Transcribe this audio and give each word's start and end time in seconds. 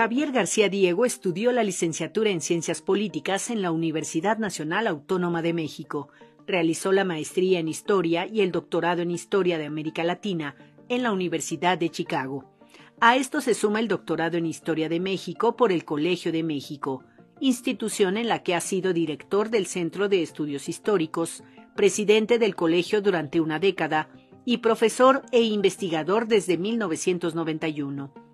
Javier 0.00 0.32
García 0.32 0.70
Diego 0.70 1.04
estudió 1.04 1.52
la 1.52 1.62
licenciatura 1.62 2.30
en 2.30 2.40
Ciencias 2.40 2.80
Políticas 2.80 3.50
en 3.50 3.60
la 3.60 3.70
Universidad 3.70 4.38
Nacional 4.38 4.86
Autónoma 4.86 5.42
de 5.42 5.52
México. 5.52 6.08
Realizó 6.46 6.90
la 6.90 7.04
maestría 7.04 7.58
en 7.58 7.68
Historia 7.68 8.26
y 8.26 8.40
el 8.40 8.50
doctorado 8.50 9.02
en 9.02 9.10
Historia 9.10 9.58
de 9.58 9.66
América 9.66 10.02
Latina 10.02 10.56
en 10.88 11.02
la 11.02 11.12
Universidad 11.12 11.76
de 11.76 11.90
Chicago. 11.90 12.50
A 12.98 13.16
esto 13.16 13.42
se 13.42 13.52
suma 13.52 13.78
el 13.78 13.88
doctorado 13.88 14.38
en 14.38 14.46
Historia 14.46 14.88
de 14.88 15.00
México 15.00 15.54
por 15.54 15.70
el 15.70 15.84
Colegio 15.84 16.32
de 16.32 16.44
México, 16.44 17.04
institución 17.38 18.16
en 18.16 18.28
la 18.28 18.42
que 18.42 18.54
ha 18.54 18.62
sido 18.62 18.94
director 18.94 19.50
del 19.50 19.66
Centro 19.66 20.08
de 20.08 20.22
Estudios 20.22 20.70
Históricos, 20.70 21.44
presidente 21.76 22.38
del 22.38 22.56
colegio 22.56 23.02
durante 23.02 23.38
una 23.38 23.58
década 23.58 24.08
y 24.46 24.56
profesor 24.56 25.20
e 25.30 25.42
investigador 25.42 26.26
desde 26.26 26.56
1991. 26.56 28.29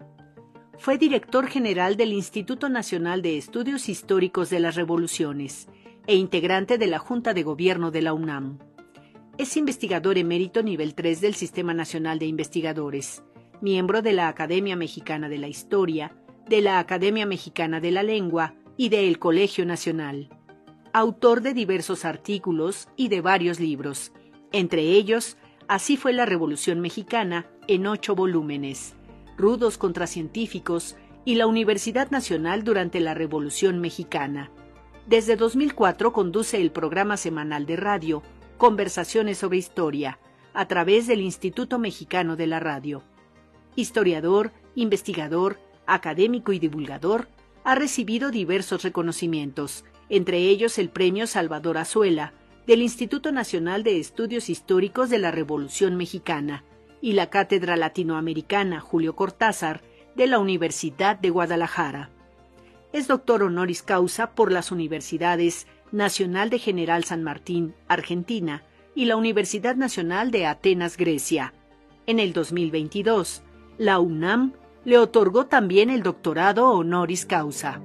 Fue 0.78 0.98
director 0.98 1.46
general 1.46 1.96
del 1.96 2.12
Instituto 2.12 2.68
Nacional 2.68 3.22
de 3.22 3.38
Estudios 3.38 3.88
Históricos 3.88 4.50
de 4.50 4.60
las 4.60 4.74
Revoluciones 4.74 5.68
e 6.06 6.16
integrante 6.16 6.76
de 6.76 6.86
la 6.86 6.98
Junta 6.98 7.34
de 7.34 7.42
Gobierno 7.42 7.90
de 7.90 8.02
la 8.02 8.12
UNAM. 8.12 8.58
Es 9.38 9.56
investigador 9.56 10.18
emérito 10.18 10.62
nivel 10.62 10.94
3 10.94 11.20
del 11.20 11.34
Sistema 11.34 11.72
Nacional 11.74 12.18
de 12.18 12.26
Investigadores, 12.26 13.22
miembro 13.60 14.02
de 14.02 14.12
la 14.12 14.28
Academia 14.28 14.76
Mexicana 14.76 15.28
de 15.28 15.38
la 15.38 15.48
Historia, 15.48 16.14
de 16.46 16.60
la 16.60 16.78
Academia 16.78 17.26
Mexicana 17.26 17.80
de 17.80 17.90
la 17.90 18.02
Lengua 18.02 18.54
y 18.76 18.90
de 18.90 19.08
El 19.08 19.18
Colegio 19.18 19.64
Nacional. 19.64 20.28
Autor 20.92 21.40
de 21.40 21.54
diversos 21.54 22.04
artículos 22.04 22.88
y 22.96 23.08
de 23.08 23.22
varios 23.22 23.60
libros, 23.60 24.12
entre 24.52 24.82
ellos 24.82 25.36
Así 25.68 25.96
fue 25.96 26.12
la 26.12 26.26
Revolución 26.26 26.80
Mexicana 26.80 27.46
en 27.66 27.88
ocho 27.88 28.14
volúmenes 28.14 28.94
rudos 29.36 29.78
contracientíficos 29.78 30.96
y 31.24 31.34
la 31.34 31.46
Universidad 31.46 32.10
Nacional 32.10 32.64
durante 32.64 33.00
la 33.00 33.14
Revolución 33.14 33.80
Mexicana. 33.80 34.50
Desde 35.06 35.36
2004 35.36 36.12
conduce 36.12 36.60
el 36.60 36.70
programa 36.70 37.16
semanal 37.16 37.66
de 37.66 37.76
radio 37.76 38.22
Conversaciones 38.58 39.38
sobre 39.38 39.58
Historia, 39.58 40.18
a 40.54 40.66
través 40.66 41.06
del 41.06 41.20
Instituto 41.20 41.78
Mexicano 41.78 42.36
de 42.36 42.46
la 42.46 42.60
Radio. 42.60 43.02
Historiador, 43.74 44.52
investigador, 44.74 45.58
académico 45.86 46.52
y 46.52 46.58
divulgador, 46.58 47.28
ha 47.64 47.74
recibido 47.74 48.30
diversos 48.30 48.82
reconocimientos, 48.82 49.84
entre 50.08 50.38
ellos 50.38 50.78
el 50.78 50.88
Premio 50.88 51.26
Salvador 51.26 51.76
Azuela, 51.76 52.32
del 52.66 52.82
Instituto 52.82 53.32
Nacional 53.32 53.82
de 53.82 53.98
Estudios 53.98 54.48
Históricos 54.48 55.10
de 55.10 55.18
la 55.18 55.30
Revolución 55.30 55.96
Mexicana, 55.96 56.64
y 57.00 57.12
la 57.12 57.30
Cátedra 57.30 57.76
Latinoamericana 57.76 58.80
Julio 58.80 59.16
Cortázar 59.16 59.82
de 60.14 60.26
la 60.26 60.38
Universidad 60.38 61.18
de 61.18 61.30
Guadalajara. 61.30 62.10
Es 62.92 63.08
doctor 63.08 63.42
honoris 63.42 63.82
causa 63.82 64.30
por 64.30 64.50
las 64.50 64.72
universidades 64.72 65.66
Nacional 65.92 66.50
de 66.50 66.58
General 66.58 67.04
San 67.04 67.22
Martín, 67.22 67.74
Argentina, 67.88 68.62
y 68.94 69.04
la 69.04 69.16
Universidad 69.16 69.76
Nacional 69.76 70.30
de 70.30 70.46
Atenas, 70.46 70.96
Grecia. 70.96 71.52
En 72.06 72.18
el 72.18 72.32
2022, 72.32 73.42
la 73.76 73.98
UNAM 73.98 74.54
le 74.84 74.98
otorgó 74.98 75.46
también 75.46 75.90
el 75.90 76.02
doctorado 76.02 76.70
honoris 76.70 77.26
causa. 77.26 77.80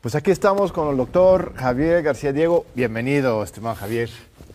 Pues 0.00 0.14
aquí 0.14 0.30
estamos 0.30 0.72
con 0.72 0.88
el 0.88 0.96
doctor 0.96 1.52
Javier 1.56 2.02
García 2.02 2.32
Diego. 2.32 2.64
Bienvenido, 2.74 3.42
estimado 3.42 3.74
Javier. 3.74 4.08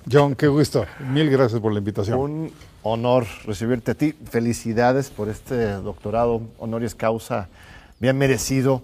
John, 0.10 0.36
qué 0.36 0.48
gusto. 0.48 0.86
Mil 1.12 1.30
gracias 1.30 1.60
por 1.62 1.72
la 1.74 1.80
invitación. 1.80 2.20
Un 2.20 2.52
honor 2.84 3.26
recibirte 3.46 3.92
a 3.92 3.96
ti. 3.96 4.14
Felicidades 4.30 5.10
por 5.10 5.30
este 5.30 5.74
doctorado 5.74 6.42
honoris 6.58 6.96
causa 6.96 7.50
bien 8.00 8.18
merecido. 8.18 8.82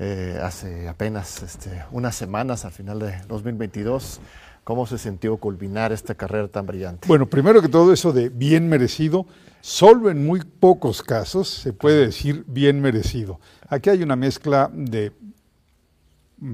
Eh, 0.00 0.38
hace 0.42 0.88
apenas 0.88 1.42
este, 1.42 1.84
unas 1.90 2.14
semanas, 2.14 2.64
al 2.64 2.72
final 2.72 3.00
de 3.00 3.14
2022, 3.28 4.20
¿cómo 4.62 4.86
se 4.86 4.96
sintió 4.96 5.36
culminar 5.38 5.92
esta 5.92 6.14
carrera 6.14 6.46
tan 6.48 6.66
brillante? 6.66 7.08
Bueno, 7.08 7.26
primero 7.26 7.60
que 7.60 7.68
todo 7.68 7.92
eso 7.92 8.12
de 8.12 8.28
bien 8.28 8.68
merecido, 8.68 9.26
solo 9.60 10.10
en 10.10 10.24
muy 10.24 10.40
pocos 10.40 11.02
casos 11.02 11.48
se 11.48 11.72
puede 11.72 12.06
decir 12.06 12.44
bien 12.46 12.80
merecido. 12.80 13.40
Aquí 13.68 13.90
hay 13.90 14.02
una 14.02 14.14
mezcla 14.14 14.70
de 14.72 15.12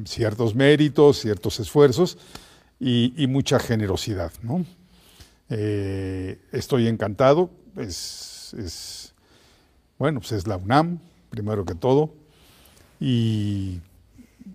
ciertos 0.06 0.54
méritos, 0.54 1.20
ciertos 1.20 1.60
esfuerzos, 1.60 2.16
y, 2.80 3.26
mucha 3.28 3.58
generosidad. 3.58 4.32
¿no? 4.42 4.64
Eh, 5.48 6.38
estoy 6.52 6.88
encantado, 6.88 7.50
es, 7.76 9.12
bueno, 9.98 10.20
pues 10.20 10.32
es 10.32 10.46
la 10.46 10.56
UNAM, 10.56 10.98
primero 11.30 11.64
que 11.64 11.74
todo, 11.74 12.14
y 13.00 13.80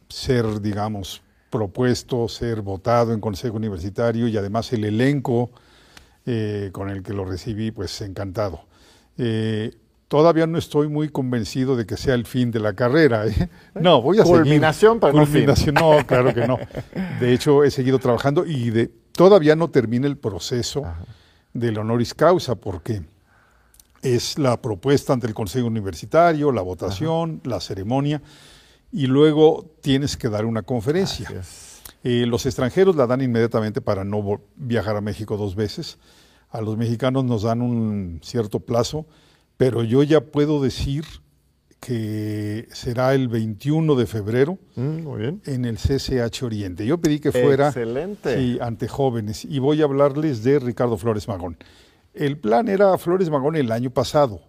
ser, 0.09 0.61
digamos, 0.61 1.21
propuesto, 1.49 2.27
ser 2.27 2.61
votado 2.61 3.13
en 3.13 3.19
Consejo 3.19 3.57
Universitario 3.57 4.27
y 4.27 4.37
además 4.37 4.71
el 4.73 4.85
elenco 4.85 5.49
eh, 6.25 6.69
con 6.71 6.89
el 6.89 7.01
que 7.01 7.13
lo 7.13 7.25
recibí, 7.25 7.71
pues 7.71 8.01
encantado. 8.01 8.65
Eh, 9.17 9.71
todavía 10.09 10.47
no 10.47 10.57
estoy 10.57 10.89
muy 10.89 11.07
convencido 11.07 11.77
de 11.77 11.85
que 11.85 11.95
sea 11.95 12.15
el 12.15 12.25
fin 12.25 12.51
de 12.51 12.59
la 12.59 12.73
carrera. 12.73 13.27
¿eh? 13.27 13.49
No, 13.75 14.01
voy 14.01 14.19
a 14.19 14.23
Culminación 14.23 14.99
para 14.99 15.13
Culminación, 15.13 15.75
no, 15.75 16.05
claro 16.05 16.33
que 16.33 16.45
no. 16.45 16.57
De 17.21 17.33
hecho, 17.33 17.63
he 17.63 17.71
seguido 17.71 17.99
trabajando 17.99 18.45
y 18.45 18.71
de, 18.71 18.91
todavía 19.13 19.55
no 19.55 19.69
termina 19.69 20.07
el 20.07 20.17
proceso 20.17 20.83
del 21.53 21.77
honoris 21.77 22.13
causa 22.13 22.55
porque 22.55 23.03
es 24.01 24.37
la 24.39 24.61
propuesta 24.61 25.13
ante 25.13 25.27
el 25.27 25.33
Consejo 25.33 25.67
Universitario, 25.67 26.51
la 26.51 26.63
votación, 26.63 27.39
la 27.43 27.61
ceremonia 27.61 28.21
y 28.91 29.05
luego 29.05 29.69
tienes 29.81 30.17
que 30.17 30.29
dar 30.29 30.45
una 30.45 30.63
conferencia. 30.63 31.29
Eh, 32.03 32.25
los 32.25 32.47
extranjeros 32.47 32.95
la 32.95 33.05
dan 33.05 33.21
inmediatamente 33.21 33.79
para 33.79 34.03
no 34.03 34.41
viajar 34.55 34.95
a 34.95 35.01
México 35.01 35.37
dos 35.37 35.55
veces. 35.55 35.99
A 36.49 36.61
los 36.61 36.77
mexicanos 36.77 37.25
nos 37.25 37.43
dan 37.43 37.61
un 37.61 38.21
cierto 38.23 38.59
plazo 38.59 39.05
pero 39.59 39.83
yo 39.83 40.03
ya 40.03 40.21
puedo 40.21 40.61
decir 40.61 41.03
que 41.81 42.69
será 42.71 43.13
el 43.13 43.27
21 43.27 43.93
de 43.95 44.05
febrero 44.05 44.57
mm, 44.77 45.39
en 45.43 45.65
el 45.65 45.75
CCH 45.75 46.43
Oriente. 46.43 46.85
Yo 46.85 46.99
pedí 46.99 47.19
que 47.19 47.33
fuera 47.33 47.67
Excelente. 47.67 48.57
ante 48.61 48.87
jóvenes 48.87 49.43
y 49.43 49.59
voy 49.59 49.81
a 49.81 49.83
hablarles 49.83 50.45
de 50.45 50.59
Ricardo 50.59 50.97
Flores 50.97 51.27
Magón. 51.27 51.57
El 52.13 52.37
plan 52.37 52.69
era 52.69 52.97
Flores 52.97 53.29
Magón 53.29 53.57
el 53.57 53.73
año 53.73 53.89
pasado, 53.89 54.39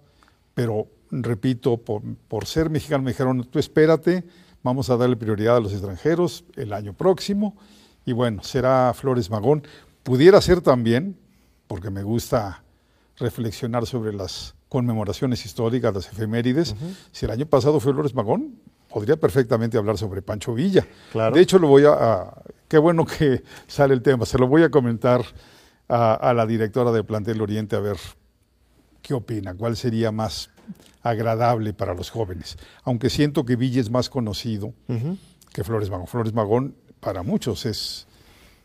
pero 0.55 0.87
repito, 1.11 1.77
por, 1.79 2.03
por 2.29 2.47
ser 2.47 2.71
mexicano 2.71 3.03
me 3.03 3.11
dijeron, 3.11 3.43
tú 3.51 3.59
espérate, 3.59 4.23
vamos 4.63 4.91
a 4.91 4.97
darle 4.97 5.17
prioridad 5.17 5.57
a 5.57 5.61
los 5.61 5.73
extranjeros 5.73 6.45
el 6.55 6.73
año 6.73 6.93
próximo 6.93 7.57
y 8.07 8.13
bueno, 8.13 8.45
será 8.45 8.95
Flores 8.95 9.29
Magón. 9.29 9.65
Pudiera 10.05 10.41
ser 10.41 10.61
también, 10.61 11.17
porque 11.67 11.91
me 11.91 12.05
gusta 12.05 12.63
reflexionar 13.19 13.87
sobre 13.87 14.13
las 14.13 14.55
conmemoraciones 14.71 15.45
históricas, 15.45 15.93
las 15.93 16.07
efemérides. 16.07 16.77
Si 17.11 17.27
el 17.27 17.33
año 17.33 17.45
pasado 17.45 17.81
fue 17.81 17.93
Flores 17.93 18.15
Magón, 18.15 18.55
podría 18.89 19.17
perfectamente 19.17 19.77
hablar 19.77 19.99
sobre 19.99 20.23
Pancho 20.23 20.55
Villa. 20.55 20.87
De 21.35 21.41
hecho, 21.41 21.59
lo 21.59 21.67
voy 21.67 21.83
a, 21.87 22.33
qué 22.69 22.79
bueno 22.79 23.05
que 23.05 23.43
sale 23.67 23.93
el 23.93 24.01
tema, 24.01 24.25
se 24.25 24.39
lo 24.39 24.47
voy 24.47 24.63
a 24.63 24.71
comentar 24.71 25.23
a, 25.89 26.33
la 26.33 26.47
directora 26.47 26.93
de 26.93 27.03
Plantel 27.03 27.43
Oriente 27.43 27.75
a 27.75 27.81
ver 27.81 27.97
qué 29.03 29.13
opina, 29.13 29.55
cuál 29.55 29.77
sería 29.77 30.13
más 30.13 30.51
agradable 31.03 31.73
para 31.73 31.93
los 31.93 32.11
jóvenes. 32.11 32.57
Aunque 32.85 33.11
siento 33.11 33.45
que 33.45 33.57
Villa 33.57 33.81
es 33.81 33.91
más 33.91 34.09
conocido 34.09 34.73
que 35.53 35.65
Flores 35.65 35.91
Magón. 35.91 36.07
Flores 36.07 36.33
Magón 36.33 36.77
para 37.01 37.25
muchos 37.25 37.67
es, 37.67 38.07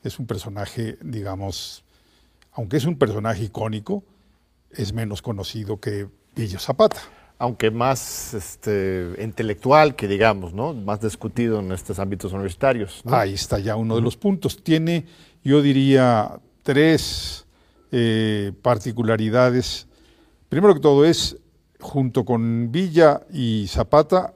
es 0.03 0.19
un 0.19 0.27
personaje, 0.27 0.99
digamos, 1.01 1.83
aunque 2.53 2.77
es 2.77 2.85
un 2.85 2.99
personaje 2.99 3.45
icónico, 3.45 4.03
es 4.77 4.93
menos 4.93 5.21
conocido 5.21 5.79
que 5.79 6.07
Villa 6.35 6.59
Zapata. 6.59 7.01
Aunque 7.37 7.69
más 7.69 8.33
este, 8.33 9.13
intelectual 9.21 9.95
que 9.95 10.07
digamos, 10.07 10.53
¿no? 10.53 10.73
Más 10.73 11.01
discutido 11.01 11.59
en 11.59 11.71
estos 11.71 11.99
ámbitos 11.99 12.31
universitarios. 12.31 13.01
Ahí 13.05 13.33
está 13.33 13.59
ya 13.59 13.75
uno 13.75 13.95
de 13.95 14.01
los 14.01 14.15
puntos. 14.15 14.63
Tiene, 14.63 15.05
yo 15.43 15.61
diría, 15.61 16.39
tres 16.63 17.45
eh, 17.91 18.53
particularidades. 18.61 19.87
Primero 20.47 20.73
que 20.73 20.79
todo 20.79 21.03
es, 21.03 21.37
junto 21.81 22.23
con 22.23 22.71
Villa 22.71 23.21
y 23.33 23.67
Zapata, 23.67 24.33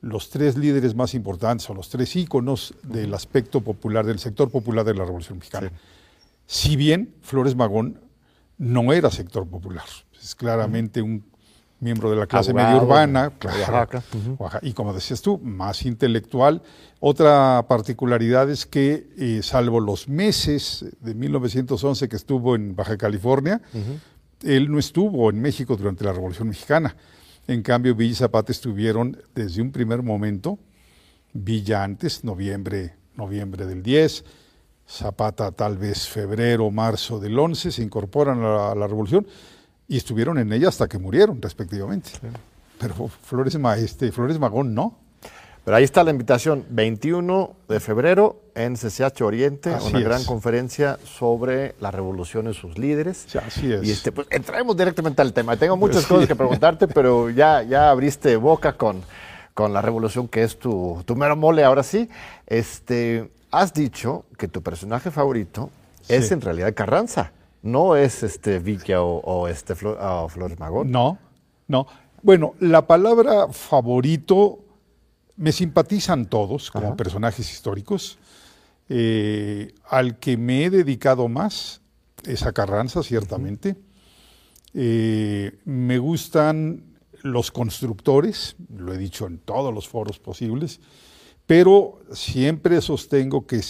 los 0.00 0.30
tres 0.30 0.56
líderes 0.56 0.94
más 0.94 1.14
importantes 1.14 1.68
o 1.70 1.74
los 1.74 1.88
tres 1.88 2.14
íconos 2.16 2.74
del 2.82 3.12
aspecto 3.14 3.60
popular, 3.60 4.04
del 4.04 4.18
sector 4.18 4.50
popular 4.50 4.84
de 4.84 4.94
la 4.94 5.04
Revolución 5.04 5.38
Mexicana. 5.38 5.72
Si 6.46 6.76
bien 6.76 7.14
Flores 7.22 7.54
Magón 7.54 8.00
no 8.58 8.92
era 8.92 9.10
sector 9.10 9.46
popular, 9.46 9.84
es 10.20 10.34
claramente 10.34 11.02
un 11.02 11.24
miembro 11.80 12.10
de 12.10 12.16
la 12.16 12.26
clase 12.26 12.54
media 12.54 12.76
urbana, 12.76 13.32
y 14.62 14.72
como 14.72 14.94
decías 14.94 15.20
tú, 15.20 15.38
más 15.38 15.84
intelectual. 15.84 16.62
Otra 16.98 17.66
particularidad 17.68 18.48
es 18.48 18.64
que, 18.64 19.06
eh, 19.18 19.40
salvo 19.42 19.80
los 19.80 20.08
meses 20.08 20.86
de 21.00 21.14
1911 21.14 22.08
que 22.08 22.16
estuvo 22.16 22.54
en 22.54 22.74
Baja 22.74 22.96
California, 22.96 23.60
él 24.42 24.70
no 24.70 24.78
estuvo 24.78 25.28
en 25.30 25.40
México 25.40 25.76
durante 25.76 26.04
la 26.04 26.12
Revolución 26.12 26.48
Mexicana. 26.48 26.96
En 27.46 27.62
cambio, 27.62 27.94
Villa 27.94 28.12
y 28.12 28.14
Zapata 28.14 28.52
estuvieron 28.52 29.20
desde 29.34 29.60
un 29.60 29.70
primer 29.70 30.02
momento, 30.02 30.58
Villa 31.34 31.82
antes, 31.82 32.24
noviembre, 32.24 32.94
noviembre 33.16 33.66
del 33.66 33.82
10, 33.82 34.24
Zapata 34.88 35.50
tal 35.50 35.78
vez 35.78 36.08
febrero, 36.08 36.70
marzo 36.70 37.18
del 37.18 37.38
11, 37.38 37.72
se 37.72 37.82
incorporan 37.82 38.42
a 38.42 38.74
la, 38.74 38.86
revolución 38.86 39.26
y 39.88 39.96
estuvieron 39.96 40.38
en 40.38 40.52
ella 40.52 40.68
hasta 40.68 40.88
que 40.88 40.98
murieron, 40.98 41.40
respectivamente. 41.40 42.10
Pero 42.78 43.08
Flores, 43.08 43.56
este, 43.78 44.12
Flores 44.12 44.38
Magón 44.38 44.74
no. 44.74 44.98
Pero 45.64 45.78
ahí 45.78 45.84
está 45.84 46.04
la 46.04 46.10
invitación, 46.10 46.66
21 46.68 47.56
de 47.68 47.80
febrero 47.80 48.42
en 48.54 48.74
CCH 48.74 49.22
Oriente, 49.22 49.70
una 49.70 50.00
gran 50.00 50.22
conferencia 50.24 50.98
sobre 51.04 51.74
la 51.80 51.90
revolución 51.90 52.50
y 52.50 52.54
sus 52.54 52.76
líderes. 52.76 53.34
así 53.36 53.72
es. 53.72 53.82
Y 53.82 53.90
este, 53.90 54.12
pues 54.12 54.26
entremos 54.30 54.76
directamente 54.76 55.22
al 55.22 55.32
tema. 55.32 55.56
Tengo 55.56 55.78
muchas 55.78 56.04
cosas 56.04 56.28
que 56.28 56.36
preguntarte, 56.36 56.86
pero 56.86 57.30
ya, 57.30 57.62
ya 57.62 57.88
abriste 57.88 58.36
boca 58.36 58.76
con, 58.76 59.00
con 59.54 59.72
la 59.72 59.80
revolución 59.80 60.28
que 60.28 60.42
es 60.42 60.58
tu, 60.58 61.02
tu 61.06 61.16
mero 61.16 61.34
mole 61.34 61.64
ahora 61.64 61.82
sí. 61.82 62.10
Este, 62.46 63.30
has 63.60 63.72
dicho 63.72 64.24
que 64.36 64.48
tu 64.48 64.62
personaje 64.62 65.10
favorito 65.10 65.70
es 66.08 66.32
en 66.32 66.40
realidad 66.40 66.74
Carranza, 66.74 67.32
no 67.62 67.96
es 67.96 68.22
este 68.22 68.58
Villa 68.58 69.02
o, 69.02 69.48
este 69.48 69.74
Flores 69.74 70.58
Magón. 70.58 70.90
No, 70.90 71.18
no. 71.68 71.86
Bueno, 72.22 72.54
la 72.60 72.86
palabra 72.86 73.48
favorito 73.48 74.58
me 75.36 75.52
simpatizan 75.52 76.26
todos 76.26 76.70
como 76.70 76.96
personajes 76.96 77.50
históricos. 77.50 78.18
Eh, 78.88 79.72
al 79.88 80.18
que 80.18 80.36
me 80.36 80.64
he 80.64 80.70
dedicado 80.70 81.28
más 81.28 81.80
es 82.24 82.42
a 82.42 82.52
Carranza, 82.52 83.02
ciertamente. 83.02 83.76
Eh, 84.74 85.58
me 85.64 85.98
gustan 85.98 86.82
los 87.22 87.50
constructores, 87.50 88.56
lo 88.76 88.92
he 88.92 88.98
dicho 88.98 89.26
en 89.26 89.38
todos 89.38 89.72
los 89.72 89.88
foros 89.88 90.18
posibles 90.18 90.80
pero 91.46 92.00
siempre 92.12 92.80
sostengo 92.80 93.46
que 93.46 93.60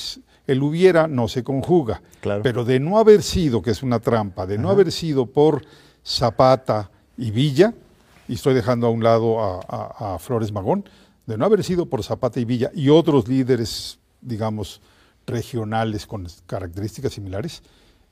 el 0.47 0.63
hubiera 0.63 1.09
no 1.09 1.29
se 1.29 1.43
conjuga. 1.43 2.03
Pero 2.43 2.65
de 2.65 2.81
no 2.81 2.99
haber 2.99 3.23
sido, 3.23 3.63
que 3.63 3.71
es 3.71 3.83
una 3.83 4.01
trampa, 4.01 4.47
de 4.47 4.59
no 4.59 4.71
haber 4.71 4.93
sido 4.93 5.27
por 5.27 5.65
Zapata 6.05 6.91
y 7.17 7.31
Villa, 7.31 7.75
y 8.29 8.35
estoy 8.35 8.55
dejando 8.55 8.87
a 8.87 8.91
un 8.91 9.03
lado 9.03 9.39
a, 9.41 10.19
Flores 10.19 10.53
Magón, 10.53 10.89
de 11.27 11.37
no 11.37 11.45
haber 11.45 11.65
sido 11.65 11.87
por 11.87 12.03
Zapata 12.03 12.41
y 12.41 12.45
Villa 12.45 12.71
y 12.75 12.89
otros 12.89 13.29
líderes, 13.29 13.99
digamos, 14.21 14.81
regionales 15.27 16.07
con 16.07 16.27
características 16.47 17.13
similares, 17.13 17.63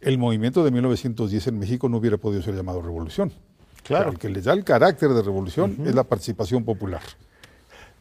el 0.00 0.18
movimiento 0.18 0.64
de 0.64 0.70
1910 0.70 1.46
en 1.46 1.58
México 1.58 1.88
no 1.88 1.98
hubiera 1.98 2.16
podido 2.16 2.42
ser 2.42 2.54
llamado 2.54 2.82
revolución. 2.82 3.32
Claro. 3.84 4.12
el 4.12 4.18
que 4.18 4.28
le 4.28 4.40
da 4.40 4.52
el 4.52 4.62
carácter 4.62 5.10
de 5.10 5.22
revolución 5.22 5.76
es 5.84 5.92
la 5.92 6.04
participación 6.04 6.64
popular. 6.64 7.02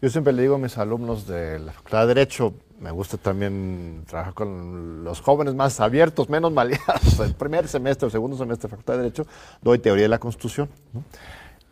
Yo 0.01 0.09
siempre 0.09 0.33
le 0.33 0.41
digo 0.41 0.55
a 0.55 0.57
mis 0.57 0.79
alumnos 0.79 1.27
de 1.27 1.59
la 1.59 1.73
Facultad 1.73 2.01
de 2.01 2.07
Derecho, 2.07 2.55
me 2.79 2.89
gusta 2.89 3.17
también 3.17 4.03
trabajar 4.07 4.33
con 4.33 5.03
los 5.03 5.21
jóvenes 5.21 5.53
más 5.53 5.79
abiertos, 5.79 6.27
menos 6.27 6.51
maleados. 6.51 7.19
El 7.19 7.35
primer 7.35 7.67
semestre, 7.67 8.07
el 8.07 8.11
segundo 8.11 8.35
semestre 8.35 8.67
de 8.67 8.71
Facultad 8.71 8.93
de 8.93 9.03
Derecho, 9.03 9.27
doy 9.61 9.77
teoría 9.77 10.05
de 10.05 10.09
la 10.09 10.17
Constitución. 10.17 10.69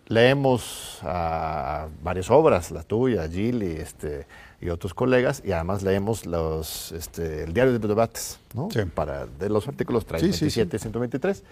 Leemos 0.08 1.00
varias 2.04 2.30
obras, 2.30 2.70
la 2.70 2.84
tuya, 2.84 3.28
Gili 3.28 3.72
este, 3.72 4.28
y 4.62 4.70
otros 4.70 4.94
colegas, 4.94 5.42
y 5.44 5.52
además 5.52 5.81
leemos 5.81 6.28
los, 6.28 6.92
este, 6.92 7.46
el 7.46 7.54
diario 7.54 7.74
de 7.74 7.80
los 7.80 7.90
debates, 7.90 8.40
¿no? 8.54 8.70
Para, 8.94 9.26
de 9.26 9.50
los 9.50 9.68
artículos 9.68 10.06
327 10.06 10.78
y 10.78 10.80
123. 10.80 11.44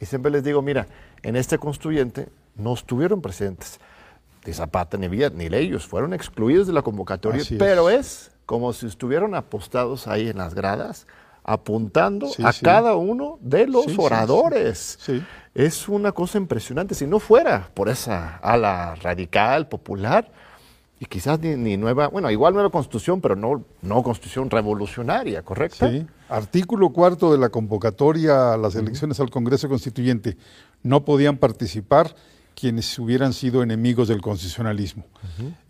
Y 0.00 0.06
siempre 0.06 0.32
les 0.32 0.42
digo, 0.42 0.62
mira, 0.62 0.88
en 1.22 1.36
este 1.36 1.58
constituyente 1.58 2.26
no 2.56 2.74
estuvieron 2.74 3.22
presentes 3.22 3.78
de 4.44 4.52
Zapata 4.52 4.96
ni 4.96 5.08
Villa, 5.08 5.30
ni 5.30 5.46
ellos, 5.46 5.86
fueron 5.86 6.12
excluidos 6.12 6.66
de 6.66 6.72
la 6.72 6.82
convocatoria, 6.82 7.42
pero 7.58 7.88
es. 7.88 8.30
como 8.46 8.72
si 8.72 8.86
estuvieran 8.86 9.34
apostados 9.34 10.06
ahí 10.06 10.28
en 10.28 10.38
las 10.38 10.54
gradas, 10.54 11.06
apuntando 11.42 12.28
a 12.42 12.52
cada 12.52 12.96
uno 12.96 13.38
de 13.40 13.66
los 13.66 13.98
oradores. 13.98 14.98
Es 15.54 15.88
una 15.88 16.12
cosa 16.12 16.38
impresionante. 16.38 16.94
Si 16.94 17.06
no 17.06 17.20
fuera 17.20 17.70
por 17.74 17.88
esa 17.88 18.36
ala 18.36 18.94
radical, 18.96 19.68
popular, 19.68 20.30
y 20.98 21.06
quizás 21.06 21.40
ni, 21.40 21.76
nueva, 21.76 22.08
bueno, 22.08 22.30
igual 22.30 22.54
nueva 22.54 22.70
constitución, 22.70 23.20
pero 23.20 23.36
no, 23.36 23.64
no 23.82 24.02
constitución 24.02 24.48
revolucionaria, 24.48 25.42
¿correcto? 25.42 25.88
Sí. 25.88 26.06
Artículo 26.28 26.90
cuarto 26.90 27.32
de 27.32 27.38
la 27.38 27.48
convocatoria 27.48 28.54
a 28.54 28.56
las 28.56 28.74
elecciones 28.74 29.20
al 29.20 29.30
Congreso 29.30 29.68
Constituyente. 29.68 30.36
No 30.82 31.04
podían 31.04 31.36
participar 31.36 32.14
quienes 32.54 32.98
hubieran 32.98 33.32
sido 33.32 33.62
enemigos 33.62 34.08
del 34.08 34.20
constitucionalismo. 34.20 35.04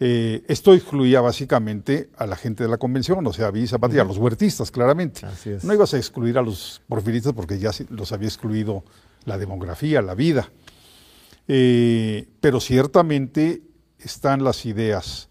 Eh, 0.01 0.45
esto 0.49 0.75
excluía 0.75 1.21
básicamente 1.21 2.11
a 2.17 2.27
la 2.27 2.37
gente 2.37 2.65
de 2.65 2.69
la 2.69 2.79
convención, 2.79 3.27
o 3.27 3.33
sea, 3.33 3.49
a 3.49 3.51
Villa 3.51 3.79
a 3.79 4.05
los 4.05 4.19
huertistas, 4.19 4.71
claramente. 4.71 5.23
No 5.63 5.75
ibas 5.75 5.95
a 5.95 5.97
excluir 5.97 6.39
a 6.39 6.43
los 6.43 6.83
porfiristas 6.89 7.33
porque 7.33 7.59
ya 7.59 7.71
los 7.91 8.13
había 8.13 8.29
excluido 8.29 8.85
la 9.25 9.39
demografía, 9.39 10.03
la 10.03 10.15
vida. 10.15 10.51
Eh, 11.49 12.29
pero 12.41 12.61
ciertamente 12.61 13.63
están 13.99 14.45
las 14.45 14.65
ideas 14.67 15.29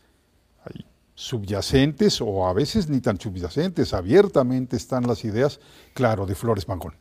subyacentes 1.15 2.21
o 2.21 2.47
a 2.47 2.53
veces 2.53 2.89
ni 2.89 2.99
tan 2.99 3.19
subyacentes, 3.19 3.94
abiertamente 3.94 4.75
están 4.75 5.07
las 5.07 5.23
ideas, 5.23 5.59
claro, 5.94 6.25
de 6.25 6.35
Flores 6.35 6.67
Magón 6.67 6.95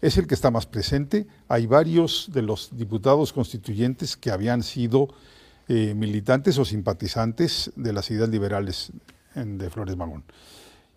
es 0.00 0.16
el 0.16 0.26
que 0.26 0.34
está 0.34 0.50
más 0.50 0.66
presente. 0.66 1.26
Hay 1.48 1.66
varios 1.66 2.30
de 2.32 2.42
los 2.42 2.76
diputados 2.76 3.32
constituyentes 3.32 4.16
que 4.16 4.30
habían 4.30 4.62
sido 4.62 5.08
eh, 5.68 5.94
militantes 5.94 6.58
o 6.58 6.64
simpatizantes 6.64 7.72
de 7.76 7.92
las 7.92 8.10
ideas 8.10 8.28
liberales 8.28 8.92
de 9.34 9.70
Flores 9.70 9.96
Magón. 9.96 10.24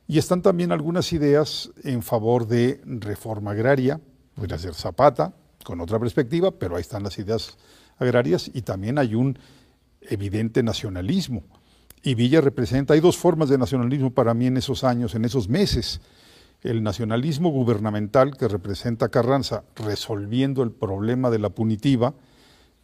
Y 0.08 0.18
están 0.18 0.42
también 0.42 0.72
algunas 0.72 1.14
ideas 1.14 1.72
en 1.84 2.02
favor 2.02 2.48
de 2.48 2.82
reforma 2.86 3.52
agraria, 3.52 4.00
podría 4.36 4.58
ser 4.58 4.74
Zapata, 4.74 5.34
con 5.64 5.80
otra 5.80 6.00
perspectiva, 6.00 6.52
pero 6.52 6.76
ahí 6.76 6.82
están 6.82 7.04
las 7.04 7.18
ideas 7.20 7.58
agrarias 7.98 8.50
y 8.54 8.64
también 8.64 8.98
hay 8.98 9.16
un 9.16 9.38
evidente 10.02 10.64
nacionalismo. 10.64 11.44
Y 12.04 12.16
Villa 12.16 12.42
representa, 12.42 12.94
hay 12.94 13.00
dos 13.00 13.18
formas 13.18 13.50
de 13.50 13.58
nacionalismo 13.58 14.12
para 14.12 14.34
mí 14.34 14.48
en 14.48 14.58
esos 14.58 14.84
años, 14.84 15.14
en 15.14 15.24
esos 15.24 15.48
meses 15.48 16.02
el 16.64 16.84
nacionalismo 16.84 17.50
gubernamental 17.50 18.38
que 18.38 18.48
representa 18.48 19.10
Carranza 19.10 19.64
resolviendo 19.76 20.64
el 20.64 20.72
problema 20.72 21.30
de 21.30 21.40
la 21.40 21.50
punitiva 21.50 22.14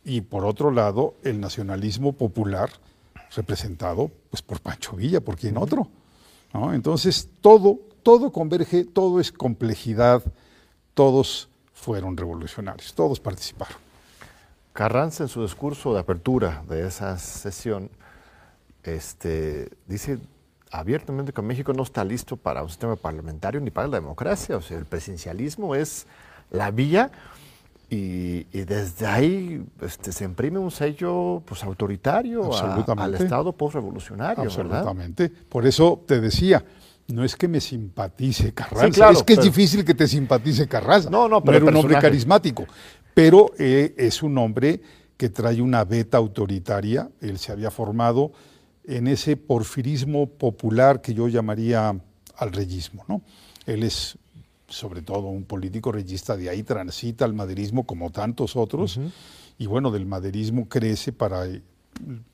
y 0.03 0.21
por 0.21 0.45
otro 0.45 0.71
lado 0.71 1.15
el 1.23 1.39
nacionalismo 1.39 2.13
popular 2.13 2.69
representado 3.35 4.09
pues 4.29 4.41
por 4.41 4.61
Pancho 4.61 4.95
Villa, 4.95 5.21
por 5.21 5.37
quien 5.37 5.57
otro. 5.57 5.87
Entonces 6.73 7.29
todo, 7.41 7.79
todo 8.03 8.31
converge, 8.31 8.85
todo 8.85 9.19
es 9.19 9.31
complejidad, 9.31 10.23
todos 10.93 11.49
fueron 11.73 12.17
revolucionarios, 12.17 12.93
todos 12.95 13.19
participaron. 13.19 13.77
Carranza 14.73 15.23
en 15.23 15.29
su 15.29 15.43
discurso 15.43 15.93
de 15.93 15.99
apertura 15.99 16.63
de 16.67 16.87
esa 16.87 17.17
sesión 17.17 17.91
este, 18.83 19.69
dice 19.87 20.19
abiertamente 20.71 21.33
que 21.33 21.41
México 21.41 21.73
no 21.73 21.83
está 21.83 22.03
listo 22.03 22.37
para 22.37 22.63
un 22.63 22.69
sistema 22.69 22.95
parlamentario 22.95 23.59
ni 23.61 23.71
para 23.71 23.87
la 23.87 23.99
democracia. 23.99 24.57
O 24.57 24.61
sea, 24.61 24.77
el 24.77 24.85
presidencialismo 24.85 25.75
es 25.75 26.07
la 26.51 26.71
vía 26.71 27.11
y, 27.89 28.43
desde 28.51 29.05
ahí 29.05 29.63
este, 29.81 30.11
se 30.11 30.25
imprime 30.25 30.59
un 30.59 30.71
sello 30.71 31.41
pues, 31.45 31.63
autoritario 31.63 32.51
al 32.97 33.15
Estado 33.15 33.53
postrevolucionario. 33.53 34.43
Absolutamente. 34.43 35.29
Por 35.29 35.65
eso 35.65 36.03
te 36.05 36.19
decía, 36.19 36.63
no 37.07 37.23
es 37.23 37.35
que 37.35 37.47
me 37.47 37.61
simpatice 37.61 38.53
Carranza, 38.53 39.11
es 39.11 39.23
que 39.23 39.33
es 39.33 39.41
difícil 39.41 39.85
que 39.85 39.93
te 39.93 40.07
simpatice 40.07 40.67
Carranza. 40.67 41.09
No, 41.09 41.29
no, 41.29 41.41
pero. 41.41 41.57
era 41.57 41.65
un 41.67 41.75
hombre 41.77 41.97
carismático. 41.99 42.65
Pero 43.13 43.51
eh, 43.57 43.95
es 43.97 44.21
un 44.21 44.37
hombre 44.37 44.81
que 45.15 45.29
trae 45.29 45.61
una 45.61 45.85
beta 45.85 46.17
autoritaria. 46.17 47.09
Él 47.21 47.39
se 47.39 47.51
había 47.51 47.71
formado 47.71 48.31
en 48.87 49.07
ese 49.07 49.37
porfirismo 49.37 50.27
popular 50.27 51.01
que 51.01 51.13
yo 51.13 51.27
llamaría 51.27 51.99
al 52.37 52.51
reyismo. 52.51 53.03
¿no? 53.07 53.21
Él 53.65 53.83
es 53.83 54.17
sobre 54.69 55.01
todo 55.01 55.27
un 55.27 55.43
político 55.43 55.91
reyista, 55.91 56.35
de 56.35 56.49
ahí 56.49 56.63
transita 56.63 57.25
al 57.25 57.33
maderismo 57.33 57.85
como 57.85 58.09
tantos 58.11 58.55
otros, 58.55 58.99
y 59.57 59.65
bueno, 59.65 59.91
del 59.91 60.05
maderismo 60.05 60.67
crece 60.67 61.13
para 61.13 61.45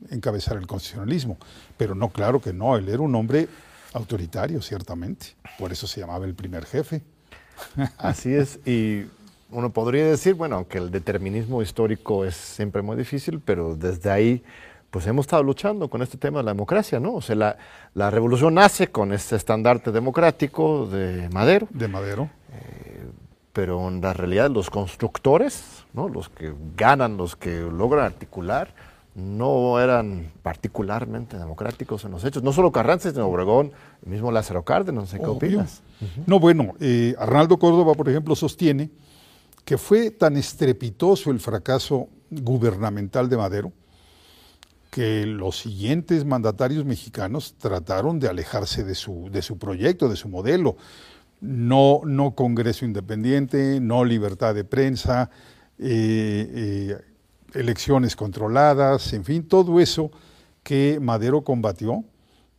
encabezar 0.10 0.57
el 0.57 0.67
constitucionalismo. 0.67 1.38
Pero 1.77 1.95
no, 1.95 2.10
claro 2.10 2.41
que 2.41 2.53
no, 2.53 2.75
él 2.75 2.89
era 2.89 3.01
un 3.01 3.13
hombre 3.15 3.48
autoritario, 3.93 4.62
ciertamente, 4.62 5.27
por 5.60 5.72
eso 5.72 5.86
se 5.86 6.00
llamaba 6.00 6.25
el 6.25 6.33
primer 6.33 6.65
jefe. 6.65 7.03
Así 7.98 8.33
es, 8.33 8.60
y 8.65 9.05
uno 9.51 9.72
podría 9.72 10.07
decir, 10.07 10.33
bueno, 10.33 10.55
aunque 10.55 10.79
el 10.79 10.89
determinismo 10.89 11.62
histórico 11.62 12.25
es 12.25 12.36
siempre 12.36 12.81
muy 12.81 12.98
difícil, 12.98 13.39
pero 13.39 13.75
desde 13.75 14.10
ahí 14.10 14.43
pues 14.93 15.07
hemos 15.07 15.23
estado 15.23 15.41
luchando 15.41 15.89
con 15.89 16.03
este 16.03 16.19
tema 16.19 16.38
de 16.38 16.43
la 16.43 16.51
democracia, 16.51 17.00
¿no? 17.00 17.15
O 17.15 17.21
sea, 17.21 17.57
la, 17.95 18.12
revolución 18.12 18.53
nace 18.53 18.89
con 18.89 19.12
este 19.12 19.35
estandarte 19.35 19.91
democrático 19.91 20.85
de 20.85 21.29
Madero. 21.29 21.67
De 21.71 21.88
Madero. 21.88 22.29
Eh, 22.51 23.07
pero 23.53 23.88
en 23.88 24.01
la 24.01 24.13
realidad 24.13 24.51
los 24.51 24.69
constructores, 24.69 25.83
¿no? 25.93 26.09
los 26.09 26.29
que 26.29 26.53
ganan, 26.77 27.17
los 27.17 27.35
que 27.35 27.62
logran 27.62 28.05
articular, 28.05 28.75
no 29.15 29.79
eran 29.79 30.31
particularmente 30.43 31.39
democráticos 31.39 32.05
en 32.05 32.12
los 32.12 32.23
hechos. 32.23 32.43
No 32.43 32.53
solo 32.53 32.71
Carranza, 32.71 33.09
sino 33.09 33.25
Obregón, 33.25 33.71
el 34.05 34.12
mismo 34.12 34.31
Lázaro 34.31 34.62
Cárdenas, 34.62 35.12
qué 35.12 35.25
opinas. 35.25 35.81
No, 36.27 36.39
bueno, 36.39 36.75
eh, 36.79 37.15
Arnaldo 37.17 37.57
Córdoba, 37.57 37.95
por 37.95 38.09
ejemplo, 38.09 38.35
sostiene 38.35 38.91
que 39.65 39.79
fue 39.79 40.12
tan 40.12 40.38
estrepitoso 40.38 41.31
el 41.31 41.39
fracaso 41.39 42.09
gubernamental 42.29 43.27
de 43.27 43.38
Madero 43.38 43.71
que 44.93 45.25
los 45.25 45.57
siguientes 45.57 46.23
mandatarios 46.23 46.85
mexicanos 46.85 47.55
trataron 47.57 48.19
de 48.19 48.29
alejarse 48.29 48.83
de 48.83 48.93
su, 48.93 49.27
de 49.31 49.41
su 49.41 49.57
proyecto, 49.57 50.07
de 50.07 50.15
su 50.15 50.29
modelo. 50.29 50.77
No, 51.41 52.01
no 52.05 52.35
Congreso 52.35 52.85
Independiente, 52.85 53.79
no 53.81 54.05
libertad 54.05 54.53
de 54.53 54.65
prensa, 54.65 55.31
eh, 55.79 56.47
eh, 56.53 56.97
elecciones 57.55 58.15
controladas, 58.15 59.13
en 59.13 59.25
fin, 59.25 59.47
todo 59.47 59.79
eso 59.79 60.12
que 60.62 61.00
Madero 61.01 61.43
combatió, 61.43 62.03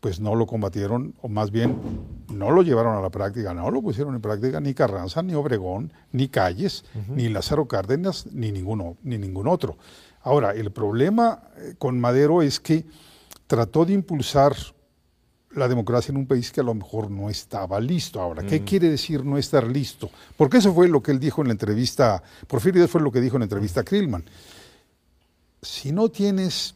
pues 0.05 0.21
no 0.21 0.35
lo 0.35 0.47
combatieron, 0.47 1.15
o 1.23 1.29
más 1.29 1.51
bien 1.51 1.81
no 2.29 2.51
lo 2.51 2.61
llevaron 2.61 2.95
a 2.95 3.01
la 3.01 3.09
práctica, 3.09 3.55
no 3.55 3.71
lo 3.71 3.81
pusieron 3.81 4.15
en 4.15 4.21
práctica 4.21 4.61
ni 4.61 4.75
Carranza, 4.75 5.23
ni 5.23 5.33
Obregón, 5.33 5.95
ni 6.13 6.29
Calles, 6.29 6.85
ni 7.09 7.31
Lázaro 7.31 7.67
Cárdenas, 7.67 8.27
ni 8.31 8.53
ninguno, 8.53 8.99
ni 9.03 9.17
ningún 9.17 9.49
otro. 9.49 9.79
Ahora, 10.21 10.53
el 10.53 10.73
problema 10.73 11.45
eh, 11.57 11.77
con 11.79 11.99
Madero 11.99 12.43
es 12.43 12.61
que 12.61 12.85
trató 13.47 13.87
de 13.87 13.95
impulsar 13.95 14.55
la 15.53 15.69
democracia 15.69 16.13
en 16.13 16.19
un 16.19 16.27
país 16.27 16.53
que 16.53 16.61
a 16.61 16.65
lo 16.65 16.75
mejor 16.75 17.11
no 17.11 17.31
estaba 17.31 17.81
listo. 17.81 18.21
Ahora, 18.21 18.43
¿qué 18.43 18.63
quiere 18.63 18.91
decir 18.91 19.25
no 19.25 19.39
estar 19.39 19.67
listo? 19.67 20.11
Porque 20.37 20.59
eso 20.59 20.75
fue 20.75 20.87
lo 20.87 21.03
que 21.03 21.13
él 21.13 21.19
dijo 21.19 21.41
en 21.41 21.49
la 21.49 21.53
entrevista, 21.53 22.23
Porfirio 22.47 22.87
fue 22.89 23.01
lo 23.01 23.11
que 23.11 23.23
dijo 23.23 23.37
en 23.37 23.41
la 23.41 23.47
entrevista 23.47 23.81
a 23.81 23.85
Krillman 23.85 24.23
si 25.63 25.93
no 25.93 26.11
tienes 26.11 26.75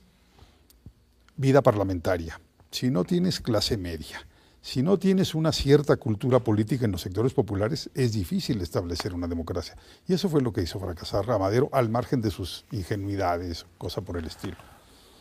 vida 1.37 1.61
parlamentaria, 1.61 2.41
si 2.71 2.91
no 2.91 3.05
tienes 3.05 3.41
clase 3.41 3.77
media, 3.77 4.27
si 4.61 4.83
no 4.83 4.99
tienes 4.99 5.35
una 5.35 5.53
cierta 5.53 5.97
cultura 5.97 6.41
política 6.41 6.85
en 6.85 6.93
los 6.93 7.01
sectores 7.01 7.33
populares, 7.33 7.91
es 7.95 8.13
difícil 8.13 8.61
establecer 8.61 9.15
una 9.15 9.27
democracia. 9.27 9.77
Y 10.07 10.15
eso 10.15 10.29
fue 10.29 10.43
lo 10.43 10.53
que 10.53 10.63
hizo 10.63 10.79
fracasar 10.79 11.31
a 11.31 11.39
Madero, 11.39 11.71
al 11.73 11.89
margen 11.89 12.21
de 12.21 12.31
sus 12.31 12.67
ingenuidades, 12.71 13.67
cosa 13.79 14.03
por 14.03 14.19
el 14.19 14.27
estilo. 14.27 14.57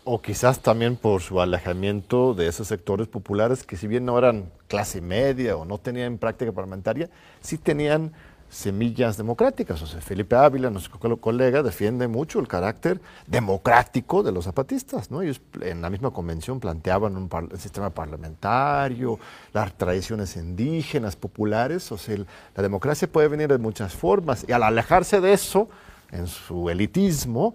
O 0.04 0.22
quizás 0.22 0.62
también 0.62 0.96
por 0.96 1.22
su 1.22 1.40
alejamiento 1.42 2.34
de 2.34 2.48
esos 2.48 2.68
sectores 2.68 3.08
populares 3.08 3.64
que 3.64 3.78
si 3.78 3.88
bien 3.88 4.06
no 4.06 4.18
eran 4.18 4.52
clase 4.68 5.02
media 5.02 5.58
o 5.58 5.66
no 5.66 5.78
tenían 5.78 6.18
práctica 6.18 6.52
parlamentaria, 6.52 7.10
sí 7.42 7.58
tenían 7.58 8.14
semillas 8.50 9.18
democráticas. 9.18 9.82
O 9.82 9.88
sea, 9.88 10.02
Felipe 10.02 10.36
Ávila, 10.36 10.70
nuestro 10.70 11.18
colega, 11.18 11.64
defiende 11.64 12.08
mucho 12.08 12.40
el 12.40 12.48
carácter 12.48 13.02
democrático 13.26 14.24
de 14.24 14.32
los 14.32 14.46
zapatistas. 14.46 15.12
¿no? 15.12 15.22
Ellos 15.22 15.42
en 15.62 15.82
la 15.82 15.90
misma 15.90 16.12
convención 16.12 16.60
planteaban 16.60 17.16
un, 17.18 17.30
sistema 17.58 17.90
parlamentario, 17.90 19.20
las 19.54 19.78
tradiciones 19.78 20.36
indígenas, 20.36 21.16
populares. 21.16 21.92
O 21.92 21.98
sea, 21.98 22.18
la 22.56 22.64
democracia 22.64 23.12
puede 23.12 23.28
venir 23.28 23.50
de 23.50 23.58
muchas 23.58 23.94
formas. 23.94 24.46
Y 24.48 24.52
al 24.52 24.64
alejarse 24.64 25.22
de 25.22 25.34
eso, 25.34 25.70
en 26.12 26.28
su 26.28 26.70
elitismo, 26.70 27.54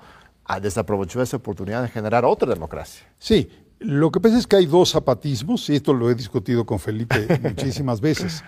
desaprovechó 0.60 1.22
esa 1.22 1.38
oportunidad 1.38 1.82
de 1.82 1.88
generar 1.88 2.24
otra 2.24 2.52
democracia. 2.52 3.06
Sí, 3.18 3.48
lo 3.78 4.10
que 4.10 4.20
pasa 4.20 4.38
es 4.38 4.46
que 4.46 4.56
hay 4.56 4.66
dos 4.66 4.90
zapatismos, 4.90 5.68
y 5.70 5.76
esto 5.76 5.92
lo 5.92 6.10
he 6.10 6.14
discutido 6.14 6.64
con 6.64 6.78
Felipe 6.78 7.26
muchísimas 7.42 8.00
veces. 8.00 8.44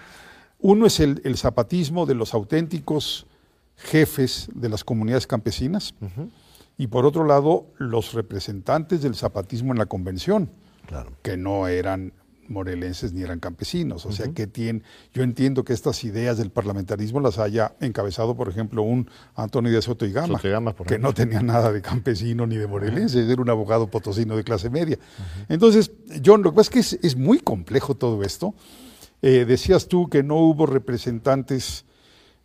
Uno 0.65 0.87
es 0.87 0.99
el, 0.99 1.37
zapatismo 1.37 2.07
de 2.07 2.15
los 2.15 2.33
auténticos 2.33 3.27
jefes 3.77 4.49
de 4.55 4.71
las 4.71 4.83
comunidades 4.83 5.27
campesinas 5.27 5.95
y 6.79 6.87
por 6.87 7.05
otro 7.05 7.27
lado 7.27 7.67
los 7.77 8.15
representantes 8.15 9.03
del 9.03 9.15
zapatismo 9.15 9.73
en 9.73 9.79
la 9.79 9.85
convención, 9.85 10.49
que 11.21 11.37
no 11.37 11.69
eran 11.69 12.15
morelenses 12.49 13.13
ni 13.13 13.21
eran 13.21 13.41
campesinos. 13.41 14.07
O 14.07 14.13
sea 14.13 14.29
que 14.33 14.47
tienen, 14.47 14.85
yo 15.13 15.23
entiendo 15.23 15.67
que 15.67 15.75
estas 15.75 16.03
ideas 16.03 16.39
del 16.39 16.51
parlamentarismo 16.51 17.21
las 17.21 17.39
haya 17.39 17.75
encabezado, 17.81 18.35
por 18.35 18.49
ejemplo, 18.49 18.81
un 18.81 19.11
Antonio 19.35 19.71
de 19.71 19.83
Soto 19.83 20.07
y 20.07 20.13
Gama, 20.13 20.41
que 20.87 20.99
no 20.99 21.13
tenía 21.13 21.43
nada 21.43 21.73
de 21.73 21.83
campesino 21.83 22.47
ni 22.47 22.57
de 22.57 22.67
morelense, 22.67 23.31
era 23.31 23.43
un 23.43 23.51
abogado 23.51 23.89
potosino 23.89 24.35
de 24.35 24.45
clase 24.45 24.71
media. 24.71 24.99
Entonces, 25.51 25.93
John, 26.25 26.43
lo 26.43 26.53
que 26.53 26.57
pasa 26.57 26.79
es 26.79 26.97
que 26.97 27.07
es 27.07 27.17
muy 27.17 27.41
complejo 27.41 27.95
todo 27.95 28.23
esto. 28.23 28.55
Eh, 29.27 29.47
decías 29.47 29.89
tú 29.89 30.11
que 30.11 30.23
no 30.23 30.37
hubo 30.37 30.67
representantes 30.67 31.87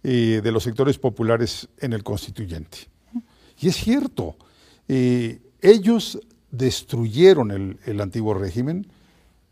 eh, 0.01 0.39
de 0.41 0.51
los 0.53 0.63
sectores 0.63 0.97
populares 0.97 1.67
en 1.79 1.91
el 1.91 2.05
constituyente. 2.05 2.87
Y 3.59 3.67
es 3.67 3.75
cierto, 3.75 4.37
eh, 4.87 5.41
ellos 5.59 6.21
destruyeron 6.51 7.51
el, 7.85 7.99
antiguo 7.99 8.33
régimen 8.33 8.87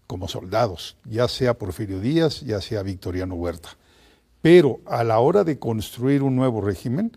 como 0.07 0.29
soldados, 0.29 0.95
ya 1.03 1.27
sea 1.27 1.57
Porfirio 1.57 1.99
Díaz, 1.99 2.45
ya 2.45 2.61
sea 2.61 2.81
Victoriano 2.81 3.35
Huerta. 3.35 3.75
Pero 4.41 4.79
a 4.85 5.03
la 5.03 5.19
hora 5.19 5.43
de 5.43 5.59
construir 5.59 6.23
un 6.23 6.37
nuevo 6.37 6.61
régimen, 6.61 7.11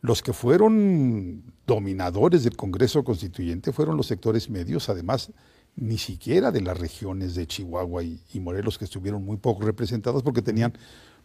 los 0.00 0.22
que 0.22 0.32
fueron 0.32 1.42
dominadores 1.66 2.44
del 2.44 2.56
Congreso 2.56 3.04
Constituyente 3.04 3.70
fueron 3.70 3.98
los 3.98 4.06
sectores 4.06 4.48
medios, 4.48 4.88
además 4.88 5.30
ni 5.76 5.98
siquiera 5.98 6.50
de 6.50 6.60
las 6.60 6.78
regiones 6.78 7.34
de 7.34 7.46
Chihuahua 7.46 8.02
y, 8.02 8.40
Morelos, 8.40 8.78
que 8.78 8.84
estuvieron 8.84 9.24
muy 9.24 9.36
poco 9.36 9.64
representadas 9.64 10.22
porque 10.22 10.42
tenían 10.42 10.72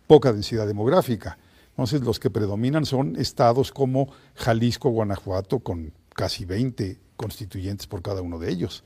poca 0.08 0.32
densidad 0.32 0.68
demográfica. 0.68 1.38
Entonces, 1.72 2.02
los 2.02 2.20
que 2.20 2.30
predominan 2.30 2.86
son 2.86 3.16
estados 3.18 3.72
como 3.72 4.12
Jalisco, 4.36 4.90
Guanajuato, 4.90 5.60
con 5.60 5.92
casi 6.16 6.46
20 6.46 6.98
constituyentes 7.16 7.88
por 7.88 8.02
cada 8.02 8.22
uno 8.22 8.40
de 8.40 8.50
ellos. 8.52 8.84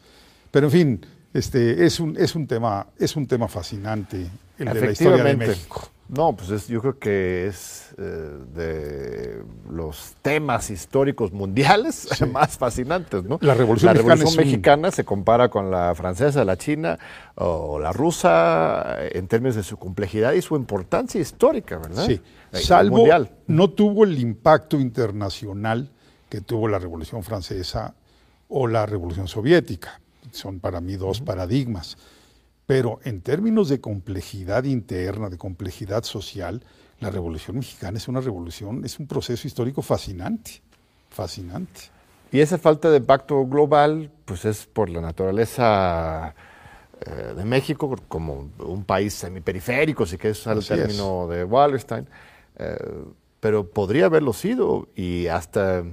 Pero, 0.50 0.68
en 0.68 0.72
fin, 0.72 1.06
este, 1.34 1.86
es, 1.86 2.00
un, 2.00 2.18
es, 2.18 2.36
un 2.36 2.48
tema, 2.48 2.88
es 2.98 3.15
un 3.15 3.27
tema 3.27 3.48
fascinante 3.48 4.30
el 4.58 4.74
de 4.74 4.82
la 4.82 4.91
historia 4.91 5.24
de 5.24 5.38
México. 5.38 5.89
No, 6.12 6.36
pues 6.36 6.68
yo 6.68 6.82
creo 6.82 7.00
que 7.00 7.48
es 7.48 7.96
eh, 7.98 8.38
de 8.53 9.44
los 9.72 10.18
temas 10.22 10.70
históricos 10.70 11.32
mundiales 11.32 12.10
más 12.34 12.58
fascinantes, 12.58 13.24
¿no? 13.24 13.39
La 13.41 13.53
Revolución, 13.53 13.96
Mexicana, 14.36 14.91
se 14.91 15.06
compara 15.06 15.50
con 15.50 15.72
la 15.72 15.96
francesa, 15.96 16.44
la 16.44 16.58
china 16.58 17.00
o 17.36 17.80
la 17.80 17.94
rusa 17.94 18.98
en 19.10 19.30
términos 19.30 19.56
de 19.56 19.63
su 19.63 19.77
complejidad 19.77 20.34
y 20.34 20.41
su 20.41 20.58
importancia 20.58 21.22
histórica, 21.22 21.77
¿verdad? 21.77 22.06
Sí, 22.06 22.20
eh, 22.51 22.58
salvo 22.58 23.08
no 23.48 23.70
tuvo 23.70 24.03
el 24.03 24.20
impacto 24.20 24.77
internacional 24.82 25.89
que 26.27 26.41
tuvo 26.41 26.68
la 26.68 26.77
Revolución 26.77 27.24
Francesa 27.24 27.96
o 28.50 28.68
la 28.68 28.86
Revolución 28.86 29.30
Soviética. 29.30 30.01
Son 30.32 30.60
para 30.60 30.82
mí 30.82 30.98
dos 30.98 31.22
paradigmas. 31.22 31.98
Pero 32.72 33.01
en 33.04 33.20
términos 33.20 33.68
de 33.68 33.82
complejidad 33.82 34.63
interna, 34.63 35.30
de 35.30 35.38
complejidad 35.38 36.06
social, 36.06 36.63
la 37.01 37.10
Revolución 37.10 37.58
Mexicana 37.58 37.98
es 37.98 38.08
una 38.08 38.22
revolución, 38.22 38.86
es 38.86 38.98
un 38.98 39.08
proceso 39.08 39.46
histórico 39.46 39.82
fascinante, 39.82 40.62
fascinante. 41.10 41.82
Y 42.32 42.40
esa 42.40 42.58
falta 42.58 42.90
de 42.90 43.01
pacto 43.01 43.46
global, 43.46 44.10
pues 44.24 44.46
es 44.46 44.68
por 44.68 44.90
la 44.90 45.01
naturaleza 45.01 46.34
eh, 47.01 47.34
de 47.36 47.44
México 47.44 47.94
como 48.08 48.50
un 48.60 48.86
país 48.86 49.16
semiperiférico, 49.16 50.06
si 50.06 50.18
que 50.18 50.30
es 50.30 50.48
el 50.48 50.66
término 50.66 51.28
de 51.28 51.44
Wallerstein, 51.44 52.08
eh, 52.56 52.78
pero 53.42 53.70
podría 53.70 54.06
haberlo 54.06 54.32
sido 54.32 54.88
y 54.96 55.28
hasta 55.28 55.84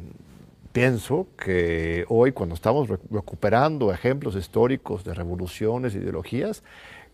pienso 0.79 1.27
que 1.37 2.05
hoy 2.09 2.31
cuando 2.31 2.55
estamos 2.55 2.89
recuperando 2.89 3.93
ejemplos 3.93 4.37
históricos 4.37 5.03
de 5.03 5.13
revoluciones, 5.13 5.97
ideologías, 5.97 6.63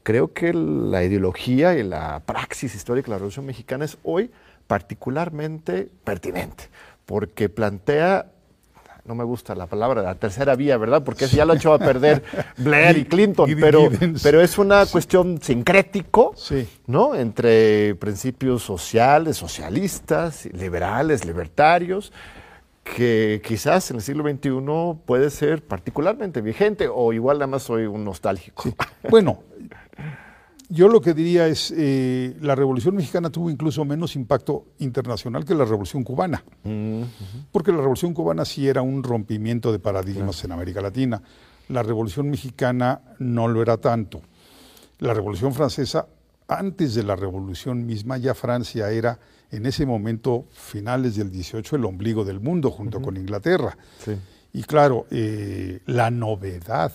creo 0.02 0.35
que 0.35 0.52
la 0.52 1.02
ideología 1.02 1.75
y 1.75 1.83
la 1.83 2.21
praxis 2.26 2.75
histórica 2.75 3.06
de 3.06 3.11
la 3.12 3.16
Revolución 3.16 3.47
Mexicana 3.47 3.87
es 3.87 3.97
hoy 4.02 4.30
particularmente 4.66 5.88
pertinente, 6.04 6.64
porque 7.06 7.49
plantea 7.49 8.26
no 9.06 9.14
me 9.14 9.25
gusta 9.25 9.54
la 9.54 9.66
palabra, 9.66 10.02
la 10.02 10.14
tercera 10.14 10.56
vía, 10.56 10.76
¿verdad? 10.76 11.02
Porque 11.02 11.26
ya 11.26 11.44
lo 11.47 11.52
ha 11.54 11.56
hecho 11.56 11.73
a 11.73 11.78
perder 11.78 12.23
Blair 12.59 12.99
y 12.99 13.04
Clinton, 13.04 13.50
pero, 13.61 13.88
pero 14.23 14.42
es 14.42 14.59
una 14.59 14.85
cuestión 14.87 15.40
sincrético, 15.42 16.35
¿no? 16.87 17.14
Entre 17.14 17.94
principios 17.97 18.62
sociales, 18.62 19.37
socialistas, 19.38 20.47
liberales, 20.52 21.25
libertarios, 21.26 22.12
que 22.84 23.40
quizás 23.44 23.90
en 23.90 23.96
el 23.96 24.02
siglo 24.02 24.22
XXI 24.22 25.00
puede 25.06 25.30
ser 25.30 25.66
particularmente 25.66 26.42
vigente 26.42 26.86
o 26.92 27.12
igual 27.12 27.38
nada 27.38 27.48
más 27.48 27.62
soy 27.64 27.86
un 27.86 28.04
nostálgico. 28.04 28.64
Bueno, 29.10 29.42
yo 30.70 30.88
lo 30.88 31.00
que 31.02 31.12
diría 31.12 31.46
es, 31.46 31.72
eh, 31.76 32.36
la 32.40 32.54
Revolución 32.54 32.96
Mexicana 32.96 33.28
tuvo 33.28 33.50
incluso 33.50 33.84
menos 33.84 34.16
impacto 34.16 34.64
internacional 34.78 35.44
que 35.44 35.54
la 35.54 35.64
Revolución 35.64 36.02
Cubana, 36.04 36.42
mm, 36.62 37.02
porque 37.52 37.70
la 37.70 37.78
Revolución 37.78 38.14
Cubana 38.14 38.46
sí 38.46 38.66
era 38.66 38.80
un 38.80 39.02
rompimiento 39.02 39.72
de 39.72 39.78
paradigmas 39.78 40.42
en 40.44 40.52
América 40.52 40.80
Latina. 40.80 41.22
La 41.68 41.82
Revolución 41.82 42.30
Mexicana 42.30 43.02
no 43.18 43.46
lo 43.46 43.60
era 43.60 43.76
tanto. 43.76 44.22
La 44.98 45.12
Revolución 45.12 45.52
Francesa, 45.52 46.08
antes 46.48 46.94
de 46.94 47.02
la 47.02 47.14
Revolución 47.14 47.84
misma, 47.84 48.16
ya 48.16 48.34
Francia 48.34 48.90
era 48.90 49.18
en 49.54 49.66
ese 49.66 49.87
momento, 49.87 50.46
finales 50.50 51.14
del 51.14 51.30
18, 51.30 51.76
el 51.76 51.84
ombligo 51.84 52.25
del 52.25 52.40
mundo 52.40 52.70
junto 52.70 53.00
con 53.00 53.16
Inglaterra. 53.16 53.76
Y 54.52 54.62
claro, 54.64 55.06
eh, 55.11 55.80
la 55.87 56.11
novedad 56.11 56.92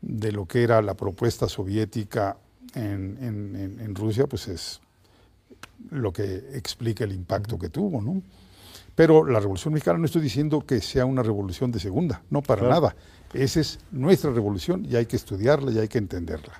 de 0.00 0.32
lo 0.32 0.46
que 0.46 0.62
era 0.62 0.80
la 0.80 0.94
propuesta 0.94 1.48
soviética 1.48 2.38
en, 2.74 3.94
Rusia, 3.94 4.26
pues 4.26 4.48
es 4.48 4.80
lo 5.90 6.12
que 6.12 6.36
explica 6.54 7.04
el 7.04 7.12
impacto 7.12 7.58
que 7.58 7.68
tuvo, 7.68 8.00
¿no? 8.00 8.22
Pero 8.94 9.24
la 9.24 9.38
Revolución 9.38 9.74
Mexicana 9.74 9.98
no 9.98 10.06
estoy 10.06 10.22
diciendo 10.22 10.64
que 10.66 10.80
sea 10.80 11.04
una 11.04 11.22
revolución 11.22 11.70
de 11.70 11.80
segunda, 11.80 12.22
no 12.30 12.42
para 12.42 12.68
nada. 12.68 12.96
Esa 13.32 13.60
es 13.60 13.78
nuestra 13.92 14.32
revolución 14.32 14.86
y 14.88 14.96
hay 14.96 15.06
que 15.06 15.16
estudiarla 15.16 15.70
y 15.70 15.78
hay 15.78 15.88
que 15.88 15.98
entenderla. 15.98 16.54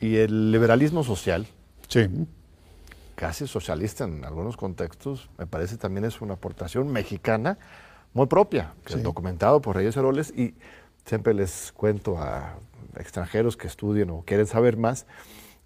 Y 0.00 0.16
el 0.16 0.50
liberalismo 0.50 1.04
social, 1.04 1.46
sí. 1.88 2.08
Casi 3.14 3.46
socialista 3.46 4.04
en 4.04 4.24
algunos 4.24 4.56
contextos, 4.56 5.28
me 5.38 5.46
parece 5.46 5.76
también 5.76 6.04
es 6.04 6.20
una 6.20 6.34
aportación 6.34 6.92
mexicana 6.92 7.58
muy 8.12 8.26
propia, 8.26 8.74
documentado 9.02 9.60
por 9.60 9.76
Reyes 9.76 9.96
Heroles 9.96 10.32
y 10.36 10.54
siempre 11.04 11.34
les 11.34 11.72
cuento 11.72 12.18
a 12.18 12.56
extranjeros 12.98 13.56
que 13.56 13.66
estudien 13.66 14.10
o 14.10 14.22
quieren 14.24 14.46
saber 14.46 14.76
más 14.76 15.06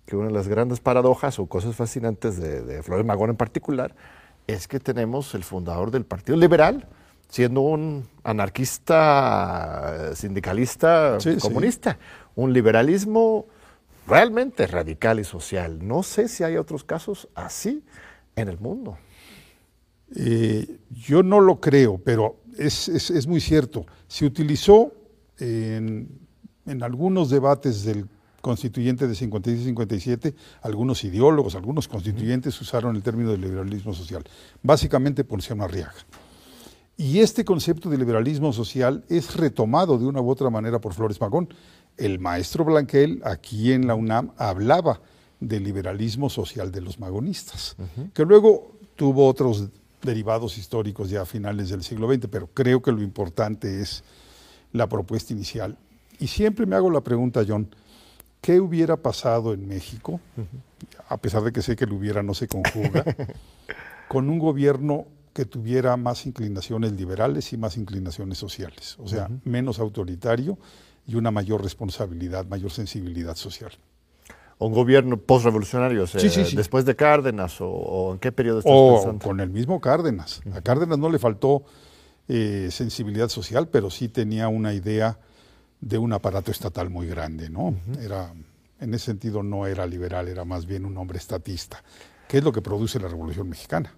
que 0.07 0.17
una 0.17 0.29
de 0.29 0.33
las 0.33 0.49
grandes 0.49 0.81
paradojas 0.81 1.39
o 1.39 1.47
cosas 1.47 1.77
fascinantes 1.77 2.41
de, 2.41 2.83
Flores 2.83 3.05
Magón 3.05 3.31
en 3.31 3.37
particular 3.37 3.95
es 4.47 4.67
que 4.67 4.81
tenemos 4.81 5.35
el 5.35 5.45
fundador 5.45 5.91
del 5.91 6.07
Partido 6.07 6.39
Liberal 6.39 6.89
siendo 7.29 7.61
un 7.61 8.09
anarquista, 8.25 10.15
sindicalista, 10.15 11.19
comunista, 11.43 11.99
un 12.35 12.55
liberalismo 12.55 13.45
realmente 14.09 14.67
radical 14.67 15.21
y 15.21 15.25
social. 15.25 15.87
No 15.87 16.03
sé 16.03 16.29
si 16.29 16.43
hay 16.43 16.57
otros 16.57 16.83
casos 16.83 17.29
así 17.35 17.85
en 18.35 18.49
el 18.49 18.59
mundo. 18.59 18.99
Eh, 20.17 20.79
yo 20.91 21.23
no 21.23 21.41
lo 21.41 21.61
creo, 21.61 21.99
pero 21.99 22.37
es, 22.57 23.27
muy 23.27 23.41
cierto. 23.41 23.87
Se 24.07 24.25
utilizó 24.25 24.93
en, 25.39 26.09
algunos 26.81 27.31
debates 27.31 27.85
del 27.85 28.07
constituyente 28.41 29.07
de 29.07 29.15
56 29.15 29.63
y 29.63 29.65
57, 29.67 30.35
algunos 30.63 31.05
ideólogos, 31.05 31.55
algunos 31.55 31.89
constituyentes 31.89 32.59
usaron 32.61 32.97
el 32.97 33.03
término 33.03 33.33
de 33.33 33.39
liberalismo 33.39 33.93
social, 33.93 34.23
básicamente 34.63 35.25
por 35.25 35.39
Ponciano 35.39 35.65
Arriaga. 35.65 35.95
Y 37.01 37.21
este 37.21 37.45
concepto 37.45 37.89
de 37.89 37.97
liberalismo 37.97 38.53
social 38.53 39.05
es 39.09 39.37
retomado 39.37 39.99
de 39.99 40.05
una 40.05 40.21
u 40.21 40.29
otra 40.29 40.51
manera 40.51 40.81
por 40.81 40.95
Flores 40.95 41.21
Magón. 41.21 41.49
El 41.97 42.19
maestro 42.19 42.65
Blanquel, 42.65 43.23
aquí 43.25 43.73
en 43.73 43.87
la 43.87 43.95
UNAM, 43.95 44.33
hablaba 44.37 45.01
del 45.39 45.63
liberalismo 45.63 46.29
social 46.29 46.73
de 46.73 46.81
los 46.81 46.99
magonistas, 46.99 47.77
que 48.13 48.25
luego 48.25 48.73
tuvo 48.97 49.29
otros 49.29 49.69
derivados 50.03 50.59
históricos 50.59 51.09
ya 51.09 51.23
a 51.23 51.25
finales 51.25 51.69
del 51.69 51.85
siglo 51.85 52.13
XX, 52.13 52.27
pero 52.27 52.49
creo 52.49 52.83
que 52.83 52.91
lo 52.91 53.01
importante 53.01 53.81
es 53.81 54.03
la 54.73 54.89
propuesta 54.89 55.33
inicial. 55.33 55.79
Y 56.19 56.27
siempre 56.27 56.67
me 56.67 56.75
hago 56.75 56.91
la 56.91 57.03
pregunta, 57.03 57.45
John, 57.47 57.69
¿qué 58.41 58.59
hubiera 58.59 58.97
pasado 58.97 59.53
en 59.53 59.69
México, 59.69 60.21
a 61.09 61.17
pesar 61.17 61.45
de 61.45 61.53
que 61.53 61.63
sé 61.63 61.77
que 61.77 61.87
lo 61.87 61.95
hubiera 61.95 62.25
no 62.25 62.35
se 62.35 62.49
conjuga, 62.49 63.05
con 64.09 64.29
un 64.29 64.41
gobierno 64.41 65.07
que 65.39 65.45
tuviera 65.45 65.97
más 65.97 66.27
inclinaciones 66.27 66.95
liberales 66.95 67.53
y 67.53 67.57
más 67.57 67.77
inclinaciones 67.77 68.39
sociales? 68.39 68.97
O 68.99 69.07
sea, 69.07 69.31
menos 69.45 69.79
autoritario 69.79 70.59
y 71.07 71.15
una 71.15 71.31
mayor 71.31 71.63
responsabilidad, 71.63 72.45
mayor 72.47 72.73
sensibilidad 72.73 73.37
social 73.37 73.71
un 74.59 74.73
gobierno 74.73 75.17
postrevolucionario, 75.17 76.05
después 76.07 76.85
de 76.85 76.97
Cárdenas 76.97 77.59
o, 77.61 78.11
en 78.15 78.19
qué 78.19 78.33
periodo 78.33 78.59
estás 78.59 78.73
o 78.75 79.17
con 79.23 79.39
el 79.39 79.51
mismo 79.51 79.81
Cárdenas. 79.81 80.41
A 80.53 80.61
Cárdenas 80.61 80.99
no 80.99 81.09
le 81.09 81.21
faltó 81.21 81.63
eh, 82.27 82.69
sensibilidad 82.73 83.29
social, 83.29 83.69
pero 83.69 83.89
sí 83.89 84.09
tenía 84.09 84.49
una 84.49 84.75
idea 84.75 85.21
de 85.81 85.99
un 85.99 86.13
aparato 86.13 86.51
estatal 86.51 86.91
muy 86.91 87.07
grande, 87.07 87.49
¿no? 87.49 87.77
Era 88.01 88.35
en 88.81 88.93
ese 88.93 89.05
sentido 89.07 89.45
no 89.45 89.69
era 89.69 89.87
liberal, 89.87 90.27
era 90.27 90.45
más 90.45 90.67
bien 90.67 90.85
un 90.85 90.97
hombre 90.97 91.19
estatista, 91.19 91.85
que 92.27 92.39
es 92.39 92.43
lo 92.43 92.51
que 92.51 92.61
produce 92.61 92.99
la 92.99 93.07
Revolución 93.07 93.49
Mexicana 93.49 93.95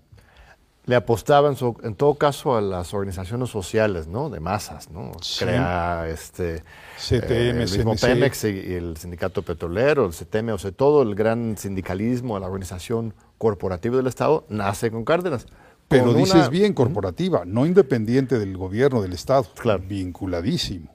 le 0.90 0.96
apostaban 0.96 1.56
en, 1.84 1.94
todo 1.94 2.16
caso 2.16 2.56
a 2.56 2.60
las 2.60 2.92
organizaciones 2.92 3.48
sociales, 3.48 4.08
¿no? 4.08 4.28
De 4.28 4.40
masas, 4.40 4.90
¿no? 4.90 5.12
Crea 5.38 6.08
este 6.08 6.64
CTM, 6.98 7.30
eh, 7.30 7.50
el 7.50 7.56
mismo 7.58 7.94
Pemex 7.94 8.42
y, 8.42 8.74
el 8.74 8.96
sindicato 8.96 9.42
petrolero, 9.42 10.04
el 10.04 10.12
CTM, 10.12 10.48
o 10.48 10.58
sea, 10.58 10.72
todo 10.72 11.02
el 11.02 11.14
gran 11.14 11.56
sindicalismo, 11.56 12.36
la 12.40 12.48
organización 12.48 13.14
corporativa 13.38 13.98
del 13.98 14.08
Estado 14.08 14.44
nace 14.48 14.90
con 14.90 15.04
Cárdenas. 15.04 15.46
Pero 15.86 16.12
dices 16.12 16.50
bien, 16.50 16.74
corporativa, 16.74 17.44
no 17.46 17.66
independiente 17.66 18.40
del 18.40 18.56
gobierno 18.56 19.00
del 19.00 19.12
Estado, 19.12 19.46
claro. 19.54 19.84
vinculadísimo. 19.86 20.92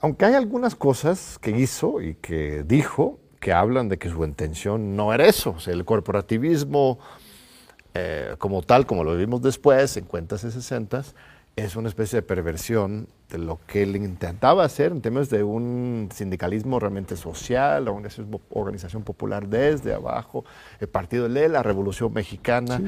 Aunque 0.00 0.26
hay 0.26 0.34
algunas 0.34 0.76
cosas 0.76 1.36
que 1.40 1.50
hizo 1.50 2.00
y 2.00 2.14
que 2.14 2.62
dijo 2.62 3.18
que 3.40 3.52
hablan 3.52 3.88
de 3.88 3.98
que 3.98 4.08
su 4.08 4.24
intención 4.24 4.94
no 4.94 5.12
era 5.12 5.26
eso, 5.26 5.54
o 5.56 5.58
sea, 5.58 5.74
el 5.74 5.84
corporativismo 5.84 7.00
eh, 7.94 8.34
como 8.38 8.62
tal, 8.62 8.86
como 8.86 9.04
lo 9.04 9.16
vimos 9.16 9.42
después, 9.42 9.96
en 9.96 10.04
cuentas 10.04 10.44
y 10.44 10.50
60, 10.50 11.02
es 11.56 11.76
una 11.76 11.88
especie 11.88 12.18
de 12.18 12.22
perversión 12.22 13.08
de 13.30 13.38
lo 13.38 13.60
que 13.66 13.82
él 13.82 13.94
intentaba 13.96 14.64
hacer 14.64 14.92
en 14.92 15.00
términos 15.00 15.30
de 15.30 15.42
un 15.42 16.08
sindicalismo 16.12 16.80
realmente 16.80 17.16
social, 17.16 17.88
una 17.88 18.08
organización 18.50 19.02
popular 19.02 19.46
desde 19.46 19.94
abajo, 19.94 20.44
el 20.80 20.88
partido 20.88 21.28
de 21.28 21.48
la 21.48 21.62
Revolución 21.62 22.12
Mexicana, 22.12 22.80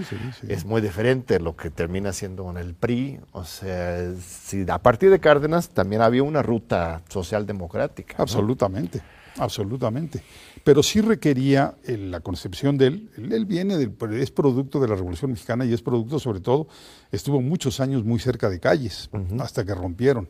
es 0.48 0.64
muy 0.64 0.80
diferente 0.80 1.38
lo 1.38 1.56
que 1.56 1.70
termina 1.70 2.12
siendo 2.12 2.44
con 2.44 2.56
el 2.56 2.74
PRI, 2.74 3.20
o 3.32 3.44
sea, 3.44 4.14
si 4.20 4.64
a 4.68 4.78
partir 4.78 5.10
de 5.10 5.20
Cárdenas 5.20 5.68
también 5.68 6.02
había 6.02 6.22
una 6.22 6.42
ruta 6.42 7.02
social 7.08 7.46
democrática. 7.46 8.16
Absolutamente, 8.18 9.00
absolutamente 9.38 10.22
pero 10.64 10.82
sí 10.82 11.00
requería 11.00 11.74
la 11.86 12.20
concepción 12.20 12.78
de 12.78 12.86
él. 12.86 13.10
Él 13.16 13.46
viene, 13.46 13.76
del, 13.76 13.94
es 14.14 14.30
producto 14.30 14.80
de 14.80 14.88
la 14.88 14.94
Revolución 14.94 15.32
Mexicana 15.32 15.64
y 15.64 15.72
es 15.72 15.82
producto 15.82 16.18
sobre 16.18 16.40
todo, 16.40 16.68
estuvo 17.10 17.40
muchos 17.40 17.80
años 17.80 18.04
muy 18.04 18.18
cerca 18.18 18.48
de 18.48 18.60
calles, 18.60 19.10
hasta 19.40 19.64
que 19.64 19.74
rompieron. 19.74 20.28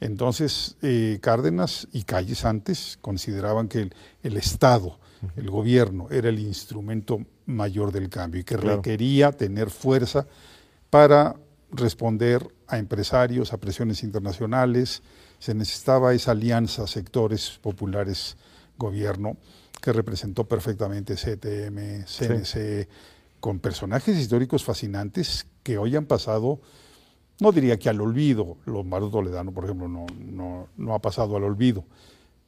Entonces, 0.00 0.76
eh, 0.82 1.18
Cárdenas 1.20 1.86
y 1.92 2.02
Calles 2.02 2.44
antes 2.44 2.98
consideraban 3.00 3.68
que 3.68 3.90
el, 4.22 4.36
Estado, 4.36 4.98
el 5.36 5.48
gobierno, 5.48 6.08
era 6.10 6.28
el 6.28 6.40
instrumento 6.40 7.20
mayor 7.46 7.92
del 7.92 8.08
cambio 8.08 8.40
y 8.40 8.44
que 8.44 8.56
requería 8.56 9.30
tener 9.30 9.70
fuerza 9.70 10.26
para 10.90 11.36
responder 11.70 12.44
a 12.66 12.78
empresarios, 12.78 13.52
a 13.52 13.58
presiones 13.58 14.02
internacionales. 14.02 15.02
Se 15.42 15.54
necesitaba 15.54 16.14
esa 16.14 16.30
alianza 16.30 16.86
sectores 16.86 17.58
populares 17.60 18.36
gobierno 18.78 19.36
que 19.80 19.92
representó 19.92 20.44
perfectamente 20.44 21.16
CTM, 21.16 22.04
CNC, 22.04 22.86
con 23.40 23.58
personajes 23.58 24.16
históricos 24.16 24.62
fascinantes 24.62 25.48
que 25.64 25.78
hoy 25.78 25.96
han 25.96 26.06
pasado, 26.06 26.60
no 27.40 27.50
diría 27.50 27.76
que 27.76 27.88
al 27.88 28.00
olvido, 28.00 28.56
Lombardo 28.66 29.10
Toledano, 29.10 29.50
por 29.50 29.64
ejemplo, 29.64 29.88
no, 29.88 30.06
no, 30.16 30.68
no 30.76 30.94
ha 30.94 31.00
pasado 31.00 31.36
al 31.36 31.42
olvido, 31.42 31.82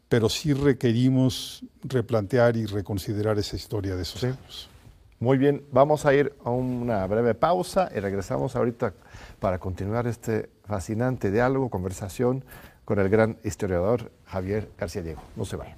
pero 0.09 0.29
sí 0.29 0.53
requerimos 0.53 1.65
replantear 1.83 2.57
y 2.57 2.67
reconsiderar 2.67 3.41
esa 3.41 3.57
historia 3.57 3.97
de 3.97 4.03
esos 4.03 4.23
años. 4.23 4.69
Muy 5.19 5.37
bien, 5.37 5.65
vamos 5.73 6.07
a 6.07 6.15
ir 6.15 6.33
a 6.45 6.51
una 6.51 7.05
breve 7.09 7.35
pausa 7.35 7.91
y 7.93 7.99
regresamos 7.99 8.55
ahorita 8.55 8.95
para 9.41 9.59
continuar 9.59 10.07
este 10.07 10.49
fascinante 10.65 11.33
diálogo, 11.33 11.71
conversación 11.71 12.45
con 12.85 12.99
el 12.99 13.09
gran 13.09 13.39
historiador 13.45 14.11
Javier 14.27 14.71
García 14.79 15.03
Diego. 15.03 15.23
No 15.37 15.45
se 15.45 15.57
vayan. 15.57 15.77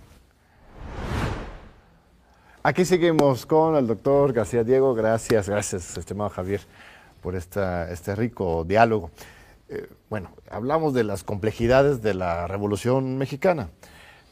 Aquí 2.62 2.84
seguimos 2.84 3.46
con 3.46 3.76
el 3.76 3.86
doctor 3.86 4.32
García 4.32 4.64
Diego. 4.64 4.94
Gracias, 4.94 5.48
gracias, 5.48 5.96
estimado 5.96 6.30
Javier, 6.30 6.60
por 7.22 7.36
esta, 7.36 7.90
este 7.92 8.16
rico 8.16 8.64
diálogo. 8.64 9.10
Eh, 9.68 9.88
bueno, 10.10 10.30
hablamos 10.50 10.92
de 10.94 11.04
las 11.04 11.22
complejidades 11.22 12.02
de 12.02 12.14
la 12.14 12.46
Revolución 12.48 13.18
Mexicana. 13.18 13.68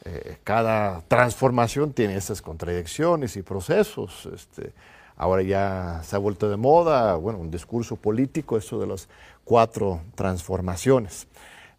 Eh, 0.03 0.37
cada 0.43 1.01
transformación 1.07 1.93
tiene 1.93 2.15
estas 2.15 2.41
contradicciones 2.41 3.37
y 3.37 3.41
procesos. 3.41 4.27
Este, 4.33 4.73
ahora 5.17 5.41
ya 5.41 6.01
se 6.03 6.15
ha 6.15 6.19
vuelto 6.19 6.49
de 6.49 6.57
moda, 6.57 7.15
bueno, 7.15 7.39
un 7.39 7.49
discurso 7.49 7.95
político, 7.95 8.57
eso 8.57 8.79
de 8.79 8.87
las 8.87 9.07
cuatro 9.45 10.01
transformaciones. 10.15 11.27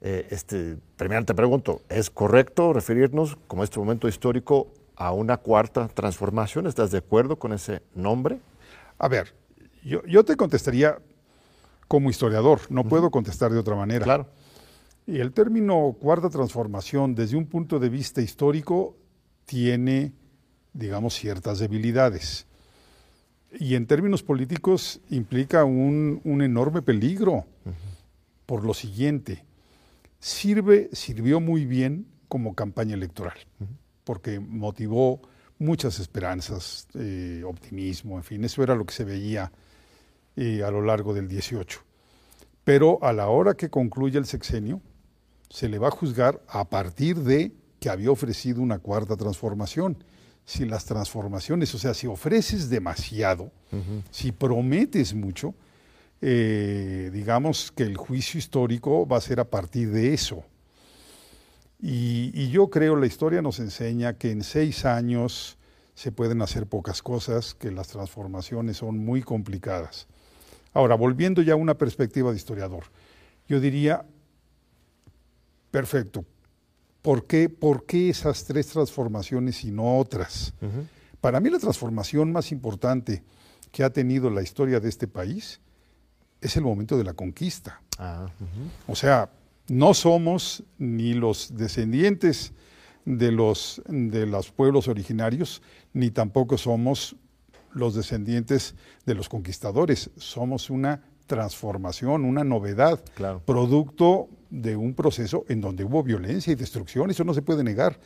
Eh, 0.08 0.28
este, 0.30 0.76
primero 0.96 1.24
te 1.24 1.34
pregunto, 1.34 1.82
¿es 1.88 2.10
correcto 2.10 2.72
referirnos 2.72 3.36
como 3.48 3.64
este 3.64 3.80
momento 3.80 4.06
histórico 4.06 4.68
a 4.94 5.12
una 5.12 5.36
cuarta 5.36 5.88
transformación. 5.88 6.68
¿Estás 6.68 6.92
de 6.92 6.98
acuerdo 6.98 7.36
con 7.36 7.52
ese 7.52 7.82
nombre? 7.92 8.38
A 8.98 9.08
ver, 9.08 9.34
yo, 9.84 10.24
te 10.24 10.36
contestaría 10.36 10.98
como 11.86 12.08
historiador, 12.08 12.60
no 12.70 12.84
puedo 12.84 13.10
contestar 13.10 13.52
de 13.52 13.58
otra 13.58 13.76
manera. 13.76 14.04
Claro. 14.04 14.26
Y 15.06 15.18
el 15.18 15.32
término 15.32 15.96
cuarta 16.00 16.30
transformación, 16.30 17.14
desde 17.14 17.36
un 17.36 17.46
punto 17.46 17.78
de 17.80 17.88
vista 17.88 18.20
histórico, 18.20 18.96
tiene, 19.44 20.12
digamos, 20.72 21.14
ciertas 21.14 21.58
debilidades. 21.58 22.46
Y 23.58 23.74
en 23.74 23.86
términos 23.86 24.22
políticos 24.22 25.00
implica 25.10 25.64
un, 25.64 26.20
enorme 26.24 26.82
peligro, 26.82 27.44
por 28.46 28.64
lo 28.64 28.72
siguiente, 28.72 29.44
sirve, 30.26 30.90
sirvió 30.92 31.38
muy 31.38 31.66
bien 31.66 32.04
como 32.26 32.56
campaña 32.56 32.94
electoral, 32.94 33.38
porque 34.02 34.40
motivó 34.40 35.20
muchas 35.60 36.00
esperanzas, 36.00 36.88
eh, 36.94 37.44
optimismo, 37.46 38.16
en 38.16 38.24
fin, 38.24 38.44
eso 38.44 38.60
era 38.64 38.74
lo 38.74 38.84
que 38.84 38.92
se 38.92 39.04
veía 39.04 39.52
eh, 40.34 40.64
a 40.64 40.70
lo 40.72 40.82
largo 40.82 41.14
del 41.14 41.28
18. 41.28 41.80
Pero 42.64 42.98
a 43.02 43.12
la 43.12 43.28
hora 43.28 43.54
que 43.54 43.70
concluye 43.70 44.18
el 44.18 44.26
sexenio, 44.26 44.80
se 45.48 45.68
le 45.68 45.78
va 45.78 45.88
a 45.88 45.92
juzgar 45.92 46.42
a 46.48 46.68
partir 46.68 47.18
de 47.18 47.52
que 47.78 47.88
había 47.88 48.10
ofrecido 48.10 48.60
una 48.60 48.80
cuarta 48.80 49.16
transformación. 49.16 49.96
Si 50.44 50.64
las 50.64 50.86
transformaciones, 50.86 51.72
o 51.72 51.78
sea, 51.78 51.94
si 51.94 52.08
ofreces 52.08 52.68
demasiado, 52.68 53.52
si 54.10 54.32
prometes 54.32 55.14
mucho, 55.14 55.54
eh, 56.22 57.10
digamos 57.12 57.72
que 57.72 57.82
el 57.82 57.96
juicio 57.96 58.38
histórico 58.38 59.06
va 59.06 59.18
a 59.18 59.20
ser 59.20 59.40
a 59.40 59.44
partir 59.44 59.90
de 59.90 60.14
eso. 60.14 60.44
Y, 61.78 62.48
yo 62.48 62.70
creo 62.70 62.96
la 62.96 63.06
historia 63.06 63.42
nos 63.42 63.58
enseña 63.58 64.14
que 64.14 64.30
en 64.30 64.42
seis 64.42 64.84
años 64.84 65.58
se 65.94 66.10
pueden 66.12 66.40
hacer 66.42 66.66
pocas 66.66 67.02
cosas, 67.02 67.54
que 67.54 67.70
las 67.70 67.88
transformaciones 67.88 68.78
son 68.78 68.98
muy 68.98 69.22
complicadas. 69.22 70.06
Ahora, 70.72 70.94
volviendo 70.94 71.42
ya 71.42 71.54
a 71.54 71.56
una 71.56 71.74
perspectiva 71.74 72.30
de 72.30 72.36
historiador, 72.36 72.84
yo 73.48 73.60
diría, 73.60 74.04
perfecto, 75.70 76.24
¿por 77.02 77.26
qué, 77.26 77.48
por 77.48 77.86
qué 77.86 78.10
esas 78.10 78.44
tres 78.44 78.68
transformaciones 78.68 79.64
y 79.64 79.70
no 79.70 79.98
otras? 79.98 80.54
Para 81.20 81.40
mí 81.40 81.50
la 81.50 81.58
transformación 81.58 82.32
más 82.32 82.52
importante 82.52 83.22
que 83.70 83.84
ha 83.84 83.90
tenido 83.90 84.30
la 84.30 84.42
historia 84.42 84.80
de 84.80 84.88
este 84.88 85.08
país 85.08 85.60
es 86.46 86.56
el 86.56 86.62
momento 86.62 86.96
de 86.96 87.04
la 87.04 87.12
conquista. 87.12 87.80
Ah, 87.98 88.26
o 88.86 88.94
sea, 88.94 89.30
no 89.68 89.94
somos 89.94 90.62
ni 90.78 91.14
los 91.14 91.56
descendientes 91.56 92.52
de 93.04 93.32
los, 93.32 93.82
de 93.86 94.26
los 94.26 94.50
pueblos 94.50 94.88
originarios, 94.88 95.62
ni 95.92 96.10
tampoco 96.10 96.58
somos 96.58 97.16
los 97.72 97.94
descendientes 97.94 98.74
de 99.04 99.14
los 99.14 99.28
conquistadores. 99.28 100.10
Somos 100.16 100.70
una 100.70 101.02
transformación, 101.26 102.24
una 102.24 102.44
novedad, 102.44 103.02
producto 103.44 104.28
de 104.50 104.76
un 104.76 104.94
proceso 104.94 105.44
en 105.48 105.60
donde 105.60 105.84
hubo 105.84 106.02
violencia 106.02 106.52
y 106.52 106.56
destrucción, 106.56 107.10
eso 107.10 107.24
no 107.24 107.34
se 107.34 107.42
puede 107.42 107.64
negar. 107.64 107.98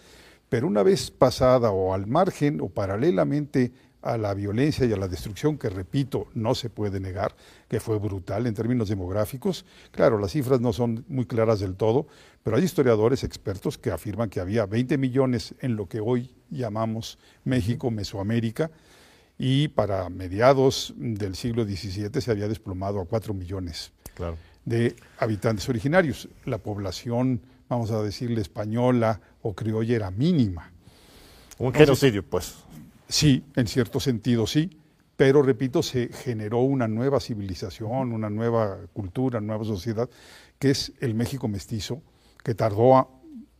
Pero 0.49 0.67
una 0.67 0.83
vez 0.83 1.11
pasada 1.11 1.71
o 1.71 1.95
al 1.95 2.07
margen 2.07 2.61
o 2.61 2.69
paralelamente 2.69 3.73
a 4.03 4.17
la 4.17 4.35
violencia 4.35 4.87
y 4.87 4.93
a 4.93 4.97
la 4.97 5.09
destrucción, 5.09 5.59
que 5.59 5.69
repito, 5.69 6.29
no 6.35 6.55
se 6.55 6.71
puede 6.71 7.01
negar, 7.01 7.35
que 7.69 7.81
fue 7.81 7.99
brutal 7.99 8.47
en 8.47 8.55
términos 8.55 8.89
demográficos. 8.89 9.65
Claro, 9.91 10.19
las 10.19 10.33
cifras 10.33 10.61
no 10.61 10.73
son 10.73 11.05
muy 11.09 11.27
claras 11.27 11.61
del 11.61 11.77
todo, 11.77 12.07
pero 12.43 12.57
hay 12.57 12.65
historiadores 12.65 13.25
expertos 13.25 13.79
que 13.79 13.91
afirman 13.91 14.31
que 14.31 14.41
había 14.41 14.67
20 14.67 14.97
millones 14.99 15.55
en 15.61 15.77
lo 15.77 15.87
que 15.87 16.01
hoy 16.01 16.35
llamamos 16.51 17.19
México, 17.45 17.91
Mesoamérica, 17.91 18.71
y 19.39 19.69
para 19.69 20.09
mediados 20.11 20.93
del 20.97 21.35
siglo 21.35 21.65
XVII 21.65 22.21
se 22.21 22.31
había 22.31 22.49
desplomado 22.49 23.01
a 23.01 23.07
4 23.07 23.33
millones 23.33 23.93
de 24.65 24.95
habitantes 25.19 25.69
originarios. 25.69 26.29
La 26.45 26.59
población, 26.59 27.41
vamos 27.69 27.91
a 27.91 28.03
decirle, 28.03 28.43
española 28.43 29.21
o 29.41 29.55
criolla 29.55 29.97
era 29.97 30.11
mínima. 30.11 30.71
Un 31.59 31.73
genocidio, 31.73 32.23
pues. 32.23 32.55
Sí, 33.11 33.43
en 33.57 33.67
cierto 33.67 33.99
sentido 33.99 34.47
sí, 34.47 34.71
pero 35.17 35.43
repito, 35.43 35.83
se 35.83 36.11
generó 36.13 36.61
una 36.61 36.87
nueva 36.87 37.19
civilización, 37.19 38.13
una 38.13 38.31
nueva 38.31 38.79
cultura, 38.93 39.39
una 39.41 39.49
nueva 39.49 39.65
sociedad, 39.65 40.09
que 40.61 40.71
es 40.71 40.93
el 41.01 41.15
México 41.15 41.49
mestizo, 41.49 42.03
que 42.45 42.55
tardó 42.55 43.11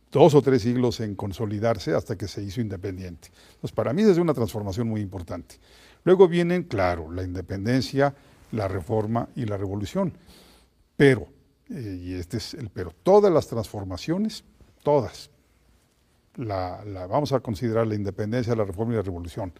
dos 0.09 0.35
o 0.35 0.41
tres 0.41 0.61
siglos 0.61 1.01
en 1.01 1.15
consolidarse 1.15 1.93
hasta 1.93 2.17
que 2.17 2.29
se 2.29 2.41
hizo 2.41 2.61
independiente. 2.61 3.27
Entonces, 3.49 3.73
para 3.73 3.91
mí 3.91 4.03
es 4.03 4.17
una 4.17 4.33
transformación 4.33 4.87
muy 4.87 5.01
importante. 5.01 5.59
Luego 6.05 6.29
vienen, 6.29 6.63
claro, 6.63 7.11
la 7.11 7.23
independencia, 7.23 8.15
la 8.53 8.69
reforma 8.69 9.27
y 9.35 9.45
la 9.45 9.57
revolución. 9.57 10.13
Pero, 10.95 11.27
eh, 11.69 11.99
y 12.01 12.13
este 12.13 12.37
es 12.37 12.53
el 12.53 12.69
pero, 12.69 12.93
todas 13.03 13.33
las 13.33 13.47
transformaciones, 13.47 14.45
todas, 14.81 15.29
la, 16.35 16.83
vamos 17.09 17.33
a 17.33 17.39
considerar 17.39 17.87
la 17.87 17.95
independencia, 17.95 18.55
la 18.55 18.65
reforma 18.65 18.93
y 18.93 18.97
la 18.97 19.01
revolución, 19.01 19.53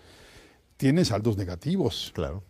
tienen 0.78 1.06
saldos 1.06 1.38
negativos. 1.38 2.12
Claro. 2.14 2.44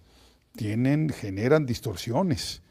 Tienen, 0.55 1.10
generan 1.10 1.65
distorsiones, 1.65 2.62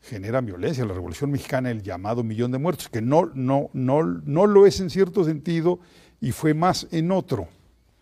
generan 0.00 0.46
violencia. 0.46 0.84
La 0.84 0.94
Revolución 0.94 1.30
Mexicana, 1.30 1.70
el 1.70 1.82
llamado 1.82 2.24
millón 2.24 2.50
de 2.50 2.58
muertos, 2.58 2.88
que 2.88 3.00
no, 3.00 3.30
no, 3.34 3.70
no, 3.72 4.02
no 4.02 4.46
lo 4.46 4.66
es 4.66 4.80
en 4.80 4.90
cierto 4.90 5.24
sentido 5.24 5.78
y 6.20 6.32
fue 6.32 6.54
más 6.54 6.88
en 6.90 7.12
otro. 7.12 7.48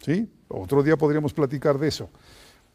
¿sí? 0.01 0.29
Otro 0.49 0.83
día 0.83 0.97
podríamos 0.97 1.35
platicar 1.35 1.79
de 1.79 1.89
eso. 1.89 2.11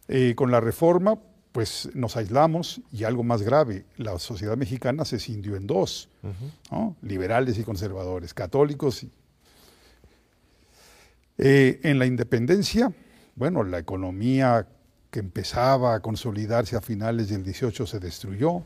Eh, 0.07 0.35
con 0.35 0.51
la 0.51 0.59
reforma, 0.59 1.17
pues 1.51 1.89
nos 1.93 2.15
aislamos 2.17 2.81
y 2.91 3.03
algo 3.03 3.23
más 3.23 3.41
grave, 3.41 3.85
la 3.97 4.17
sociedad 4.19 4.57
mexicana 4.57 5.05
se 5.05 5.19
cindió 5.19 5.55
en 5.55 5.67
dos, 5.67 6.09
liberales 7.01 7.57
y 7.57 7.63
conservadores, 7.63 8.33
católicos 8.33 9.03
y 9.03 9.11
eh, 11.41 11.79
en 11.81 11.97
la 11.97 12.05
independencia, 12.05 12.93
bueno, 13.35 13.63
la 13.63 13.79
economía 13.79 14.67
que 15.09 15.19
empezaba 15.19 15.95
a 15.95 15.99
consolidarse 15.99 16.75
a 16.75 16.81
finales 16.81 17.29
del 17.29 17.43
18 17.43 17.87
se 17.87 17.99
destruyó, 17.99 18.61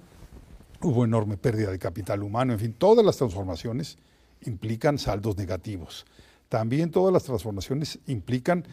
hubo 0.82 1.06
enorme 1.06 1.38
pérdida 1.38 1.72
de 1.72 1.80
capital 1.80 2.22
humano, 2.22 2.52
en 2.52 2.60
fin, 2.60 2.74
todas 2.74 3.06
las 3.06 3.16
transformaciones 3.16 3.98
implican 4.42 5.00
saldos 5.00 5.38
negativos. 5.38 6.06
También 6.50 6.92
todas 6.92 7.14
las 7.14 7.24
transformaciones 7.24 8.00
implican 8.08 8.66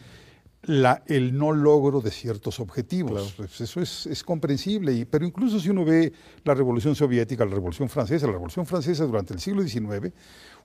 la, 0.63 1.03
el 1.07 1.37
no 1.37 1.51
logro 1.51 2.01
de 2.01 2.11
ciertos 2.11 2.59
objetivos. 2.59 3.33
Pues 3.37 3.61
eso 3.61 3.81
es, 3.81 4.23
comprensible, 4.23 5.05
pero 5.05 5.25
incluso 5.25 5.59
si 5.59 5.69
uno 5.69 5.83
ve 5.83 6.13
la 6.43 6.53
Revolución 6.53 6.95
Soviética, 6.95 7.45
la 7.45 7.55
Revolución 7.55 7.89
Francesa, 7.89 8.27
la 8.27 8.33
Revolución 8.33 8.65
Francesa 8.65 9.05
durante 9.05 9.33
el 9.33 9.39
siglo 9.39 9.63
XIX, 9.63 10.13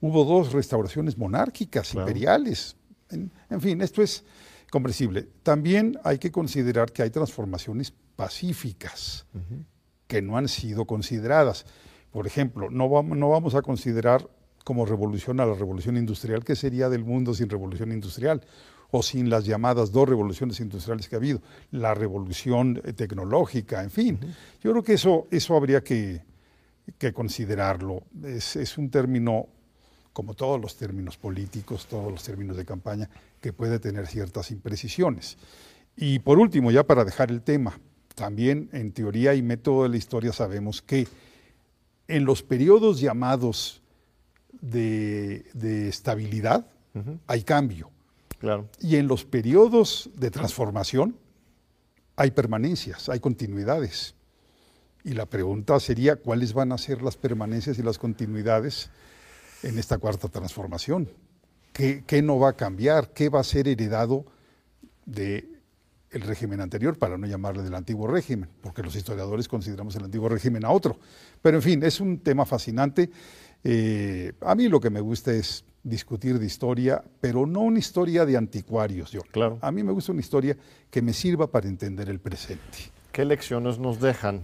hubo 0.01 0.23
dos 0.25 0.53
restauraciones 0.53 1.17
monárquicas, 1.17 1.93
imperiales, 1.93 2.75
en, 3.09 3.61
fin, 3.61 3.81
esto 3.81 4.01
es 4.01 4.23
comprensible. 4.71 5.27
También 5.43 5.99
hay 6.03 6.17
que 6.17 6.31
considerar 6.31 6.91
que 6.91 7.03
hay 7.03 7.09
transformaciones 7.09 7.93
pacíficas 8.15 9.25
que 10.07 10.21
no 10.21 10.37
han 10.37 10.47
sido 10.47 10.85
consideradas. 10.85 11.65
Por 12.11 12.27
ejemplo, 12.27 12.69
no 12.69 12.89
vamos, 12.89 13.17
no 13.17 13.29
vamos 13.29 13.55
a 13.55 13.61
considerar 13.61 14.27
como 14.63 14.85
revolución 14.85 15.39
a 15.39 15.45
la 15.45 15.53
revolución 15.53 15.97
industrial, 15.97 16.43
que 16.43 16.55
sería 16.55 16.89
del 16.89 17.03
mundo 17.03 17.33
sin 17.33 17.49
revolución 17.49 17.91
industrial 17.91 18.41
o 18.91 19.03
sin 19.03 19.29
las 19.29 19.45
llamadas 19.45 19.91
dos 19.91 20.09
revoluciones 20.09 20.59
industriales 20.59 21.07
que 21.07 21.15
ha 21.15 21.19
habido, 21.19 21.41
la 21.71 21.93
revolución 21.93 22.81
tecnológica, 22.95 23.83
en 23.83 23.91
fin. 23.91 24.19
Yo 24.61 24.71
creo 24.71 24.83
que 24.83 24.93
eso, 24.93 25.27
eso 25.31 25.55
habría 25.55 25.83
que, 25.83 26.23
considerarlo. 27.13 28.03
Es, 28.23 28.55
es, 28.55 28.77
un 28.77 28.89
término 28.89 29.47
como 30.19 30.33
todos 30.33 30.59
los 30.59 30.75
términos 30.75 31.15
políticos, 31.15 31.87
todos 31.89 32.11
los 32.11 32.21
términos 32.21 32.57
de 32.57 32.65
campaña, 32.65 33.09
que 33.39 33.53
puede 33.53 33.79
tener 33.79 34.05
ciertas 34.05 34.51
imprecisiones. 34.51 35.37
Y 35.95 36.19
por 36.19 36.39
último, 36.39 36.71
ya 36.71 36.83
para 36.83 37.05
dejar 37.05 37.31
el 37.31 37.41
tema, 37.41 37.79
también 38.15 38.69
en 38.73 38.91
teoría 38.91 39.33
y 39.33 39.41
método 39.41 39.83
de 39.83 39.89
la 39.89 39.95
historia 39.95 40.33
sabemos 40.33 40.81
que 40.81 41.07
en 42.09 42.25
los 42.25 42.43
periodos 42.43 42.99
llamados 42.99 43.81
de, 44.59 45.87
estabilidad 45.87 46.67
hay 47.25 47.43
cambio. 47.43 47.89
Claro. 48.39 48.67
Y 48.81 48.97
en 48.97 49.07
los 49.07 49.23
periodos 49.23 50.09
de 50.17 50.31
transformación 50.31 51.15
hay 52.17 52.31
permanencias, 52.31 53.07
hay 53.07 53.21
continuidades. 53.21 54.15
Y 55.05 55.13
la 55.13 55.27
pregunta 55.27 55.79
sería, 55.79 56.17
¿cuáles 56.17 56.51
van 56.51 56.73
a 56.73 56.77
ser 56.77 57.03
las 57.03 57.15
permanencias 57.15 57.79
y 57.79 57.83
las 57.83 57.97
continuidades 57.97 58.89
en 59.63 59.77
esta 59.77 59.97
cuarta 59.97 60.27
transformación. 60.27 61.09
¿Qué, 61.73 62.21
no 62.21 62.39
va 62.39 62.49
a 62.49 62.53
cambiar? 62.53 63.11
¿Qué 63.13 63.29
va 63.29 63.39
a 63.39 63.43
ser 63.43 63.67
heredado 63.67 64.25
del 65.05 65.47
el 66.11 66.21
régimen 66.21 66.59
anterior, 66.59 66.97
para 66.97 67.17
no 67.17 67.25
llamarle 67.25 67.63
del 67.63 67.73
antiguo 67.73 68.07
régimen? 68.07 68.49
Porque 68.61 68.83
los 68.83 68.95
historiadores 68.95 69.47
consideramos 69.47 69.95
el 69.95 70.03
antiguo 70.03 70.27
régimen 70.27 70.65
a 70.65 70.71
otro. 70.71 70.99
Pero 71.41 71.57
en 71.57 71.63
fin, 71.63 71.83
es 71.83 72.01
un 72.01 72.19
tema 72.19 72.45
fascinante. 72.45 73.09
Eh, 73.63 74.33
a 74.41 74.55
mí 74.55 74.67
lo 74.67 74.81
que 74.81 74.89
me 74.89 74.99
gusta 74.99 75.31
es 75.31 75.63
discutir 75.81 76.37
de 76.37 76.45
historia, 76.45 77.01
pero 77.21 77.45
no 77.45 77.61
una 77.61 77.79
historia 77.79 78.25
de 78.25 78.35
anticuarios. 78.35 79.11
Yo. 79.11 79.21
Claro. 79.31 79.57
A 79.61 79.71
mí 79.71 79.81
me 79.81 79.93
gusta 79.93 80.11
una 80.11 80.21
historia 80.21 80.57
que 80.91 81.01
me 81.01 81.13
sirva 81.13 81.47
para 81.47 81.69
entender 81.69 82.09
el 82.09 82.19
presente. 82.19 82.91
¿Qué 83.13 83.23
lecciones 83.23 83.79
nos 83.79 84.01
dejan 84.01 84.41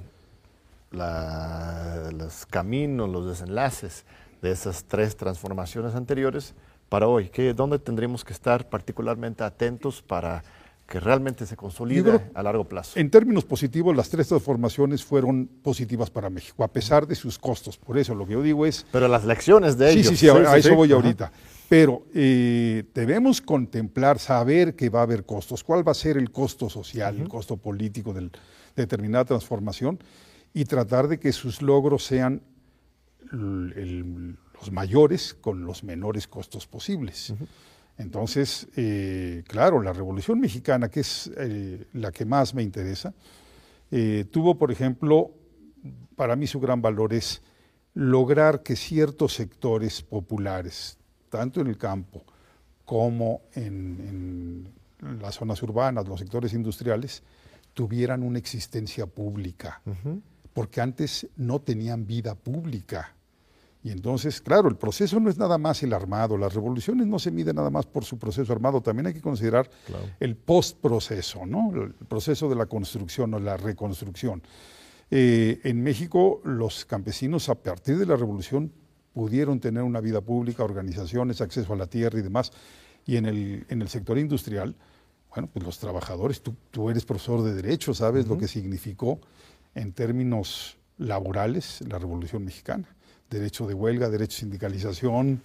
los 0.92 2.46
caminos, 2.46 3.10
los 3.10 3.28
desenlaces 3.28 4.06
de 4.46 4.52
esas 4.52 4.86
tres 4.86 5.18
transformaciones 5.18 5.96
anteriores 5.96 6.54
para 6.88 7.08
hoy? 7.08 7.30
¿Qué, 7.30 7.54
¿Dónde 7.54 7.80
tendríamos 7.80 8.24
que 8.24 8.32
estar 8.32 8.70
particularmente 8.70 9.44
atentos 9.44 10.02
para 10.04 10.44
que 10.88 11.00
realmente 11.00 11.48
se 11.48 11.56
consolide 11.56 12.30
a 12.36 12.44
largo 12.44 12.66
plazo. 12.66 13.00
En 13.00 13.10
términos 13.10 13.44
positivos, 13.44 13.96
las 13.96 14.08
tres 14.08 14.28
transformaciones 14.28 15.04
fueron 15.04 15.50
positivas 15.64 16.12
para 16.12 16.30
México, 16.30 16.64
a 16.64 16.68
pesar 16.68 17.08
de 17.08 17.16
sus 17.16 17.40
costos. 17.40 17.76
Por 17.76 17.98
eso 17.98 18.14
lo 18.14 18.28
que 18.28 18.34
yo 18.34 18.44
digo 18.44 18.68
es... 18.68 18.86
Pero 18.92 19.08
las 19.08 19.26
lecciones 19.26 19.80
de 19.80 19.92
ellos. 19.92 20.10
Sí, 20.10 20.16
sí, 20.16 20.28
sí, 20.28 20.30
a, 20.30 20.56
eso 20.56 20.76
voy 20.76 20.92
ahorita. 20.92 21.32
Pero 21.68 22.04
eh, 22.14 22.84
debemos 22.94 23.42
contemplar, 23.42 24.20
saber 24.20 24.76
que 24.76 24.90
va 24.90 25.00
a 25.00 25.04
haber 25.04 25.26
costos. 25.26 25.64
¿Cuál 25.64 25.88
va 25.88 25.92
a 25.92 25.96
ser 25.96 26.18
el 26.18 26.30
costo 26.30 26.70
social, 26.70 27.20
el 27.20 27.30
costo 27.30 27.58
político 27.58 28.14
de 28.14 28.30
determinada 28.76 29.26
transformación? 29.26 29.98
Y 30.54 30.66
tratar 30.66 31.08
de 31.08 31.20
que 31.20 31.32
sus 31.32 31.64
logros 31.64 32.06
sean 32.06 32.44
los 33.32 34.72
mayores 34.72 35.34
con 35.34 35.66
los 35.66 35.84
menores 35.84 36.28
costos 36.28 36.68
posibles. 36.68 37.34
Entonces, 37.98 38.68
eh, 38.76 39.44
claro, 39.48 39.82
la 39.82 39.94
Revolución 39.94 40.40
Mexicana, 40.40 40.90
que 40.90 41.00
es 41.00 41.32
eh, 41.38 41.88
la 41.94 42.12
que 42.12 42.26
más 42.26 42.54
me 42.54 42.62
interesa, 42.62 43.14
eh, 43.92 44.26
tuvo, 44.30 44.58
por 44.58 44.72
ejemplo, 44.72 45.32
para 46.16 46.36
mí 46.36 46.48
su 46.48 46.60
gran 46.60 46.82
valor 46.82 47.14
es 47.14 47.42
lograr 47.94 48.64
que 48.64 48.76
ciertos 48.76 49.34
sectores 49.34 50.02
populares, 50.02 50.98
tanto 51.30 51.62
en 51.62 51.68
el 51.68 51.78
campo 51.78 52.26
como 52.84 53.44
en, 53.54 54.74
las 55.22 55.36
zonas 55.36 55.62
urbanas, 55.64 56.08
los 56.08 56.20
sectores 56.20 56.54
industriales, 56.54 57.24
tuvieran 57.74 58.24
una 58.24 58.40
existencia 58.40 59.06
pública, 59.06 59.82
porque 60.54 60.82
antes 60.82 61.28
no 61.36 61.62
tenían 61.62 62.08
vida 62.08 62.36
pública. 62.36 63.15
Y 63.86 63.92
entonces, 63.92 64.42
claro, 64.42 64.68
el 64.68 64.78
proceso 64.78 65.20
no 65.20 65.30
es 65.30 65.38
nada 65.38 65.60
más 65.60 65.84
el 65.84 65.94
armado, 65.94 66.40
las 66.40 66.56
revoluciones 66.56 67.06
no 67.06 67.20
se 67.20 67.30
miden 67.30 67.58
nada 67.58 67.70
más 67.70 67.86
por 67.86 68.04
su 68.04 68.18
proceso 68.18 68.52
armado, 68.52 68.82
también 68.82 69.06
hay 69.06 69.14
que 69.14 69.22
considerar 69.22 69.70
el 70.20 70.36
postproceso, 70.36 71.46
¿no? 71.46 71.72
el 71.72 71.94
proceso 71.94 72.50
de 72.50 72.56
la 72.56 72.66
construcción 72.66 73.32
o 73.36 73.40
la 73.40 73.58
reconstrucción. 73.58 74.42
Eh, 75.12 75.60
en 75.64 75.84
México, 75.84 76.42
los 76.46 76.84
campesinos 76.86 77.48
a 77.48 77.54
partir 77.54 78.00
de 78.00 78.08
la 78.08 78.16
revolución 78.16 78.72
pudieron 79.14 79.60
tener 79.60 79.84
una 79.84 80.02
vida 80.02 80.20
pública, 80.20 80.64
organizaciones, 80.64 81.40
acceso 81.40 81.72
a 81.72 81.76
la 81.76 81.86
tierra 81.86 82.18
y 82.18 82.24
demás. 82.24 82.52
Y 83.06 83.18
en 83.18 83.28
el, 83.28 83.68
en 83.70 83.84
el 83.84 83.90
sector 83.90 84.18
industrial, 84.18 84.74
bueno, 85.30 85.48
pues 85.54 85.64
los 85.64 85.78
trabajadores, 85.78 86.42
tú, 86.42 86.56
tú 86.72 86.90
eres 86.90 87.06
profesor 87.06 87.44
de 87.44 87.54
Derecho, 87.54 87.94
sabes 87.94 88.26
lo 88.26 88.36
que 88.36 88.48
significó 88.48 89.20
en 89.76 89.94
términos 89.94 90.76
laborales 90.98 91.82
la 91.88 92.00
Revolución 92.00 92.46
Mexicana 92.46 92.96
derecho 93.30 93.68
de 93.68 93.74
huelga, 93.74 94.10
derecho 94.10 94.36
de 94.36 94.40
sindicalización, 94.42 95.42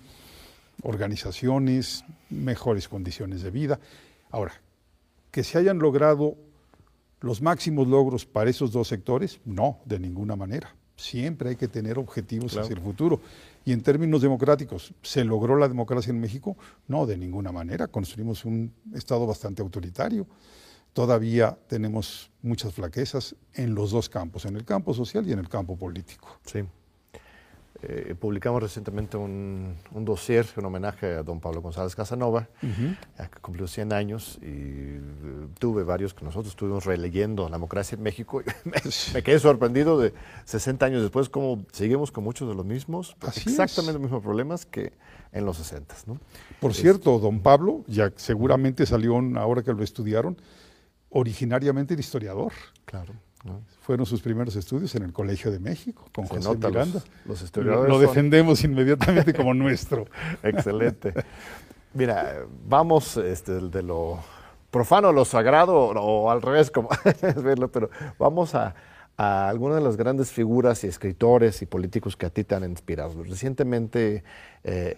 organizaciones, 0.83 2.05
mejores 2.31 2.89
condiciones 2.89 3.43
de 3.43 3.51
vida. 3.51 3.81
Ahora, 4.31 4.53
que 5.31 5.45
se 5.45 5.59
hayan 5.59 5.79
logrado 5.79 6.37
los 7.21 7.43
máximos 7.43 7.87
logros 7.87 8.25
para 8.27 8.51
esos 8.51 8.73
dos 8.73 8.89
sectores, 8.89 9.41
no, 9.45 9.79
de 9.85 9.99
ninguna 9.99 10.37
manera. 10.37 10.75
Siempre 10.97 11.51
hay 11.51 11.57
que 11.57 11.69
tener 11.69 11.99
objetivos 11.99 12.57
hacia 12.57 12.75
el 12.75 12.81
futuro. 12.81 13.21
Y 13.65 13.73
en 13.73 13.83
términos 13.83 14.23
democráticos, 14.23 14.93
¿se 15.03 15.25
logró 15.25 15.57
la 15.57 15.69
democracia 15.69 16.11
en 16.11 16.21
México? 16.21 16.57
No, 16.89 17.07
de 17.07 17.17
ninguna 17.17 17.53
manera. 17.53 17.87
Construimos 17.89 18.45
un 18.45 18.73
Estado 18.95 19.27
bastante 19.27 19.63
autoritario. 19.63 20.27
Todavía 20.93 21.57
tenemos 21.69 22.31
muchas 22.43 22.75
flaquezas 22.75 23.37
en 23.55 23.75
los 23.75 23.91
dos 23.91 24.09
campos, 24.09 24.45
en 24.45 24.57
el 24.57 24.65
campo 24.65 24.95
social 24.95 25.27
y 25.27 25.33
en 25.33 25.39
el 25.39 25.49
campo 25.49 25.77
político. 25.77 26.39
Sí. 26.45 26.65
Eh, 27.83 28.15
publicamos 28.19 28.63
recientemente 28.63 29.17
un, 29.17 29.75
un, 29.93 30.05
dossier 30.05 30.47
en 30.55 30.65
homenaje 30.67 31.15
a 31.15 31.23
don 31.23 31.41
Pablo 31.41 31.63
González 31.63 31.97
Casanova, 31.97 32.47
que 32.61 33.41
cumplió 33.41 33.67
100 33.67 33.95
años 33.95 34.39
y 34.43 34.49
eh, 34.49 35.01
tuve 35.59 35.83
varios 35.83 36.13
que 36.13 36.23
nosotros 36.23 36.49
estuvimos 36.49 36.85
releyendo 36.85 37.49
La 37.49 37.57
democracia 37.57 37.97
en 37.97 38.03
México. 38.03 38.43
me, 39.15 39.23
quedé 39.23 39.39
sorprendido 39.39 39.99
de 39.99 40.13
60 40.45 40.85
años 40.85 41.01
después 41.01 41.31
cómo 41.31 41.65
seguimos 41.73 42.13
con 42.13 42.23
muchos 42.23 42.51
de 42.51 42.55
los 42.55 42.67
mismos, 42.67 43.17
exactamente 43.35 43.95
los 43.95 44.03
mismos 44.03 44.23
problemas 44.23 44.67
que 44.67 44.93
en 45.33 45.47
los 45.47 45.57
60. 45.57 45.95
¿no? 46.07 46.19
Por 46.61 46.75
cierto, 46.75 47.19
don 47.19 47.41
Pablo, 47.41 47.83
ya 47.87 48.13
seguramente 48.17 48.85
salió 48.85 49.19
ahora 49.39 49.63
que 49.63 49.73
lo 49.73 49.83
estudiaron, 49.83 50.37
originariamente 51.11 51.95
el 51.95 52.01
historiador. 52.01 52.53
Claro. 52.85 53.15
Fueron 53.81 54.05
sus 54.05 54.21
primeros 54.21 54.55
estudios 54.55 54.95
en 54.95 55.03
el 55.03 55.13
Colegio 55.13 55.51
de 55.51 55.59
México, 55.59 56.07
con 56.13 56.27
José 56.27 56.51
Miranda. 56.57 57.03
Los, 57.25 57.41
historiadores 57.41 57.89
lo, 57.89 57.99
defendemos 57.99 58.63
inmediatamente 58.65 59.33
como 59.33 59.55
nuestro. 59.55 60.07
Excelente. 60.43 61.15
Mira, 61.95 62.45
vamos 62.69 63.17
este, 63.17 63.53
de 63.53 63.83
lo 63.83 64.19
profano 64.71 65.09
a 65.09 65.13
lo 65.13 65.25
sagrado, 65.25 65.75
o 65.77 66.31
al 66.31 66.43
revés, 66.43 66.71
como 66.71 66.91
verlo, 67.43 67.73
pero 67.73 67.91
vamos 68.19 68.55
a, 68.55 68.75
algunas 69.17 69.79
de 69.79 69.85
las 69.85 69.97
grandes 69.97 70.31
figuras 70.31 70.85
y 70.85 70.87
escritores 70.87 71.61
y 71.63 71.67
políticos 71.67 72.17
que 72.17 72.27
a 72.27 72.31
ti 72.31 72.45
te 72.45 72.55
han 72.55 72.65
inspirado. 72.65 73.23
Recientemente 73.25 74.17
eh, 74.17 74.23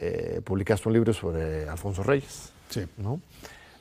eh, 0.01 0.41
publicaste 0.45 0.89
un 0.89 0.95
libro 0.95 1.13
sobre 1.13 1.69
Alfonso 1.69 2.03
Reyes. 2.03 2.53
Sí. 2.69 2.87
¿no? 2.99 3.21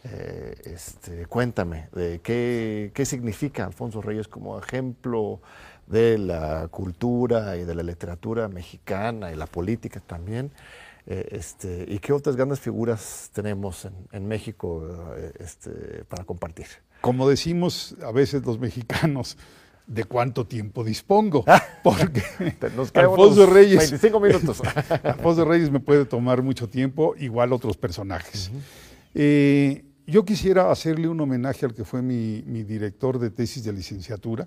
Eh, 0.03 0.55
este, 0.65 1.27
cuéntame, 1.27 1.87
de 1.93 2.21
qué, 2.21 2.91
qué, 2.93 3.05
significa 3.05 3.65
Alfonso 3.65 4.01
Reyes 4.01 4.27
como 4.27 4.57
ejemplo 4.57 5.41
de 5.85 6.17
la 6.17 6.67
cultura 6.69 7.55
y 7.57 7.65
de 7.65 7.75
la 7.75 7.83
literatura 7.83 8.47
mexicana 8.47 9.31
y 9.31 9.35
la 9.35 9.45
política 9.45 9.99
también. 9.99 10.51
Eh, 11.05 11.29
este, 11.31 11.85
¿Y 11.87 11.99
qué 11.99 12.13
otras 12.13 12.35
grandes 12.35 12.59
figuras 12.59 13.29
tenemos 13.33 13.87
en, 14.11 14.27
México 14.27 15.13
eh, 15.17 15.31
este, 15.39 16.03
para 16.05 16.23
compartir? 16.23 16.67
Como 17.01 17.27
decimos 17.27 17.95
a 18.03 18.11
veces 18.11 18.45
los 18.45 18.59
mexicanos, 18.59 19.37
¿de 19.87 20.03
cuánto 20.03 20.45
tiempo 20.45 20.83
dispongo? 20.83 21.43
Porque 21.83 22.23
Alfonso 22.93 23.45
Reyes. 23.47 23.77
25 23.77 24.19
minutos. 24.19 24.61
Alfonso 25.03 25.45
Reyes 25.45 25.71
me 25.71 25.79
puede 25.79 26.05
tomar 26.05 26.41
mucho 26.41 26.69
tiempo, 26.69 27.15
igual 27.17 27.53
otros 27.53 27.77
personajes. 27.77 28.51
Yo 30.11 30.25
quisiera 30.25 30.69
hacerle 30.69 31.07
un 31.07 31.21
homenaje 31.21 31.65
al 31.65 31.73
que 31.73 31.85
fue 31.85 32.01
mi, 32.01 32.41
director 32.63 33.17
de 33.17 33.29
tesis 33.29 33.63
de 33.63 33.71
licenciatura, 33.71 34.45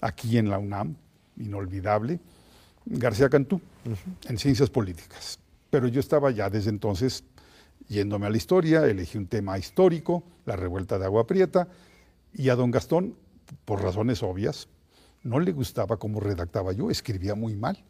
aquí 0.00 0.36
en 0.36 0.50
la 0.50 0.58
UNAM, 0.58 0.96
inolvidable, 1.36 2.18
García 2.84 3.28
Cantú, 3.28 3.60
en 4.28 4.36
ciencias 4.36 4.70
políticas. 4.70 5.38
Pero 5.70 5.86
yo 5.86 6.00
estaba 6.00 6.32
ya 6.32 6.50
desde 6.50 6.70
entonces 6.70 7.22
yéndome 7.88 8.26
a 8.26 8.30
la 8.30 8.36
historia, 8.36 8.84
elegí 8.84 9.16
un 9.16 9.28
tema 9.28 9.56
histórico, 9.60 10.24
la 10.44 10.56
revuelta 10.56 10.98
de 10.98 11.04
Agua 11.04 11.24
Prieta, 11.24 11.68
y 12.32 12.48
a 12.48 12.56
don 12.56 12.72
Gastón, 12.72 13.14
por 13.64 13.80
razones 13.80 14.24
obvias, 14.24 14.66
no 15.24 15.40
le 15.40 15.52
gustaba 15.52 15.96
cómo 15.96 16.20
redactaba 16.20 16.72
yo, 16.72 16.90
escribía 16.90 17.34
muy 17.34 17.56
mal. 17.56 17.82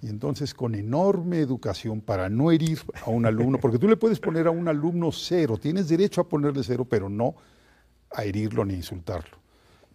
Y 0.00 0.08
entonces 0.08 0.54
con 0.54 0.74
enorme 0.74 1.38
educación 1.38 2.00
para 2.00 2.28
no 2.28 2.50
herir 2.50 2.80
a 3.06 3.10
un 3.10 3.26
alumno, 3.26 3.58
porque 3.58 3.78
tú 3.78 3.86
le 3.86 3.96
puedes 3.96 4.18
poner 4.18 4.46
a 4.46 4.50
un 4.50 4.66
alumno 4.66 5.12
cero, 5.12 5.58
tienes 5.58 5.88
derecho 5.88 6.22
a 6.22 6.28
ponerle 6.28 6.64
cero, 6.64 6.86
pero 6.88 7.08
no 7.08 7.36
a 8.10 8.24
herirlo 8.24 8.64
ni 8.64 8.74
insultarlo. 8.74 9.36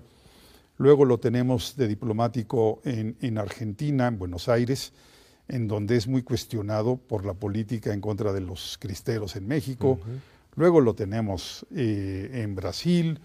Luego 0.77 1.05
lo 1.05 1.19
tenemos 1.19 1.77
de 1.77 1.87
diplomático 1.87 2.81
en, 2.83 3.37
Argentina, 3.37 4.07
en 4.07 4.17
Buenos 4.17 4.49
Aires, 4.49 4.91
en 5.47 5.67
donde 5.67 5.95
es 5.95 6.07
muy 6.07 6.23
cuestionado 6.23 6.97
por 6.97 7.23
la 7.25 7.33
política 7.33 7.93
en 7.93 8.01
contra 8.01 8.33
de 8.33 8.41
los 8.41 8.77
cristeros 8.79 9.35
en 9.35 9.47
México. 9.47 9.99
Luego 10.55 10.81
lo 10.81 10.95
tenemos 10.95 11.67
eh, 11.73 12.41
en 12.43 12.55
Brasil, 12.55 13.19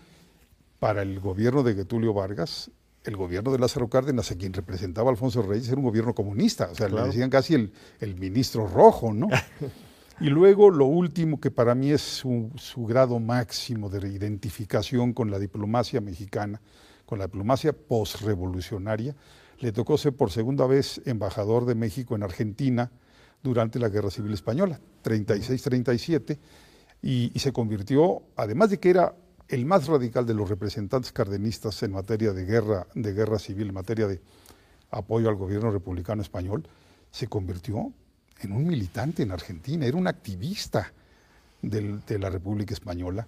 para 0.80 1.02
el 1.02 1.20
gobierno 1.20 1.62
de 1.62 1.74
Getulio 1.74 2.14
Vargas, 2.14 2.70
el 3.04 3.16
gobierno 3.16 3.52
de 3.52 3.58
Lázaro 3.58 3.88
Cárdenas, 3.88 4.30
a 4.30 4.36
quien 4.36 4.52
representaba 4.52 5.10
Alfonso 5.10 5.42
Reyes, 5.42 5.68
era 5.68 5.78
un 5.78 5.84
gobierno 5.84 6.14
comunista, 6.14 6.68
o 6.70 6.74
sea, 6.74 6.88
le 6.88 7.02
decían 7.02 7.30
casi 7.30 7.54
el, 7.54 7.72
el, 8.00 8.16
ministro 8.16 8.66
rojo, 8.66 9.12
¿no? 9.12 9.28
y 10.20 10.26
luego 10.26 10.70
lo 10.70 10.84
último 10.84 11.40
que 11.40 11.50
para 11.50 11.74
mí 11.74 11.90
es 11.90 12.02
su, 12.02 12.50
su, 12.56 12.84
grado 12.84 13.18
máximo 13.18 13.88
de 13.88 14.06
identificación 14.08 15.14
con 15.14 15.30
la 15.30 15.38
diplomacia 15.38 16.00
mexicana, 16.00 16.60
con 17.06 17.18
la 17.18 17.26
diplomacia 17.26 17.72
postrevolucionaria, 17.72 19.16
le 19.58 19.72
tocó 19.72 19.96
ser 19.96 20.14
por 20.14 20.30
segunda 20.30 20.66
vez 20.66 21.00
embajador 21.06 21.64
de 21.64 21.74
México 21.74 22.14
en 22.14 22.22
Argentina 22.22 22.90
durante 23.42 23.78
la 23.78 23.88
Guerra 23.88 24.10
Civil 24.10 24.34
Española, 24.34 24.78
36-37, 25.04 26.38
y, 27.02 27.30
y 27.34 27.38
se 27.38 27.52
convirtió, 27.52 28.22
además 28.36 28.68
de 28.68 28.78
que 28.78 28.90
era 28.90 29.14
el 29.50 29.66
más 29.66 29.86
radical 29.88 30.26
de 30.26 30.34
los 30.34 30.48
representantes 30.48 31.12
cardenistas 31.12 31.82
en 31.82 31.92
materia 31.92 32.32
de 32.32 32.44
guerra, 32.44 32.86
de 32.94 33.12
guerra 33.12 33.38
civil, 33.38 33.68
en 33.68 33.74
materia 33.74 34.06
de 34.06 34.20
apoyo 34.90 35.28
al 35.28 35.34
gobierno 35.34 35.70
republicano 35.70 36.22
español, 36.22 36.66
se 37.10 37.26
convirtió 37.26 37.92
en 38.42 38.52
un 38.52 38.66
militante 38.66 39.22
en 39.22 39.32
Argentina, 39.32 39.86
era 39.86 39.96
un 39.96 40.06
activista 40.06 40.92
de 41.62 42.18
la 42.18 42.30
República 42.30 42.72
Española, 42.72 43.26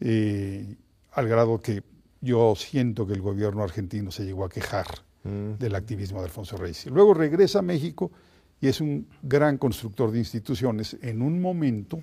eh, 0.00 0.76
al 1.12 1.28
grado 1.28 1.60
que 1.60 1.82
yo 2.20 2.54
siento 2.56 3.06
que 3.06 3.14
el 3.14 3.22
gobierno 3.22 3.62
argentino 3.62 4.10
se 4.10 4.24
llegó 4.24 4.44
a 4.44 4.48
quejar 4.48 4.86
mm. 5.22 5.52
del 5.58 5.74
activismo 5.76 6.18
de 6.18 6.26
Alfonso 6.26 6.56
Reyes. 6.56 6.86
Luego 6.86 7.14
regresa 7.14 7.60
a 7.60 7.62
México 7.62 8.10
y 8.60 8.68
es 8.68 8.80
un 8.80 9.06
gran 9.22 9.56
constructor 9.56 10.10
de 10.10 10.18
instituciones 10.18 10.96
en 11.00 11.22
un 11.22 11.40
momento 11.40 12.02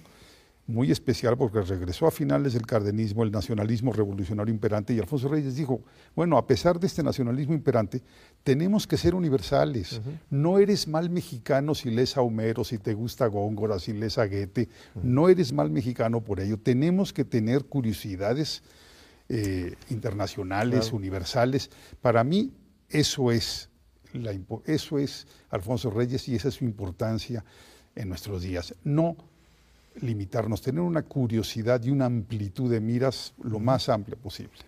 muy 0.67 0.91
especial 0.91 1.37
porque 1.37 1.61
regresó 1.61 2.07
a 2.07 2.11
finales 2.11 2.53
del 2.53 2.65
cardenismo, 2.65 3.23
el 3.23 3.31
nacionalismo 3.31 3.93
revolucionario 3.93 4.53
imperante, 4.53 4.93
y 4.93 4.99
Alfonso 4.99 5.27
Reyes 5.27 5.55
dijo, 5.55 5.81
bueno, 6.15 6.37
a 6.37 6.47
pesar 6.47 6.79
de 6.79 6.87
este 6.87 7.03
nacionalismo 7.03 7.53
imperante, 7.53 8.01
tenemos 8.43 8.87
que 8.87 8.97
ser 8.97 9.13
universales. 9.13 10.01
No 10.29 10.57
eres 10.57 10.87
mal 10.87 11.09
mexicano 11.09 11.75
si 11.75 11.91
lees 11.91 12.17
a 12.17 12.21
Homero, 12.21 12.63
si 12.63 12.79
te 12.79 12.93
gusta 12.95 13.27
Góngora, 13.27 13.77
si 13.79 13.93
lees 13.93 14.17
a 14.17 14.25
Goethe, 14.25 14.69
no 15.03 15.29
eres 15.29 15.53
mal 15.53 15.69
mexicano 15.69 16.21
por 16.21 16.39
ello. 16.39 16.57
Tenemos 16.57 17.13
que 17.13 17.25
tener 17.25 17.65
curiosidades 17.65 18.63
eh, 19.29 19.75
internacionales, 19.89 20.91
universales. 20.91 21.69
Para 22.01 22.23
mí, 22.23 22.51
eso 22.89 23.31
es, 23.31 23.69
la, 24.13 24.35
eso 24.65 24.97
es 24.97 25.27
Alfonso 25.49 25.91
Reyes 25.91 26.27
y 26.27 26.35
esa 26.35 26.47
es 26.47 26.55
su 26.55 26.65
importancia 26.65 27.45
en 27.95 28.09
nuestros 28.09 28.41
días. 28.41 28.73
No 28.83 29.15
limitarnos, 30.01 30.61
tener 30.61 30.81
una 30.81 31.03
curiosidad 31.03 31.83
y 31.83 31.89
una 31.89 32.05
amplitud 32.05 32.69
de 32.69 32.79
miras 32.79 33.33
lo 33.41 33.59
más 33.59 33.89
amplia 33.89 34.17
posible. 34.17 34.59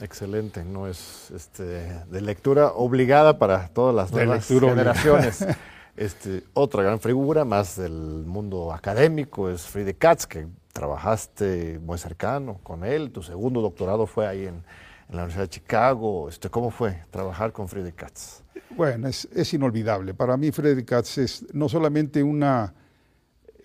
Excelente, 0.00 0.64
no 0.64 0.86
es 0.86 1.30
este, 1.32 1.62
de 1.62 2.20
lectura 2.20 2.68
obligada 2.68 3.38
para 3.38 3.68
todas 3.68 3.94
las 3.94 4.12
nuevas 4.12 4.46
generaciones. 4.46 5.44
este, 5.96 6.44
otra 6.54 6.84
gran 6.84 7.00
figura 7.00 7.44
más 7.44 7.76
del 7.76 7.92
mundo 7.92 8.72
académico 8.72 9.50
es 9.50 9.62
Friede 9.62 9.94
Katz, 9.94 10.26
que 10.26 10.46
trabajaste 10.72 11.80
muy 11.80 11.98
cercano 11.98 12.60
con 12.62 12.84
él. 12.84 13.10
Tu 13.10 13.24
segundo 13.24 13.60
doctorado 13.60 14.06
fue 14.06 14.26
ahí 14.26 14.46
en, 14.46 14.62
la 15.08 15.22
Universidad 15.22 15.44
de 15.44 15.48
Chicago. 15.48 16.28
Este, 16.28 16.50
¿Cómo 16.50 16.70
fue 16.70 17.02
trabajar 17.10 17.50
con 17.50 17.66
Friede 17.66 17.92
Katz? 17.92 18.42
Bueno, 18.76 19.08
es, 19.08 19.26
es 19.34 19.52
inolvidable. 19.54 20.12
Para 20.12 20.36
mí 20.36 20.52
Friede 20.52 20.84
Katz 20.84 21.18
es 21.18 21.46
no 21.54 21.68
solamente 21.68 22.22
una 22.22 22.74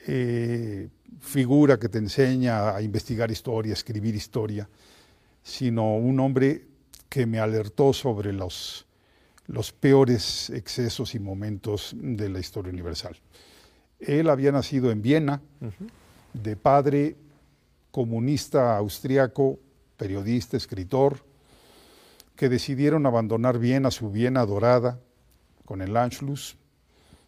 eh, 0.05 0.89
figura 1.19 1.79
que 1.79 1.89
te 1.89 1.97
enseña 1.97 2.75
a 2.75 2.81
investigar 2.81 3.31
historia, 3.31 3.71
a 3.71 3.73
escribir 3.73 4.15
historia, 4.15 4.67
sino 5.41 5.95
un 5.95 6.19
hombre 6.19 6.65
que 7.09 7.25
me 7.25 7.39
alertó 7.39 7.93
sobre 7.93 8.33
los, 8.33 8.85
los 9.47 9.71
peores 9.71 10.49
excesos 10.49 11.15
y 11.15 11.19
momentos 11.19 11.95
de 11.95 12.29
la 12.29 12.39
historia 12.39 12.71
universal. 12.71 13.17
Él 13.99 14.29
había 14.29 14.51
nacido 14.51 14.91
en 14.91 15.01
Viena, 15.01 15.41
de 16.33 16.55
padre 16.55 17.15
comunista 17.91 18.75
austriaco, 18.75 19.59
periodista, 19.97 20.57
escritor, 20.57 21.23
que 22.35 22.49
decidieron 22.49 23.05
abandonar 23.05 23.59
Viena, 23.59 23.91
su 23.91 24.09
Viena 24.09 24.45
dorada, 24.45 24.99
con 25.65 25.81
el 25.81 25.95
Anschluss, 25.95 26.57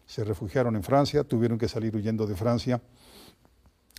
se 0.06 0.24
refugiaron 0.24 0.76
en 0.76 0.82
Francia, 0.82 1.24
tuvieron 1.24 1.58
que 1.58 1.68
salir 1.68 1.94
huyendo 1.94 2.26
de 2.26 2.36
Francia. 2.36 2.80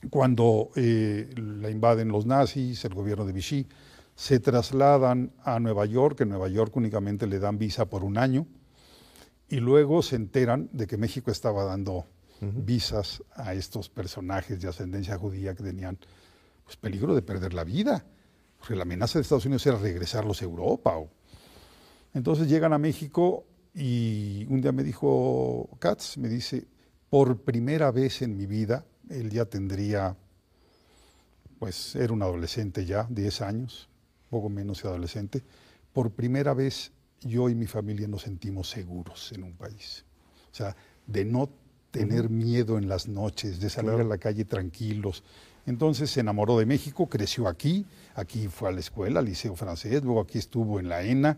Cuando 0.09 0.71
eh, 0.75 1.29
la 1.35 1.69
invaden 1.69 2.07
los 2.09 2.25
nazis, 2.25 2.83
el 2.85 2.93
gobierno 2.93 3.25
de 3.25 3.33
Vichy, 3.33 3.67
se 4.15 4.39
trasladan 4.39 5.33
a 5.43 5.59
Nueva 5.59 5.85
York, 5.85 6.21
en 6.21 6.29
Nueva 6.29 6.47
York 6.47 6.75
únicamente 6.75 7.27
le 7.27 7.39
dan 7.39 7.57
visa 7.57 7.85
por 7.85 8.03
un 8.03 8.17
año, 8.17 8.47
y 9.49 9.57
luego 9.57 10.01
se 10.01 10.15
enteran 10.15 10.69
de 10.71 10.87
que 10.87 10.97
México 10.97 11.29
estaba 11.29 11.63
dando 11.63 12.05
visas 12.41 13.23
a 13.35 13.53
estos 13.53 13.89
personajes 13.89 14.61
de 14.61 14.67
ascendencia 14.67 15.17
judía 15.17 15.55
que 15.55 15.63
tenían 15.63 15.97
pues, 16.63 16.77
peligro 16.77 17.15
de 17.15 17.21
perder 17.21 17.53
la 17.53 17.63
vida, 17.63 18.05
porque 18.59 18.75
la 18.75 18.83
amenaza 18.83 19.19
de 19.19 19.23
Estados 19.23 19.45
Unidos 19.45 19.65
era 19.65 19.77
regresarlos 19.77 20.41
a 20.41 20.45
Europa. 20.45 20.95
Entonces 22.13 22.47
llegan 22.47 22.73
a 22.73 22.77
México 22.77 23.45
y 23.79 24.47
un 24.49 24.59
día 24.59 24.71
me 24.71 24.83
dijo 24.83 25.69
Katz, 25.77 26.17
me 26.17 26.29
dice, 26.29 26.65
por 27.11 27.37
primera 27.41 27.91
vez 27.91 28.23
en 28.23 28.35
mi 28.35 28.47
vida, 28.47 28.83
él 29.07 29.29
ya 29.29 29.45
tendría, 29.45 30.17
pues 31.59 31.95
era 31.95 32.11
un 32.11 32.23
adolescente 32.23 32.85
ya, 32.85 33.05
10 33.07 33.41
años, 33.41 33.87
poco 34.31 34.49
menos 34.49 34.83
adolescente, 34.83 35.43
por 35.93 36.09
primera 36.09 36.55
vez 36.55 36.91
yo 37.21 37.49
y 37.49 37.55
mi 37.55 37.67
familia 37.67 38.07
nos 38.07 38.23
sentimos 38.23 38.67
seguros 38.67 39.31
en 39.33 39.43
un 39.43 39.53
país. 39.53 40.05
O 40.51 40.55
sea, 40.55 40.75
de 41.05 41.23
no 41.23 41.47
tener 41.91 42.31
miedo 42.31 42.79
en 42.79 42.89
las 42.89 43.07
noches, 43.07 43.59
de 43.59 43.69
salir 43.69 43.91
a 43.91 44.03
la 44.03 44.17
calle 44.17 44.43
tranquilos. 44.43 45.23
Entonces 45.67 46.09
se 46.09 46.21
enamoró 46.21 46.57
de 46.57 46.65
México, 46.65 47.07
creció 47.07 47.47
aquí, 47.47 47.85
aquí 48.15 48.47
fue 48.47 48.69
a 48.69 48.71
la 48.71 48.79
escuela, 48.79 49.19
al 49.19 49.25
liceo 49.25 49.55
francés, 49.55 50.03
luego 50.03 50.21
aquí 50.21 50.39
estuvo 50.39 50.79
en 50.79 50.89
la 50.89 51.03
ENA, 51.03 51.37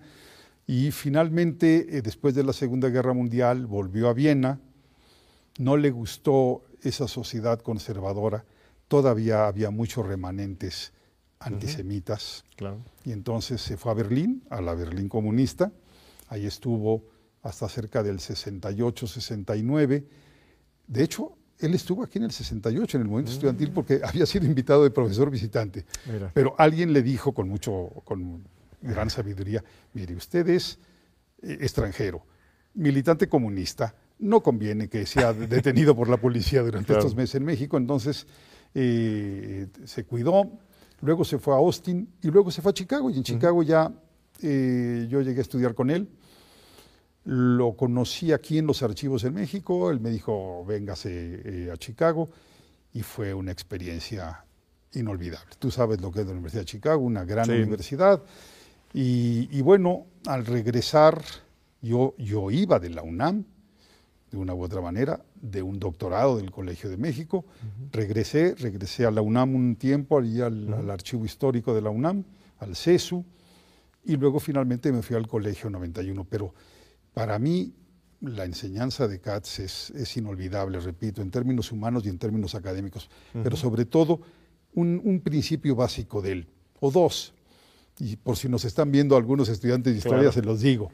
y 0.70 0.92
finalmente, 0.92 1.98
eh, 1.98 2.04
después 2.04 2.36
de 2.36 2.44
la 2.44 2.54
Segunda 2.54 2.90
Guerra 2.90 3.14
Mundial, 3.14 3.66
volvió 3.66 4.08
a 4.08 4.14
Viena. 4.14 4.60
No 5.58 5.78
le 5.78 5.90
gustó 5.90 6.62
esa 6.84 7.08
sociedad 7.08 7.60
conservadora. 7.60 8.46
Todavía 8.88 9.48
había 9.48 9.72
muchos 9.72 10.06
remanentes 10.06 10.94
antisemitas. 11.40 12.46
Y 13.04 13.14
entonces 13.14 13.62
se 13.62 13.78
fue 13.78 13.94
a 13.94 13.96
Berlín, 13.96 14.44
a 14.52 14.62
la 14.62 14.76
Berlín 14.76 15.10
comunista. 15.10 15.72
Ahí 16.28 16.46
estuvo 16.46 17.04
hasta 17.42 17.68
cerca 17.68 18.04
del 18.04 18.20
68, 18.20 19.08
69. 19.08 20.06
De 20.86 21.04
hecho, 21.04 21.36
él 21.58 21.74
estuvo 21.74 22.04
aquí 22.04 22.20
en 22.20 22.26
el 22.26 22.32
68, 22.32 22.98
en 22.98 23.02
el 23.02 23.08
movimiento 23.08 23.32
estudiantil, 23.32 23.72
porque 23.72 24.02
había 24.06 24.28
sido 24.28 24.46
invitado 24.46 24.84
de 24.84 24.92
profesor 24.92 25.32
visitante. 25.32 25.84
Pero 26.36 26.54
alguien 26.60 26.94
le 26.94 27.02
dijo 27.02 27.34
con 27.34 27.50
mucho, 27.50 27.90
con 28.04 28.44
gran 28.82 29.10
sabiduría, 29.10 29.64
mire, 29.94 30.16
usted 30.16 30.48
es 30.50 30.80
eh, 31.42 31.58
extranjero, 31.62 32.26
militante 32.74 33.28
comunista, 33.28 33.96
no 34.20 34.42
conviene 34.42 34.90
que 34.90 35.06
sea 35.06 35.34
detenido 35.34 35.96
por 35.96 36.10
la 36.10 36.18
policía 36.18 36.62
durante 36.62 36.94
estos 36.94 37.16
meses 37.16 37.36
en 37.36 37.46
México, 37.46 37.78
entonces 37.78 38.28
eh, 38.74 39.68
se 39.86 40.06
cuidó, 40.06 40.50
luego 41.02 41.24
se 41.24 41.40
fue 41.40 41.54
a 41.54 41.58
Austin 41.58 42.10
y 42.22 42.30
luego 42.30 42.52
se 42.52 42.62
fue 42.62 42.72
a 42.72 42.74
Chicago, 42.74 43.10
y 43.10 43.18
en 43.18 43.24
Chicago 43.24 43.64
ya 43.64 43.92
eh, 44.42 45.08
yo 45.10 45.22
llegué 45.22 45.40
a 45.40 45.42
estudiar 45.42 45.74
con 45.74 45.90
él, 45.90 46.10
lo 47.26 47.76
conocí 47.76 48.32
aquí 48.32 48.58
en 48.58 48.66
los 48.66 48.82
archivos 48.82 49.24
en 49.24 49.34
México, 49.34 49.92
él 49.92 50.00
me 50.00 50.10
dijo, 50.10 50.66
véngase 50.66 51.70
a 51.72 51.78
Chicago, 51.78 52.30
y 52.94 53.02
fue 53.02 53.34
una 53.34 53.52
experiencia 53.52 54.46
inolvidable. 54.94 55.56
Tú 55.60 55.70
sabes 55.70 56.02
lo 56.02 56.12
que 56.12 56.22
es 56.22 56.26
la 56.26 56.32
Universidad 56.32 56.62
de 56.62 56.66
Chicago, 56.66 57.04
una 57.04 57.24
gran 57.24 57.50
universidad. 57.50 58.24
Y, 58.94 59.62
bueno, 59.62 60.08
al 60.26 60.46
regresar, 60.46 61.24
yo, 61.82 62.16
yo 62.18 62.50
iba 62.52 62.80
de 62.80 62.90
la 62.90 63.04
UNAM, 63.04 63.46
de 64.32 64.38
una 64.38 64.54
u 64.54 64.64
otra 64.64 64.82
manera, 64.82 65.24
de 65.36 65.62
un 65.62 65.80
doctorado 65.80 66.38
del 66.38 66.52
Colegio 66.52 66.90
de 66.90 66.98
México. 66.98 67.46
Regresé, 67.92 68.56
regresé 68.56 69.06
a 69.06 69.12
la 69.12 69.22
UNAM 69.22 69.56
un 69.56 69.76
tiempo, 69.76 70.20
allí 70.20 70.42
al, 70.42 70.90
archivo 70.90 71.26
histórico 71.26 71.74
de 71.74 71.82
la 71.82 71.90
UNAM, 71.90 72.24
al 72.60 72.76
CESU, 72.76 73.24
y 74.06 74.18
luego 74.18 74.40
finalmente 74.40 74.92
me 74.92 75.02
fui 75.02 75.16
al 75.16 75.28
Colegio 75.28 75.70
91. 75.70 76.26
Pero 76.26 76.54
para 77.14 77.40
mí 77.40 77.74
la 78.22 78.46
enseñanza 78.46 79.08
de 79.08 79.20
Katz 79.20 79.60
es, 79.60 80.18
inolvidable, 80.18 80.80
repito, 80.80 81.22
en 81.22 81.32
términos 81.32 81.72
humanos 81.72 82.06
y 82.06 82.10
en 82.10 82.18
términos 82.18 82.54
académicos, 82.56 83.10
pero 83.44 83.56
sobre 83.56 83.86
todo 83.86 84.20
un, 84.74 85.22
principio 85.24 85.76
básico 85.76 86.22
de 86.22 86.32
él, 86.32 86.48
o 86.80 86.92
dos, 86.92 87.34
y 88.00 88.16
por 88.16 88.38
si 88.38 88.48
nos 88.48 88.64
están 88.66 88.92
viendo 88.92 89.18
algunos 89.18 89.50
estudiantes 89.50 89.94
de 89.94 90.00
historia, 90.00 90.32
se 90.32 90.42
los 90.42 90.62
digo, 90.62 90.90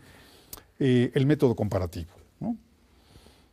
eh, 0.80 1.12
el 1.14 1.26
método 1.26 1.56
comparativo. 1.56 2.12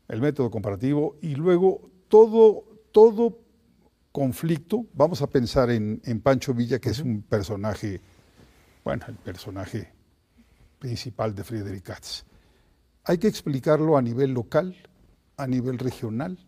El 0.09 0.21
método 0.21 0.51
comparativo 0.51 1.17
y 1.23 1.37
luego 1.37 1.91
todo, 2.09 2.65
todo 2.91 3.39
conflicto, 4.11 4.85
vamos 4.93 5.23
a 5.23 5.27
pensar 5.27 5.71
en, 5.71 6.01
Pancho 6.23 6.53
Villa, 6.53 6.79
que 6.79 6.91
es 6.91 6.99
un 6.99 7.23
personaje, 7.23 8.01
bueno, 8.85 9.07
el 9.09 9.15
personaje 9.15 9.91
principal 10.79 11.35
de 11.35 11.45
Friedrich 11.45 11.83
Katz. 11.83 12.25
Hay 13.05 13.19
que 13.19 13.29
explicarlo 13.29 13.97
a 13.97 14.03
nivel 14.03 14.33
local, 14.33 14.77
a 15.37 15.47
nivel 15.47 15.79
regional, 15.79 16.39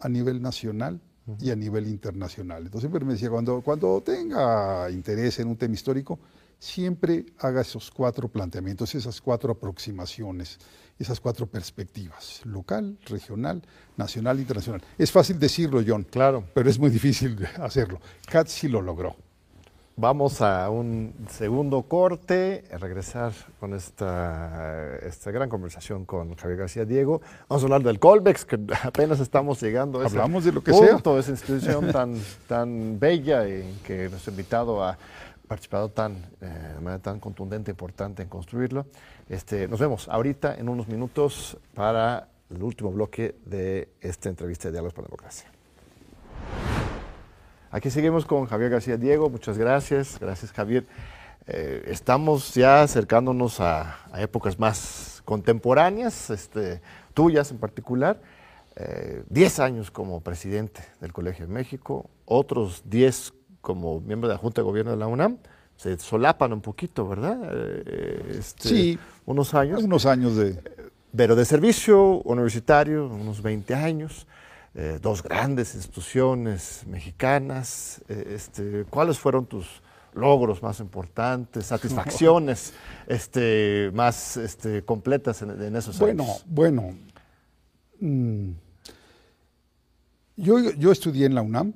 a 0.00 0.08
nivel 0.08 0.42
nacional 0.42 1.00
y 1.40 1.50
a 1.50 1.56
nivel 1.56 1.88
internacional. 1.88 2.62
Entonces 2.62 2.82
siempre 2.82 3.04
me 3.04 3.14
decía, 3.14 3.30
cuando, 3.30 3.60
cuando 3.60 4.00
tenga 4.00 4.90
interés 4.90 5.38
en 5.40 5.48
un 5.48 5.56
tema 5.56 5.74
histórico, 5.74 6.18
siempre 6.58 7.26
haga 7.38 7.60
esos 7.60 7.90
cuatro 7.90 8.28
planteamientos, 8.28 8.94
esas 8.94 9.20
cuatro 9.20 9.52
aproximaciones, 9.52 10.58
esas 10.98 11.20
cuatro 11.20 11.46
perspectivas, 11.46 12.40
local, 12.44 12.98
regional, 13.06 13.62
nacional, 13.96 14.40
internacional. 14.40 14.82
Es 14.96 15.10
fácil 15.10 15.38
decirlo, 15.38 15.82
John, 15.86 16.04
claro. 16.04 16.44
pero 16.54 16.70
es 16.70 16.78
muy 16.78 16.90
difícil 16.90 17.36
hacerlo. 17.60 18.00
Katz 18.26 18.52
sí 18.52 18.68
lo 18.68 18.80
logró. 18.80 19.16
Vamos 19.98 20.42
a 20.42 20.68
un 20.68 21.14
segundo 21.30 21.80
corte, 21.84 22.64
a 22.70 22.76
regresar 22.76 23.32
con 23.58 23.72
esta, 23.72 24.98
esta 24.98 25.30
gran 25.30 25.48
conversación 25.48 26.04
con 26.04 26.36
Javier 26.36 26.58
García 26.58 26.84
Diego. 26.84 27.22
Vamos 27.48 27.62
a 27.62 27.64
hablar 27.64 27.82
del 27.82 27.98
Colbex, 27.98 28.44
que 28.44 28.58
apenas 28.82 29.20
estamos 29.20 29.58
llegando 29.62 30.02
a 30.02 30.04
Hablamos 30.04 30.44
de 30.44 30.52
lo 30.52 30.62
que 30.62 30.74
sea. 30.74 30.98
esa 31.18 31.30
institución 31.30 31.92
tan, 31.92 32.20
tan 32.46 33.00
bella 33.00 33.48
y 33.48 33.80
que 33.86 34.10
nos 34.10 34.28
ha 34.28 34.30
invitado 34.30 34.84
a 34.84 34.98
participado 35.48 35.88
tan, 35.88 36.16
eh, 36.42 36.74
de 36.74 36.80
manera 36.82 36.98
tan 37.00 37.18
contundente 37.18 37.70
e 37.70 37.72
importante 37.72 38.22
en 38.22 38.28
construirlo. 38.28 38.84
Este, 39.30 39.66
nos 39.66 39.80
vemos 39.80 40.10
ahorita 40.10 40.56
en 40.56 40.68
unos 40.68 40.88
minutos 40.88 41.56
para 41.74 42.28
el 42.50 42.62
último 42.62 42.92
bloque 42.92 43.36
de 43.46 43.88
esta 44.02 44.28
entrevista 44.28 44.68
de 44.68 44.72
Diálogos 44.72 44.92
por 44.92 45.04
la 45.04 45.08
Democracia. 45.08 45.50
Aquí 47.76 47.90
seguimos 47.90 48.24
con 48.24 48.46
Javier 48.46 48.70
García 48.70 48.96
Diego, 48.96 49.28
muchas 49.28 49.58
gracias, 49.58 50.18
gracias 50.18 50.50
Javier. 50.50 50.86
Eh, 51.46 51.84
estamos 51.88 52.54
ya 52.54 52.80
acercándonos 52.80 53.60
a, 53.60 53.98
épocas 54.16 54.58
más 54.58 55.20
contemporáneas, 55.26 56.30
este, 56.30 56.80
tuyas 57.12 57.50
en 57.50 57.58
particular. 57.58 58.18
Eh, 58.76 59.24
diez 59.28 59.60
años 59.60 59.90
como 59.90 60.22
presidente 60.22 60.80
del 61.02 61.12
Colegio 61.12 61.46
de 61.46 61.52
México, 61.52 62.08
otros 62.24 62.82
diez 62.86 63.34
como 63.60 64.00
miembro 64.00 64.26
de 64.26 64.36
la 64.36 64.38
Junta 64.38 64.62
de 64.62 64.64
Gobierno 64.64 64.92
de 64.92 64.96
la 64.96 65.08
UNAM. 65.08 65.36
Se 65.76 65.98
solapan 65.98 66.54
un 66.54 66.62
poquito, 66.62 67.06
¿verdad? 67.06 67.38
Eh, 67.52 68.36
este, 68.38 68.68
sí. 68.70 68.98
Unos 69.26 69.52
años. 69.52 69.82
Unos 69.82 70.06
años 70.06 70.34
de... 70.34 70.58
Pero 71.14 71.36
de 71.36 71.44
servicio 71.44 72.22
universitario, 72.22 73.06
unos 73.06 73.42
20 73.42 73.74
años. 73.74 74.26
Eh, 74.78 74.98
dos 75.00 75.22
grandes 75.22 75.74
instituciones 75.74 76.82
mexicanas. 76.86 78.02
Eh, 78.08 78.34
este, 78.34 78.84
¿Cuáles 78.90 79.18
fueron 79.18 79.46
tus 79.46 79.80
logros 80.12 80.62
más 80.62 80.80
importantes, 80.80 81.64
satisfacciones 81.74 82.74
este, 83.06 83.90
más 83.94 84.36
este, 84.36 84.84
completas 84.84 85.40
en, 85.40 85.74
esos 85.74 85.98
años? 86.02 86.44
Bueno, 86.46 86.84
bueno. 86.84 86.94
Mm, 88.00 88.50
yo, 90.36 90.58
yo, 90.58 90.92
estudié 90.92 91.24
en 91.24 91.34
la 91.34 91.40
UNAM 91.40 91.72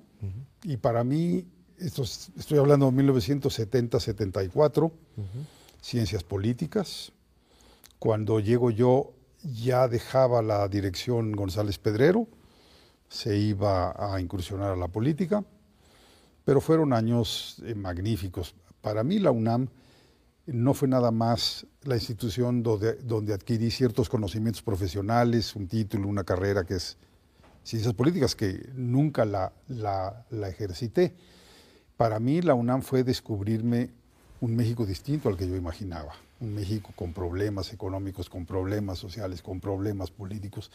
y 0.62 0.76
para 0.76 1.02
mí, 1.02 1.46
esto 1.78 2.02
estoy 2.02 2.58
hablando 2.58 2.90
de 2.90 3.02
1970-74, 3.02 4.92
ciencias 5.80 6.22
políticas. 6.22 7.12
Cuando 7.98 8.40
llego 8.40 8.70
yo 8.70 9.14
ya 9.42 9.88
dejaba 9.88 10.42
la 10.42 10.68
dirección 10.68 11.32
González 11.32 11.78
Pedrero 11.78 12.28
se 13.10 13.36
iba 13.36 13.92
a 13.98 14.20
incursionar 14.20 14.72
a 14.72 14.76
la 14.76 14.88
política, 14.88 15.44
pero 16.44 16.60
fueron 16.60 16.92
años 16.92 17.60
eh, 17.66 17.74
magníficos. 17.74 18.54
Para 18.80 19.02
mí 19.04 19.18
la 19.18 19.32
UNAM 19.32 19.68
no 20.46 20.72
fue 20.74 20.88
nada 20.88 21.10
más 21.10 21.66
la 21.82 21.96
institución 21.96 22.62
donde, 22.62 22.94
donde, 22.94 23.34
adquirí 23.34 23.70
ciertos 23.70 24.08
conocimientos 24.08 24.62
profesionales, 24.62 25.54
un 25.54 25.66
título, 25.68 26.08
una 26.08 26.24
carrera 26.24 26.64
que 26.64 26.74
es 26.74 26.96
ciencias 27.64 27.94
políticas, 27.94 28.34
que 28.34 28.70
nunca 28.74 29.24
la, 29.24 29.52
ejercité. 30.48 31.14
Para 31.96 32.20
mí 32.20 32.40
la 32.40 32.54
UNAM 32.54 32.82
fue 32.82 33.04
descubrirme 33.04 33.90
un 34.40 34.56
México 34.56 34.86
distinto 34.86 35.28
al 35.28 35.36
que 35.36 35.46
yo 35.46 35.56
imaginaba 35.56 36.14
un 36.40 36.54
México 36.54 36.92
con 36.96 37.12
problemas 37.12 37.72
económicos, 37.72 38.28
con 38.28 38.46
problemas 38.46 38.98
sociales, 38.98 39.42
con 39.42 39.60
problemas 39.60 40.10
políticos, 40.10 40.70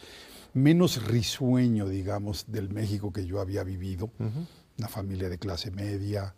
menos 0.54 1.04
risueño, 1.06 1.88
digamos, 1.88 2.46
del 2.48 2.70
México 2.70 3.12
que 3.12 3.26
yo 3.26 3.40
había 3.40 3.64
vivido, 3.64 4.10
una 4.78 4.88
familia 4.88 5.28
de 5.28 5.38
clase 5.38 5.70
media, 5.70 6.34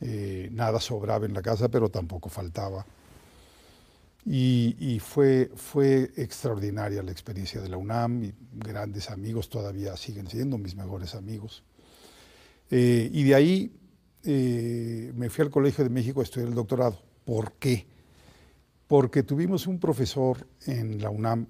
eh, 0.00 0.48
nada 0.52 0.80
sobraba 0.80 1.26
en 1.26 1.34
la 1.34 1.42
casa, 1.42 1.68
pero 1.68 1.88
tampoco 1.90 2.28
faltaba. 2.28 2.86
Y, 4.30 5.00
fue, 5.00 5.50
fue 5.56 6.10
extraordinaria 6.16 7.02
la 7.02 7.12
experiencia 7.12 7.62
de 7.62 7.68
la 7.70 7.78
UNAM, 7.78 8.24
y 8.24 8.34
grandes 8.52 9.10
amigos 9.10 9.48
todavía 9.48 9.96
siguen 9.96 10.28
siendo 10.28 10.58
mis 10.58 10.76
mejores 10.76 11.14
amigos. 11.14 11.64
Eh, 12.70 13.08
y 13.10 13.22
de 13.22 13.34
ahí 13.34 13.72
eh, 14.24 15.12
me 15.16 15.30
fui 15.30 15.44
al 15.44 15.50
Colegio 15.50 15.82
de 15.82 15.88
México 15.88 16.20
a 16.20 16.24
estudiar 16.24 16.50
el 16.50 16.54
doctorado. 16.54 17.00
¿Por 17.24 17.52
qué? 17.52 17.86
Porque 18.88 19.22
tuvimos 19.22 19.66
un 19.66 19.78
profesor 19.78 20.48
en 20.66 21.00
la 21.00 21.10
UNAM, 21.10 21.46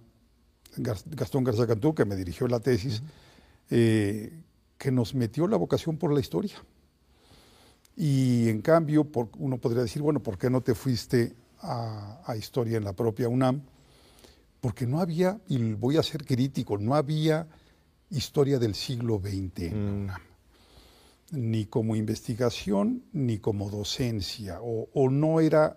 Gastón 0.77 1.45
Garza 1.45 1.67
Cantú, 1.67 1.95
que 1.95 2.05
me 2.05 2.17
dirigió 2.17 2.49
la 2.49 2.61
tesis, 2.61 3.01
eh, 3.71 4.43
que 4.77 4.91
nos 4.91 5.15
metió 5.15 5.47
la 5.47 5.57
vocación 5.57 5.97
por 5.97 6.13
la 6.13 6.21
historia. 6.21 6.57
Y 7.97 8.49
en 8.49 8.61
cambio, 8.61 9.09
uno 9.39 9.59
podría 9.59 9.83
decir, 9.83 10.03
bueno, 10.03 10.21
¿por 10.21 10.37
qué 10.37 10.51
no 10.51 10.61
te 10.61 10.75
fuiste 10.75 11.35
a, 11.61 12.35
historia 12.37 12.77
en 12.77 12.85
la 12.85 12.93
propia 12.93 13.29
UNAM? 13.29 13.63
Porque 14.61 14.87
no 14.87 15.01
había, 15.01 15.41
y 15.49 15.75
voy 15.75 15.97
a 15.97 16.03
ser 16.03 16.25
crítico, 16.25 16.77
no 16.77 16.97
había 16.97 17.47
historia 18.11 18.59
del 18.59 18.75
siglo 18.75 19.21
XX 19.21 19.63
en 19.63 19.73
la 19.73 19.93
mm. 19.93 20.03
UNAM. 20.03 20.21
Ni 21.31 21.67
como 21.67 21.95
investigación, 21.95 23.05
ni 23.13 23.39
como 23.39 23.71
docencia, 23.71 24.61
o 24.61 25.11
no 25.11 25.41
era 25.41 25.77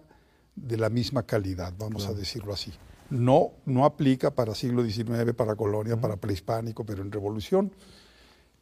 de 0.56 0.78
la 0.78 0.89
misma 0.89 1.24
calidad, 1.24 1.74
vamos 1.78 2.08
a 2.08 2.14
decirlo 2.14 2.54
así. 2.54 2.72
No, 3.10 3.52
no 3.66 3.86
aplica 3.86 4.32
para 4.32 4.56
siglo 4.56 4.84
XIX, 4.84 5.34
para 5.36 5.56
colonia, 5.56 5.99
para 5.99 6.16
prehispánico, 6.16 6.86
pero 6.86 7.02
en 7.02 7.12
revolución 7.12 7.72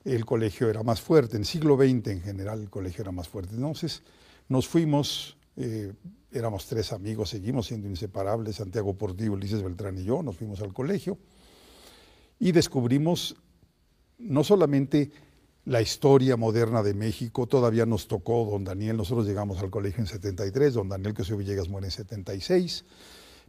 el 0.06 0.26
colegio 0.26 0.70
era 0.70 0.82
más 0.82 1.02
fuerte. 1.02 1.38
En 1.38 1.46
siglo 1.46 1.78
XX 1.78 2.08
en 2.08 2.22
general 2.22 2.62
el 2.62 2.70
colegio 2.70 3.04
era 3.04 3.12
más 3.12 3.28
fuerte. 3.28 3.56
Entonces 3.56 4.02
nos 4.48 4.68
fuimos, 4.68 5.38
eh, 5.56 5.94
éramos 6.32 6.66
tres 6.66 6.92
amigos, 6.94 7.30
seguimos 7.30 7.68
siendo 7.68 7.88
inseparables, 7.88 8.56
Santiago 8.56 8.96
Portillo, 8.96 9.34
Ulises 9.34 9.62
Beltrán 9.62 9.98
y 9.98 10.04
yo, 10.04 10.24
nos 10.24 10.38
fuimos 10.38 10.62
al 10.62 10.74
colegio 10.74 11.18
y 12.40 12.52
descubrimos 12.52 13.36
no 14.18 14.44
solamente 14.44 15.12
la 15.66 15.82
historia 15.82 16.38
moderna 16.38 16.84
de 16.84 16.93
México. 16.93 17.47
Todavía 17.47 17.86
nos 17.86 18.07
tocó 18.07 18.45
don 18.49 18.64
Daniel, 18.64 18.97
nosotros 18.97 19.28
llegamos 19.28 19.60
al 19.60 19.70
colegio 19.70 20.01
en 20.01 20.07
73, 20.07 20.74
don 20.74 20.89
Daniel 20.89 21.14
que 21.14 21.24
Villegas 21.34 21.70
muere 21.70 21.88
en 21.88 21.91
76, 21.91 22.86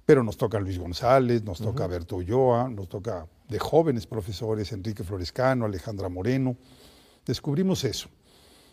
pero 0.05 0.23
nos 0.23 0.37
toca 0.37 0.59
Luis 0.59 0.79
González, 0.79 1.45
nos 1.45 1.59
toca 1.59 1.87
Berto 1.87 2.17
Ulloa, 2.17 2.69
nos 2.69 2.89
toca 2.89 3.27
de 3.49 3.59
jóvenes 3.59 4.07
profesores, 4.07 4.73
Enrique 4.73 5.05
Florescano, 5.05 5.67
Alejandra 5.67 6.09
Moreno. 6.09 6.57
Descubrimos 7.25 7.85
eso, 7.85 8.09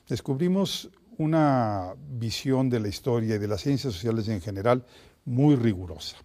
descubrimos 0.07 0.89
una 1.17 1.93
visión 1.97 2.69
de 2.69 2.79
la 2.79 2.87
historia 2.87 3.35
y 3.35 3.39
de 3.39 3.47
las 3.47 3.61
ciencias 3.61 3.93
sociales 3.93 4.27
en 4.27 4.41
general 4.41 4.85
muy 5.25 5.55
rigurosa. 5.55 6.17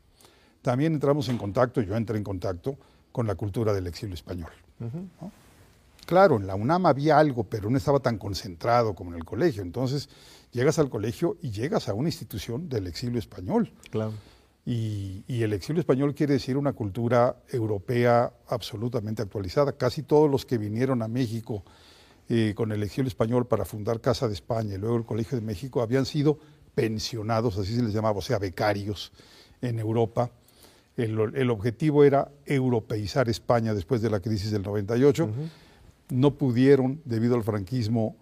También 0.60 0.94
entramos 0.94 1.28
en 1.28 1.38
contacto, 1.38 1.80
yo 1.80 1.96
entré 1.96 2.16
en 2.16 2.24
contacto 2.24 2.76
con 3.10 3.26
la 3.26 3.34
cultura 3.34 3.72
del 3.72 3.86
exilio 3.86 4.14
español 4.14 4.50
Claro, 6.06 6.36
en 6.36 6.46
la 6.46 6.54
UNAM 6.54 6.86
había 6.86 7.18
algo, 7.18 7.44
pero 7.44 7.70
no 7.70 7.76
estaba 7.76 8.00
tan 8.00 8.18
concentrado 8.18 8.94
como 8.94 9.10
en 9.12 9.18
el 9.18 9.24
colegio. 9.24 9.62
Entonces, 9.62 10.08
llegas 10.50 10.78
al 10.78 10.90
colegio 10.90 11.36
y 11.42 11.50
llegas 11.50 11.88
a 11.88 11.94
una 11.94 12.08
institución 12.08 12.68
del 12.68 12.86
exilio 12.86 13.18
español. 13.18 13.72
Claro. 13.90 14.12
Y, 14.64 15.24
el 15.42 15.52
exilio 15.52 15.80
español 15.80 16.14
quiere 16.14 16.34
decir 16.34 16.56
una 16.56 16.72
cultura 16.72 17.36
europea 17.50 18.32
absolutamente 18.48 19.22
actualizada. 19.22 19.72
Casi 19.72 20.02
todos 20.02 20.30
los 20.30 20.46
que 20.46 20.58
vinieron 20.58 21.02
a 21.02 21.08
México 21.08 21.64
eh, 22.28 22.52
con 22.54 22.70
el 22.70 22.82
exilio 22.82 23.08
español 23.08 23.46
para 23.46 23.64
fundar 23.64 24.00
Casa 24.00 24.28
de 24.28 24.34
España 24.34 24.74
y 24.74 24.78
luego 24.78 24.96
el 24.96 25.04
Colegio 25.04 25.38
de 25.38 25.44
México 25.44 25.82
habían 25.82 26.06
sido 26.06 26.38
pensionados, 26.74 27.58
así 27.58 27.74
se 27.74 27.82
les 27.82 27.92
llamaba, 27.92 28.18
o 28.18 28.22
sea, 28.22 28.38
becarios 28.38 29.12
en 29.60 29.78
Europa. 29.78 30.30
El, 30.96 31.50
objetivo 31.50 32.04
era 32.04 32.30
europeizar 32.44 33.28
España 33.28 33.74
después 33.74 34.02
de 34.02 34.10
la 34.10 34.20
crisis 34.20 34.50
del 34.50 34.62
98. 34.62 35.28
No 36.12 36.34
pudieron, 36.34 37.00
debido 37.04 37.34
al 37.34 37.42
franquismo, 37.42 38.16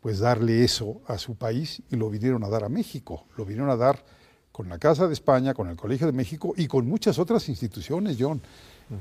pues 0.00 0.18
darle 0.18 0.64
eso 0.64 1.00
a 1.06 1.16
su 1.16 1.36
país 1.36 1.82
y 1.90 1.96
lo 1.96 2.10
vinieron 2.10 2.44
a 2.44 2.48
dar 2.48 2.64
a 2.64 2.68
México. 2.68 3.24
Lo 3.36 3.44
vinieron 3.44 3.70
a 3.70 3.76
dar 3.76 4.04
con 4.50 4.68
la 4.68 4.78
Casa 4.78 5.06
de 5.06 5.14
España, 5.14 5.54
con 5.54 5.68
el 5.68 5.76
Colegio 5.76 6.06
de 6.06 6.12
México 6.12 6.52
y 6.56 6.66
con 6.66 6.86
muchas 6.86 7.18
otras 7.18 7.48
instituciones, 7.48 8.16
John. 8.20 8.40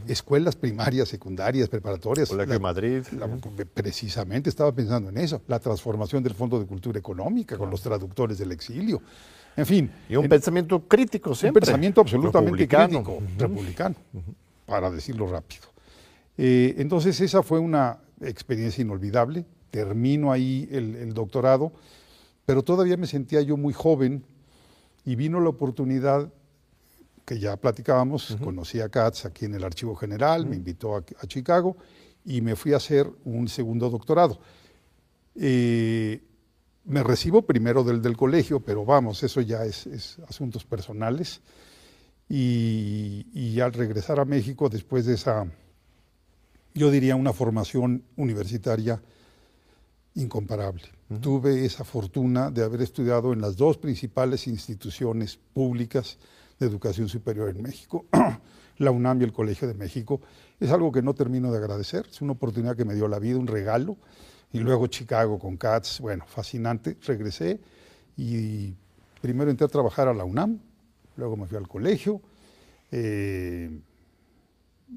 Escuelas 0.07 0.55
primarias, 0.55 1.09
secundarias, 1.09 1.67
preparatorias. 1.67 2.29
Colegio 2.29 2.53
de 2.53 2.59
Madrid. 2.59 3.03
precisamente 3.73 4.49
estaba 4.49 4.71
pensando 4.71 5.09
en 5.09 5.17
eso. 5.17 5.41
La 5.47 5.59
transformación 5.59 6.23
del 6.23 6.33
Fondo 6.33 6.57
de 6.57 6.65
Cultura 6.65 6.97
Económica 6.97 7.57
con 7.57 7.69
los 7.69 7.81
traductores 7.81 8.37
del 8.37 8.53
exilio. 8.53 9.01
En 9.57 9.65
fin. 9.65 9.91
Y 10.07 10.15
un 10.15 10.29
pensamiento 10.29 10.87
crítico 10.87 11.35
siempre. 11.35 11.59
Un 11.59 11.65
pensamiento 11.65 11.99
absolutamente 11.99 12.67
crítico, 12.67 13.21
republicano, 13.37 13.95
para 14.65 14.89
decirlo 14.89 15.27
rápido. 15.27 15.63
Eh, 16.37 16.75
entonces 16.77 17.19
esa 17.19 17.43
fue 17.43 17.59
una 17.59 17.97
experiencia 18.21 18.81
inolvidable. 18.81 19.45
Termino 19.69 20.31
ahí 20.31 20.67
el 20.71 21.13
doctorado, 21.13 21.71
pero 22.45 22.63
todavía 22.63 22.97
me 22.97 23.07
sentía 23.07 23.41
yo 23.41 23.55
muy 23.55 23.73
joven 23.73 24.23
y 25.05 25.15
vino 25.15 25.39
la 25.39 25.49
oportunidad 25.49 26.31
que 27.25 27.39
ya 27.39 27.55
platicábamos, 27.57 28.37
conocí 28.43 28.81
a 28.81 28.89
Katz 28.89 29.25
aquí 29.25 29.45
en 29.45 29.55
el 29.55 29.63
Archivo 29.63 29.95
General, 29.95 30.45
me 30.45 30.55
invitó 30.55 30.97
a, 30.97 31.03
Chicago 31.27 31.77
y 32.25 32.41
me 32.41 32.55
fui 32.55 32.73
a 32.73 32.77
hacer 32.77 33.09
un 33.23 33.47
segundo 33.47 33.89
doctorado. 33.89 34.39
Eh, 35.35 36.21
me 36.83 37.03
recibo 37.03 37.43
primero 37.43 37.83
del 37.83 38.01
del 38.01 38.17
colegio, 38.17 38.59
pero 38.59 38.85
vamos, 38.85 39.23
eso 39.23 39.41
ya 39.41 39.63
es, 39.65 40.19
asuntos 40.27 40.65
personales. 40.65 41.41
Y, 42.27 43.27
y, 43.33 43.59
al 43.59 43.73
regresar 43.73 44.19
a 44.19 44.25
México, 44.25 44.69
después 44.69 45.05
de 45.05 45.15
esa, 45.15 45.45
yo 46.73 46.91
diría, 46.91 47.15
una 47.15 47.33
formación 47.33 48.03
universitaria 48.15 49.01
incomparable. 50.15 50.83
Tuve 51.21 51.65
esa 51.65 51.83
fortuna 51.83 52.51
de 52.51 52.63
haber 52.63 52.81
estudiado 52.81 53.33
en 53.33 53.41
las 53.41 53.57
dos 53.57 53.77
principales 53.77 54.47
instituciones 54.47 55.37
públicas 55.53 56.17
de 56.59 56.67
educación 56.67 57.09
superior 57.09 57.49
en 57.49 57.61
México, 57.61 58.05
la 58.77 58.91
UNAM 58.91 59.21
y 59.21 59.23
el 59.25 59.33
Colegio 59.33 59.67
de 59.67 59.73
México. 59.73 60.21
Es 60.59 60.69
algo 60.71 60.91
que 60.91 61.01
no 61.01 61.13
termino 61.13 61.51
de 61.51 61.57
agradecer, 61.57 62.05
es 62.09 62.21
una 62.21 62.33
oportunidad 62.33 62.75
que 62.75 62.85
me 62.85 62.93
dio 62.93 63.07
la 63.07 63.19
vida, 63.19 63.37
un 63.37 63.47
regalo. 63.47 63.97
Y 64.53 64.59
luego 64.59 64.87
Chicago 64.87 65.39
con 65.39 65.55
Katz, 65.55 65.99
bueno, 66.01 66.25
fascinante. 66.27 66.97
Regresé 67.01 67.59
y 68.17 68.73
primero 69.21 69.49
entré 69.49 69.65
a 69.65 69.69
trabajar 69.69 70.09
a 70.09 70.13
la 70.13 70.25
UNAM, 70.25 70.59
luego 71.15 71.37
me 71.37 71.47
fui 71.47 71.57
al 71.57 71.69
colegio. 71.69 72.21
Eh, 72.91 73.71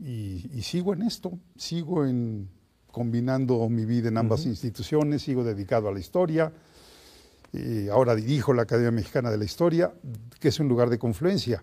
y, 0.02 0.62
sigo 0.62 0.92
en 0.92 1.02
esto, 1.02 1.38
sigo 1.56 2.06
en 2.06 2.48
combinando 2.90 3.68
mi 3.68 3.84
vida 3.84 4.08
en 4.08 4.18
ambas 4.18 4.46
instituciones, 4.46 5.22
sigo 5.22 5.44
dedicado 5.44 5.88
a 5.88 5.92
la 5.92 6.00
historia. 6.00 6.52
y 7.52 7.88
ahora 7.88 8.14
dirijo 8.14 8.52
la 8.52 8.62
Academia 8.62 8.90
Mexicana 8.90 9.30
de 9.30 9.38
la 9.38 9.44
Historia, 9.44 9.92
que 10.40 10.48
es 10.48 10.60
un 10.60 10.68
lugar 10.68 10.90
de 10.90 10.98
confluencia. 10.98 11.62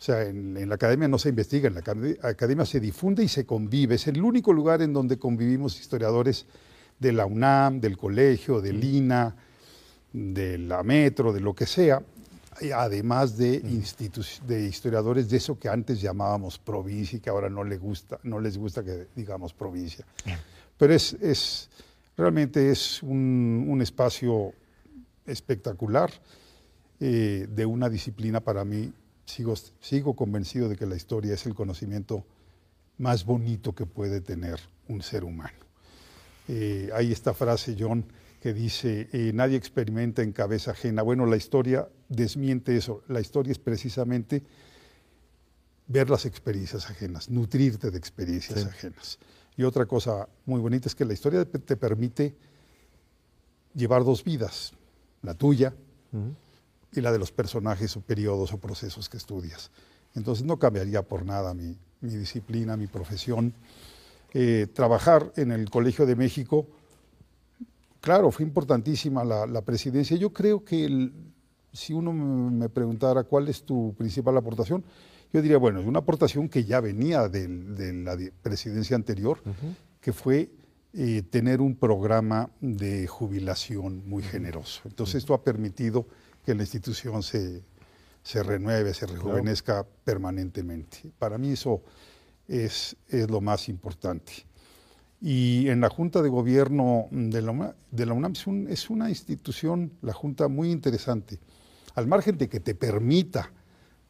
O 0.00 0.02
sea, 0.02 0.22
en, 0.22 0.68
la 0.68 0.76
academia 0.76 1.08
no 1.08 1.18
se 1.18 1.28
investiga, 1.28 1.68
en 1.68 1.74
la 1.74 1.82
academia 2.22 2.64
se 2.64 2.80
difunde 2.80 3.22
y 3.22 3.28
se 3.28 3.44
convive. 3.44 3.96
Es 3.96 4.06
el 4.06 4.22
único 4.22 4.52
lugar 4.52 4.80
en 4.80 4.92
donde 4.92 5.18
convivimos 5.18 5.78
historiadores 5.78 6.46
de 6.98 7.12
la 7.12 7.26
UNAM, 7.26 7.80
del 7.80 7.96
colegio, 7.98 8.60
del 8.60 8.82
INA, 8.82 9.36
de 10.12 10.58
la 10.58 10.82
Metro, 10.82 11.32
de 11.32 11.40
lo 11.40 11.54
que 11.54 11.66
sea, 11.66 12.02
además 12.74 13.36
de, 13.36 13.60
de 14.46 14.66
historiadores 14.66 15.30
de 15.30 15.36
eso 15.36 15.58
que 15.58 15.68
antes 15.68 16.00
llamábamos 16.00 16.58
provincia 16.58 17.16
y 17.16 17.20
que 17.20 17.30
ahora 17.30 17.48
no, 17.48 17.64
gusta, 17.78 18.18
no 18.22 18.40
les 18.40 18.58
gusta 18.58 18.84
que 18.84 19.06
digamos 19.16 19.54
provincia. 19.54 20.04
Pero 20.76 20.94
es, 20.94 21.68
realmente 22.16 22.70
es 22.70 23.02
un, 23.02 23.78
espacio 23.82 24.52
espectacular 25.26 26.10
eh, 27.00 27.46
de 27.50 27.66
una 27.66 27.88
disciplina 27.88 28.40
para 28.40 28.64
mí. 28.64 28.92
Sigo, 29.24 29.54
sigo 29.80 30.14
convencido 30.14 30.68
de 30.68 30.76
que 30.76 30.86
la 30.86 30.96
historia 30.96 31.34
es 31.34 31.46
el 31.46 31.54
conocimiento 31.54 32.24
más 32.98 33.24
bonito 33.24 33.74
que 33.74 33.86
puede 33.86 34.20
tener 34.20 34.60
un 34.88 35.02
ser 35.02 35.24
humano. 35.24 35.58
Eh, 36.48 36.90
hay 36.94 37.12
esta 37.12 37.32
frase, 37.32 37.76
John, 37.78 38.04
que 38.40 38.54
dice, 38.54 39.08
eh, 39.12 39.32
nadie 39.34 39.56
experimenta 39.56 40.22
en 40.22 40.32
cabeza 40.32 40.70
ajena. 40.70 41.02
Bueno, 41.02 41.26
la 41.26 41.36
historia 41.36 41.88
desmiente 42.08 42.76
eso. 42.76 43.02
La 43.08 43.20
historia 43.20 43.52
es 43.52 43.58
precisamente 43.58 44.42
ver 45.86 46.08
las 46.08 46.24
experiencias 46.24 46.88
ajenas, 46.88 47.28
nutrirte 47.28 47.90
de 47.90 47.98
experiencias 47.98 48.64
ajenas. 48.64 49.18
Y 49.56 49.64
otra 49.64 49.86
cosa 49.86 50.28
muy 50.46 50.60
bonita 50.60 50.88
es 50.88 50.94
que 50.94 51.04
la 51.04 51.12
historia 51.12 51.44
te 51.44 51.76
permite 51.76 52.34
llevar 53.74 54.04
dos 54.04 54.24
vidas, 54.24 54.72
la 55.22 55.34
tuya 55.34 55.74
y 56.92 57.00
la 57.00 57.12
de 57.12 57.18
los 57.18 57.32
personajes 57.32 57.96
o 57.96 58.00
periodos 58.00 58.52
o 58.52 58.58
procesos 58.58 59.08
que 59.08 59.16
estudias. 59.16 59.70
Entonces 60.14 60.44
no 60.44 60.58
cambiaría 60.58 61.02
por 61.02 61.24
nada 61.24 61.54
mi, 61.54 61.76
disciplina, 62.00 62.76
mi 62.76 62.86
profesión. 62.86 63.54
Eh, 64.32 64.66
trabajar 64.72 65.32
en 65.36 65.50
el 65.52 65.70
Colegio 65.70 66.06
de 66.06 66.16
México, 66.16 66.66
claro, 68.00 68.30
fue 68.30 68.44
importantísima 68.44 69.24
la, 69.24 69.62
presidencia. 69.62 70.16
Yo 70.16 70.32
creo 70.32 70.64
que 70.64 71.10
si 71.72 71.92
uno 71.92 72.12
me 72.12 72.68
preguntara 72.68 73.24
cuál 73.24 73.48
es 73.48 73.62
tu 73.62 73.94
principal 73.96 74.36
aportación, 74.36 74.84
yo 75.32 75.40
diría, 75.40 75.58
bueno, 75.58 75.80
es 75.80 75.86
una 75.86 76.00
aportación 76.00 76.48
que 76.48 76.64
ya 76.64 76.80
venía 76.80 77.28
de, 77.28 77.48
la 78.04 78.16
presidencia 78.42 78.96
anterior, 78.96 79.38
que 80.00 80.12
fue 80.12 80.50
eh, 80.92 81.22
tener 81.22 81.60
un 81.60 81.76
programa 81.76 82.50
de 82.60 83.06
jubilación 83.06 84.08
muy 84.08 84.24
generoso. 84.24 84.82
Entonces 84.86 85.16
esto 85.16 85.34
ha 85.34 85.44
permitido 85.44 86.06
que 86.44 86.52
la 86.52 86.62
institución 86.62 87.22
se, 87.22 87.62
renueve, 88.42 88.92
se 88.92 89.06
rejuvenezca 89.06 89.86
permanentemente. 90.02 91.12
Para 91.16 91.38
mí 91.38 91.52
eso 91.52 91.82
es, 92.48 92.96
es, 93.06 93.30
lo 93.30 93.40
más 93.40 93.68
importante. 93.68 94.32
Y 95.20 95.68
en 95.68 95.80
la 95.80 95.90
Junta 95.90 96.22
de 96.22 96.30
Gobierno 96.30 97.06
de 97.10 97.42
la, 97.42 97.74
de 97.90 98.06
la 98.06 98.14
UNAM 98.14 98.32
es, 98.32 98.46
es, 98.68 98.90
una 98.90 99.10
institución, 99.10 99.92
la 100.00 100.14
Junta, 100.14 100.48
muy 100.48 100.70
interesante. 100.70 101.38
Al 101.94 102.06
margen 102.06 102.38
de 102.38 102.48
que 102.48 102.60
te 102.60 102.74
permita 102.74 103.50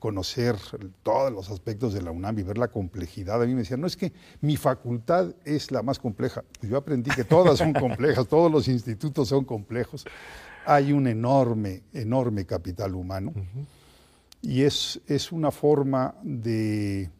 conocer 0.00 0.56
todos 1.02 1.30
los 1.30 1.50
aspectos 1.50 1.92
de 1.92 2.02
la 2.02 2.10
UNAM 2.10 2.38
y 2.38 2.42
ver 2.42 2.58
la 2.58 2.68
complejidad. 2.68 3.40
A 3.42 3.46
mí 3.46 3.52
me 3.52 3.60
decían, 3.60 3.80
no 3.80 3.86
es 3.86 3.96
que 3.96 4.12
mi 4.40 4.56
facultad 4.56 5.34
es 5.44 5.70
la 5.70 5.82
más 5.82 5.98
compleja. 5.98 6.42
Yo 6.62 6.78
aprendí 6.78 7.10
que 7.10 7.24
todas 7.24 7.58
son 7.58 7.72
complejas, 7.72 8.26
todos 8.28 8.50
los 8.50 8.66
institutos 8.66 9.28
son 9.28 9.44
complejos. 9.44 10.04
Hay 10.64 10.92
un 10.92 11.06
enorme, 11.06 11.82
enorme 11.92 12.46
capital 12.46 12.94
humano 12.94 13.32
y 14.42 14.62
es, 14.62 15.00
es 15.06 15.32
una 15.32 15.50
forma 15.50 16.14
de, 16.22 17.10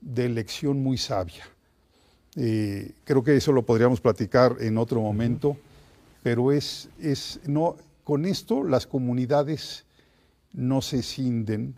de 0.00 0.24
elección 0.24 0.82
muy 0.82 0.96
sabia. 0.96 1.44
Eh, 2.40 2.92
creo 3.02 3.24
que 3.24 3.36
eso 3.36 3.50
lo 3.50 3.66
podríamos 3.66 4.00
platicar 4.00 4.58
en 4.60 4.78
otro 4.78 5.00
momento, 5.00 5.56
pero 6.22 6.52
es, 6.52 6.88
es 7.00 7.40
no, 7.46 7.76
con 8.04 8.24
esto 8.24 8.62
las 8.62 8.86
comunidades 8.86 9.84
no 10.52 10.80
se 10.80 11.02
cinden, 11.02 11.74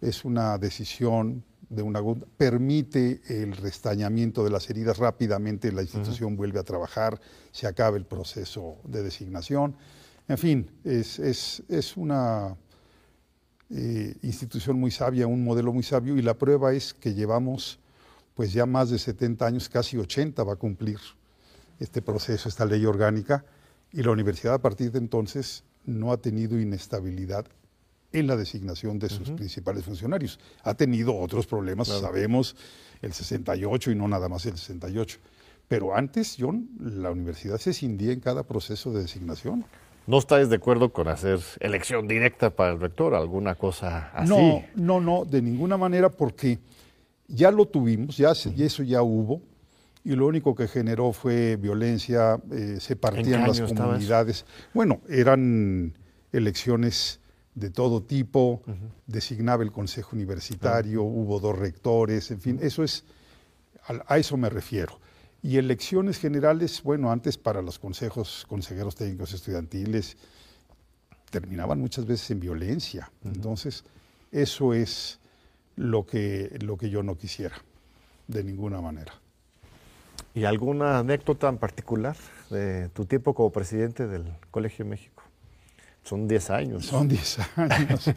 es 0.00 0.24
una 0.24 0.56
decisión 0.56 1.44
de 1.68 1.82
una 1.82 2.00
permite 2.38 3.20
el 3.28 3.54
restañamiento 3.54 4.42
de 4.42 4.50
las 4.50 4.70
heridas 4.70 4.96
rápidamente, 4.96 5.70
la 5.70 5.82
institución 5.82 6.34
vuelve 6.34 6.58
a 6.58 6.64
trabajar, 6.64 7.20
se 7.50 7.66
acaba 7.66 7.98
el 7.98 8.06
proceso 8.06 8.78
de 8.84 9.02
designación. 9.02 9.76
En 10.28 10.38
fin, 10.38 10.70
es, 10.82 11.60
una 11.96 12.56
eh, 13.68 14.16
institución 14.22 14.80
muy 14.80 14.90
sabia, 14.90 15.26
un 15.26 15.44
modelo 15.44 15.74
muy 15.74 15.82
sabio, 15.82 16.16
y 16.16 16.22
la 16.22 16.34
prueba 16.34 16.72
es 16.72 16.94
que 16.94 17.12
llevamos 17.12 17.81
pues 18.42 18.52
ya 18.52 18.66
más 18.66 18.90
de 18.90 18.98
70 18.98 19.46
años, 19.46 19.68
casi 19.68 19.96
80 19.96 20.42
va 20.42 20.54
a 20.54 20.56
cumplir 20.56 20.98
este 21.78 22.02
proceso, 22.02 22.48
esta 22.48 22.66
ley 22.66 22.84
orgánica, 22.84 23.44
y 23.92 24.02
la 24.02 24.10
universidad 24.10 24.54
a 24.54 24.58
partir 24.58 24.90
de 24.90 24.98
entonces 24.98 25.62
no 25.84 26.10
ha 26.10 26.16
tenido 26.16 26.58
inestabilidad 26.58 27.46
en 28.12 28.26
la 28.26 28.34
designación 28.34 28.98
de 28.98 29.10
sus 29.10 29.30
principales 29.30 29.84
funcionarios. 29.84 30.40
Ha 30.64 30.74
tenido 30.74 31.16
otros 31.16 31.46
problemas, 31.46 31.86
sabemos, 31.86 32.56
el 33.00 33.12
68 33.12 33.92
y 33.92 33.94
no 33.94 34.08
nada 34.08 34.28
más 34.28 34.44
el 34.46 34.58
68. 34.58 35.20
Pero 35.68 35.94
antes, 35.94 36.34
John, 36.36 36.68
la 36.80 37.12
universidad 37.12 37.58
se 37.58 37.72
cindía 37.72 38.12
en 38.12 38.18
cada 38.18 38.42
proceso 38.42 38.92
de 38.92 39.02
designación. 39.02 39.64
¿No 40.08 40.18
estáis 40.18 40.48
de 40.48 40.56
acuerdo 40.56 40.92
con 40.92 41.06
hacer 41.06 41.38
elección 41.60 42.08
directa 42.08 42.50
para 42.50 42.72
el 42.72 42.80
rector, 42.80 43.14
alguna 43.14 43.54
cosa 43.54 44.10
así? 44.12 44.28
No, 44.28 44.64
no, 44.74 45.00
no, 45.00 45.24
de 45.24 45.40
ninguna 45.42 45.76
manera, 45.76 46.08
porque 46.08 46.58
ya 47.28 47.50
lo 47.50 47.66
tuvimos, 47.66 48.16
ya 48.16 48.32
y 48.56 48.62
eso 48.62 48.82
ya 48.82 49.02
hubo, 49.02 49.42
y 50.04 50.10
lo 50.14 50.26
único 50.26 50.54
que 50.54 50.66
generó 50.68 51.12
fue 51.12 51.56
violencia, 51.56 52.40
eh, 52.50 52.78
se 52.80 52.96
partían 52.96 53.46
las 53.46 53.60
comunidades. 53.60 54.44
Bueno, 54.74 55.00
eran 55.08 55.94
elecciones 56.32 57.20
de 57.54 57.70
todo 57.70 58.02
tipo, 58.02 58.62
designaba 59.06 59.62
el 59.62 59.70
consejo 59.70 60.16
universitario, 60.16 61.02
hubo 61.02 61.38
dos 61.38 61.58
rectores, 61.58 62.30
en 62.30 62.40
fin, 62.40 62.58
eso 62.62 62.82
es, 62.82 63.04
a, 64.06 64.18
eso 64.18 64.36
me 64.36 64.48
refiero. 64.48 64.98
Y 65.42 65.58
elecciones 65.58 66.18
generales, 66.18 66.82
bueno, 66.82 67.10
antes 67.12 67.36
para 67.36 67.62
los 67.62 67.78
consejos, 67.78 68.46
consejeros 68.48 68.94
técnicos 68.94 69.34
estudiantiles, 69.34 70.16
terminaban 71.30 71.80
muchas 71.80 72.06
veces 72.06 72.30
en 72.30 72.40
violencia. 72.40 73.10
Entonces, 73.24 73.84
eso 74.30 74.72
es 74.72 75.18
lo 75.76 76.06
que, 76.06 76.56
lo 76.60 76.76
que 76.76 76.90
yo 76.90 77.02
no 77.02 77.16
quisiera, 77.16 77.56
de 78.28 78.44
ninguna 78.44 78.80
manera. 78.80 79.12
¿Y 80.34 80.44
alguna 80.44 80.98
anécdota 80.98 81.48
en 81.48 81.58
particular 81.58 82.16
de 82.50 82.88
tu 82.90 83.04
tiempo 83.04 83.34
como 83.34 83.50
presidente 83.50 84.06
del 84.06 84.24
Colegio 84.50 84.84
de 84.84 84.90
México? 84.90 85.22
Son 86.04 86.26
10 86.26 86.50
años. 86.50 86.86
Son 86.86 87.08
10 87.08 87.38
años. 87.56 88.10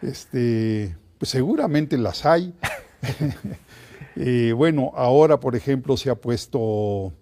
este, 0.00 0.96
pues 1.18 1.30
seguramente 1.30 1.96
las 1.98 2.24
hay. 2.26 2.54
Eh, 4.14 4.52
bueno, 4.54 4.92
ahora, 4.94 5.40
por 5.40 5.56
ejemplo, 5.56 5.96
se 5.96 6.10
ha 6.10 6.14
puesto 6.14 7.14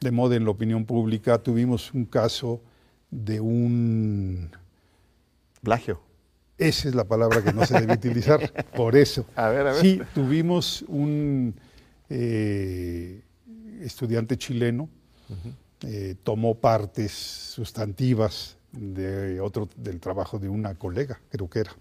de 0.00 0.10
moda 0.10 0.36
en 0.36 0.44
la 0.44 0.52
opinión 0.52 0.86
pública. 0.86 1.36
Tuvimos 1.42 1.92
un 1.92 2.06
caso 2.06 2.62
de 3.10 3.40
un... 3.40 4.50
Plagio. 5.62 6.00
Esa 6.56 6.88
es 6.88 6.94
la 6.94 7.04
palabra 7.04 7.42
que 7.42 7.52
no 7.52 7.66
se 7.66 7.80
debe 7.80 7.94
utilizar, 7.94 8.52
por 8.76 8.96
eso. 8.96 9.26
A 9.34 9.48
ver, 9.48 9.66
a 9.66 9.72
ver. 9.72 9.80
Sí, 9.80 10.00
tuvimos 10.14 10.82
un 10.88 11.54
eh, 12.08 13.22
estudiante 13.80 14.36
chileno, 14.36 14.88
eh, 15.82 16.14
tomó 16.22 16.54
partes 16.54 17.12
sustantivas 17.12 18.56
de 18.70 19.40
otro, 19.40 19.68
del 19.76 20.00
trabajo 20.00 20.38
de 20.38 20.48
una 20.48 20.74
colega, 20.76 21.20
creo 21.28 21.48
que 21.48 21.60
era. 21.60 21.72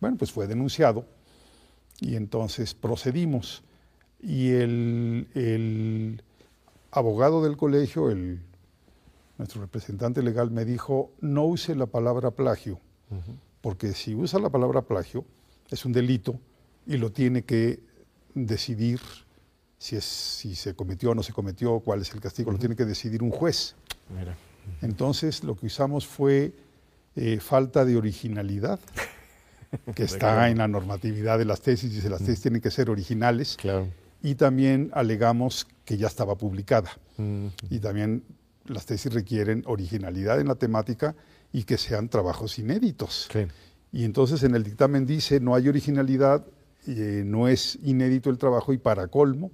Bueno, 0.00 0.16
pues 0.16 0.32
fue 0.32 0.46
denunciado 0.46 1.06
y 2.00 2.16
entonces 2.16 2.74
procedimos. 2.74 3.62
Y 4.20 4.50
el, 4.50 6.22
abogado 6.90 7.42
del 7.42 7.56
colegio, 7.56 8.10
el, 8.10 8.40
nuestro 9.36 9.60
representante 9.60 10.22
legal, 10.22 10.50
me 10.50 10.64
dijo, 10.64 11.12
no 11.20 11.44
use 11.44 11.74
la 11.74 11.86
palabra 11.86 12.32
plagio, 12.32 12.80
porque 13.60 13.92
si 13.92 14.14
usa 14.14 14.38
la 14.38 14.50
palabra 14.50 14.82
plagio 14.82 15.24
es 15.70 15.84
un 15.84 15.92
delito 15.92 16.38
y 16.86 16.96
lo 16.96 17.12
tiene 17.12 17.42
que 17.42 17.80
decidir 18.34 19.00
si, 19.78 19.96
es, 19.96 20.04
si 20.04 20.54
se 20.54 20.74
cometió 20.74 21.10
o 21.10 21.14
no 21.14 21.22
se 21.22 21.32
cometió, 21.32 21.80
cuál 21.80 22.00
es 22.02 22.12
el 22.12 22.20
castigo, 22.20 22.50
lo 22.50 22.58
tiene 22.58 22.76
que 22.76 22.84
decidir 22.84 23.22
un 23.22 23.30
juez. 23.30 23.74
Entonces 24.82 25.44
lo 25.44 25.56
que 25.56 25.66
usamos 25.66 26.06
fue 26.06 26.52
eh, 27.16 27.38
falta 27.40 27.84
de 27.84 27.96
originalidad, 27.96 28.80
que 29.94 30.04
está 30.04 30.48
en 30.48 30.58
la 30.58 30.68
normatividad 30.68 31.38
de 31.38 31.44
las 31.44 31.60
tesis, 31.60 31.92
dice 31.92 32.08
las 32.08 32.20
tesis 32.20 32.42
tienen 32.42 32.60
que 32.60 32.70
ser 32.70 32.90
originales. 32.90 33.56
Y 34.22 34.34
también 34.34 34.90
alegamos 34.94 35.66
que 35.84 35.96
ya 35.96 36.08
estaba 36.08 36.36
publicada. 36.36 36.90
Y 37.70 37.78
también 37.80 38.24
las 38.66 38.86
tesis 38.86 39.12
requieren 39.12 39.62
originalidad 39.66 40.40
en 40.40 40.48
la 40.48 40.54
temática 40.54 41.14
y 41.52 41.64
que 41.64 41.78
sean 41.78 42.08
trabajos 42.08 42.58
inéditos. 42.58 43.28
Y 43.92 44.04
entonces 44.04 44.42
en 44.42 44.54
el 44.54 44.62
dictamen 44.62 45.06
dice 45.06 45.40
no 45.40 45.54
hay 45.54 45.68
originalidad, 45.68 46.44
eh, 46.86 47.22
no 47.24 47.48
es 47.48 47.78
inédito 47.82 48.30
el 48.30 48.38
trabajo 48.38 48.72
y 48.72 48.78
para 48.78 49.08
colmo 49.08 49.50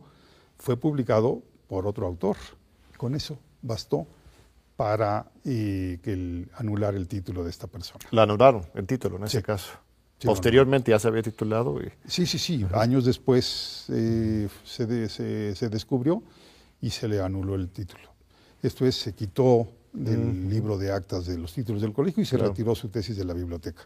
fue 0.58 0.76
publicado 0.76 1.42
por 1.68 1.86
otro 1.86 2.06
autor. 2.06 2.36
Con 2.96 3.14
eso 3.14 3.38
bastó 3.62 4.06
para 4.76 5.30
eh, 5.44 5.98
que 6.02 6.46
anular 6.54 6.94
el 6.94 7.06
título 7.06 7.44
de 7.44 7.50
esta 7.50 7.66
persona. 7.66 8.04
La 8.10 8.22
anularon, 8.22 8.64
el 8.74 8.86
título 8.86 9.16
en 9.16 9.24
ese 9.24 9.42
caso. 9.42 9.72
Posteriormente 10.24 10.90
ya 10.90 10.98
se 10.98 11.08
había 11.08 11.22
titulado. 11.22 11.78
Sí, 12.06 12.26
sí, 12.26 12.38
sí. 12.38 12.66
Años 12.72 13.04
después 13.04 13.86
eh, 13.90 14.48
se, 14.64 15.08
se, 15.08 15.68
descubrió 15.68 16.22
y 16.80 16.90
se 16.90 17.08
le 17.08 17.20
anuló 17.20 17.54
el 17.56 17.68
título. 17.68 18.10
Esto 18.62 18.86
es, 18.86 18.96
se 18.96 19.14
quitó 19.14 19.68
del 19.94 20.50
libro 20.50 20.76
de 20.76 20.92
actas 20.92 21.24
de 21.24 21.38
los 21.38 21.52
títulos 21.54 21.80
del 21.80 21.92
colegio 21.92 22.22
y 22.22 22.26
se 22.26 22.36
retiró 22.36 22.74
su 22.74 22.88
tesis 22.88 23.16
de 23.16 23.24
la 23.24 23.32
biblioteca. 23.32 23.82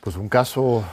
Pues 0.00 0.16
un 0.16 0.28
caso 0.28 0.84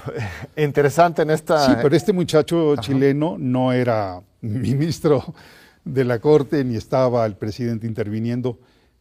interesante 0.55 1.21
en 1.21 1.30
esta... 1.30 1.65
Sí, 1.67 1.73
pero 1.82 1.95
este 1.95 2.13
muchacho 2.13 2.76
chileno 2.78 3.36
no 3.38 3.71
era 3.71 4.21
ministro 4.41 5.36
de 5.84 6.03
la 6.05 6.19
Corte 6.19 6.63
ni 6.63 6.76
estaba 6.76 7.26
el 7.26 7.36
presidente 7.36 7.86
interviniendo. 7.86 8.57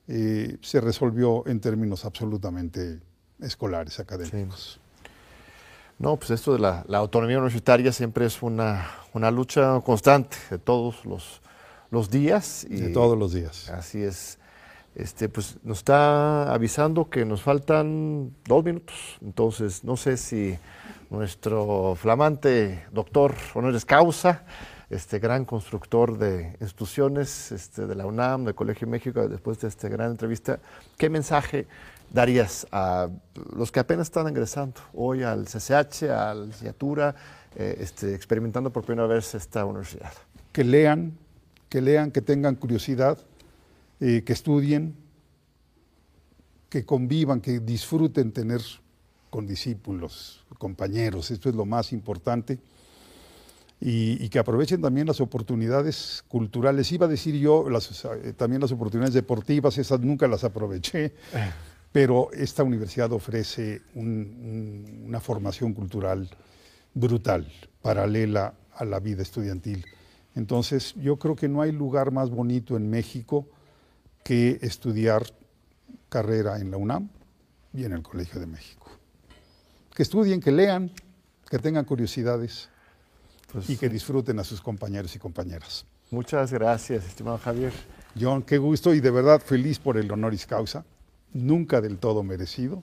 Eh, 0.09 0.59
se 0.61 0.81
resolvió 0.81 1.47
en 1.47 1.61
términos 1.61 2.05
absolutamente 2.05 3.01
escolares, 3.41 4.01
académicos. 4.01 4.81
No, 5.99 6.17
pues 6.17 6.33
esto 6.33 6.53
de 6.53 6.59
la, 6.59 6.85
autonomía 6.91 7.39
universitaria 7.39 7.93
siempre 7.93 8.27
es 8.27 8.43
una, 8.43 8.91
una, 9.13 9.31
lucha 9.31 9.81
constante 9.81 10.37
de 10.51 10.59
todos 10.59 11.05
los, 11.05 11.41
los 11.91 12.11
días. 12.11 12.67
Y 12.69 12.77
de 12.77 12.89
todos 12.91 13.17
los 13.17 13.33
días. 13.33 13.71
Así 13.71 14.03
es. 14.03 14.39
Este, 14.95 15.29
pues 15.29 15.59
nos 15.65 15.79
está 15.79 16.53
avisando 16.53 17.11
que 17.11 17.25
nos 17.25 17.43
faltan 17.43 18.33
dos 18.47 18.65
minutos. 18.65 19.19
Entonces, 19.21 19.83
no 19.83 19.97
sé 19.97 20.17
si 20.17 20.57
nuestro 21.11 21.97
flamante 21.97 22.85
doctor 22.93 23.35
honoris 23.55 23.85
causa, 23.85 24.45
este 24.91 25.19
gran 25.19 25.45
constructor 25.45 26.17
de 26.19 26.57
instituciones 26.61 27.51
este, 27.51 27.87
de 27.87 27.95
la 27.95 28.07
UNAM, 28.07 28.45
del 28.45 28.55
Colegio 28.55 28.87
de 28.87 28.93
México, 28.93 29.29
después 29.29 29.59
de 29.61 29.69
esta 29.69 29.89
gran 29.89 30.13
entrevista, 30.13 30.61
¿qué 30.97 31.11
mensaje 31.11 31.67
darías 32.13 32.67
a 32.71 33.09
los 33.57 33.73
que 33.73 33.81
apenas 33.81 34.07
están 34.07 34.29
ingresando 34.29 34.81
hoy 34.93 35.23
al 35.23 35.47
CCH, 35.47 36.05
a 36.05 36.35
la 36.35 36.45
licenciatura, 36.47 37.15
eh, 37.57 37.79
este, 37.81 38.15
experimentando 38.15 38.71
por 38.71 38.85
primera 38.85 39.09
vez 39.09 39.35
esta 39.35 39.65
universidad? 39.65 40.13
Que 40.53 40.63
lean, 40.63 41.19
que 41.69 41.81
lean, 41.81 42.13
que 42.13 42.21
tengan 42.21 42.55
curiosidad, 42.55 43.19
eh, 44.01 44.23
que 44.25 44.33
estudien, 44.33 44.95
que 46.69 46.85
convivan, 46.85 47.41
que 47.41 47.61
disfruten 47.61 48.33
tener 48.33 48.61
con 49.31 49.47
discípulos, 49.47 50.45
compañeros, 50.59 51.31
esto 51.31 51.49
es 51.49 51.55
lo 51.55 51.65
más 51.65 51.93
importante. 51.93 52.59
Y, 53.81 54.29
que 54.31 54.39
aprovechen 54.39 54.81
también 54.81 55.07
las 55.07 55.21
oportunidades 55.21 56.25
culturales. 56.29 56.91
Iba 56.91 57.05
a 57.05 57.09
decir 57.09 57.35
yo, 57.35 57.67
eh, 57.69 58.33
también 58.33 58.63
las 58.63 58.73
oportunidades 58.73 59.13
deportivas, 59.13 59.77
esas 59.77 60.01
nunca 60.01 60.27
las 60.27 60.43
aproveché 60.43 61.13
pero 61.95 62.33
esta 62.33 62.65
universidad 62.65 63.13
ofrece 63.13 63.81
una 63.95 65.21
formación 65.21 65.75
cultural 65.75 66.29
brutal, 66.93 67.47
paralela 67.83 68.53
a 68.75 68.85
la 68.85 68.99
vida 68.99 69.23
estudiantil. 69.23 69.85
Entonces, 70.35 70.95
yo 70.97 71.21
creo 71.21 71.37
que 71.37 71.47
no 71.47 71.63
hay 71.63 71.71
lugar 71.71 72.11
más 72.11 72.31
bonito 72.31 72.77
en 72.77 72.91
México 72.91 73.47
que 74.25 74.59
estudiar 74.63 75.23
carrera 76.09 76.59
en 76.59 76.71
la 76.73 76.79
UNAM 76.79 77.09
y 77.73 77.85
en 77.85 77.93
el 77.93 78.03
Colegio 78.03 78.41
de 78.41 78.47
México. 78.47 78.91
Que 79.95 80.03
estudien, 80.03 80.41
que 80.41 80.51
lean, 80.51 80.91
que 81.49 81.59
tengan 81.59 81.85
curiosidades 81.85 82.69
pues 83.53 83.71
y 83.71 83.77
que 83.77 83.89
disfruten 83.89 84.41
a 84.41 84.45
sus 84.45 84.61
compañeros 84.61 85.15
y 85.15 85.21
compañeras. 85.21 85.87
Muchas 86.11 86.53
gracias, 86.53 87.05
estimado 87.05 87.39
Javier. 87.39 87.73
John, 88.19 88.43
qué 88.43 88.59
gusto 88.59 88.95
y 88.95 89.01
de 89.01 89.11
verdad 89.11 89.41
feliz 89.41 89.79
por 89.79 89.97
el 89.97 90.11
honoris 90.11 90.47
causa 90.47 90.85
nunca 91.33 91.81
del 91.81 91.99
todo 91.99 92.23
merecido, 92.23 92.83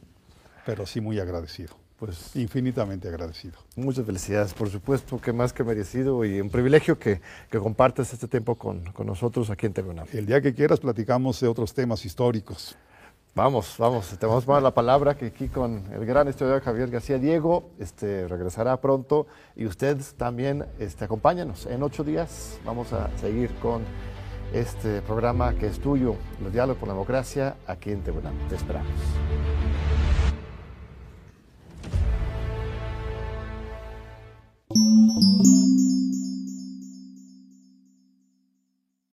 pero 0.66 0.86
sí 0.86 1.02
muy 1.02 1.20
agradecido. 1.20 1.81
Pues 2.02 2.36
infinitamente 2.36 3.08
agradecido. 3.10 3.60
Muchas 3.76 4.08
felicidades, 4.08 4.56
por 4.56 4.68
supuesto, 4.72 5.22
que 5.22 5.32
más 5.32 5.54
que 5.54 5.64
merecido 5.64 6.26
y 6.26 6.42
un 6.42 6.50
privilegio 6.50 6.98
que, 6.98 7.22
que 7.48 7.60
compartas 7.60 8.12
este 8.12 8.28
tiempo 8.28 8.56
con, 8.56 8.82
con 8.92 9.06
nosotros 9.06 9.52
aquí 9.52 9.68
en 9.68 9.74
TV 9.74 9.94
El 10.12 10.26
día 10.26 10.42
que 10.42 10.56
quieras 10.56 10.80
platicamos 10.80 11.40
de 11.40 11.48
otros 11.48 11.76
temas 11.76 12.04
históricos. 12.04 12.76
Vamos, 13.36 13.76
vamos, 13.78 14.18
te 14.18 14.26
vamos 14.26 14.50
a 14.50 14.54
dar 14.54 14.64
la 14.64 14.74
palabra 14.74 15.16
que 15.16 15.28
aquí 15.28 15.48
con 15.48 15.84
el 15.94 16.04
gran 16.08 16.28
historiador 16.28 16.64
Javier 16.64 16.90
García 16.90 17.20
Diego 17.20 17.70
este, 17.78 18.28
regresará 18.28 18.82
pronto 18.82 19.28
y 19.56 19.68
ustedes 19.68 20.16
también 20.16 20.66
este, 20.80 21.06
acompáñanos. 21.06 21.68
En 21.68 21.84
ocho 21.84 22.04
días 22.04 22.58
vamos 22.66 22.94
a 22.94 23.16
seguir 23.20 23.52
con 23.62 23.84
este 24.56 25.04
programa 25.04 25.54
que 25.54 25.68
es 25.68 25.80
tuyo, 25.80 26.16
los 26.42 26.52
diálogos 26.52 26.80
por 26.80 26.88
la 26.88 26.96
democracia, 26.96 27.58
aquí 27.68 27.92
en 27.92 28.02
Tribunal. 28.02 28.34
Te 28.50 28.56
esperamos. 28.56 28.90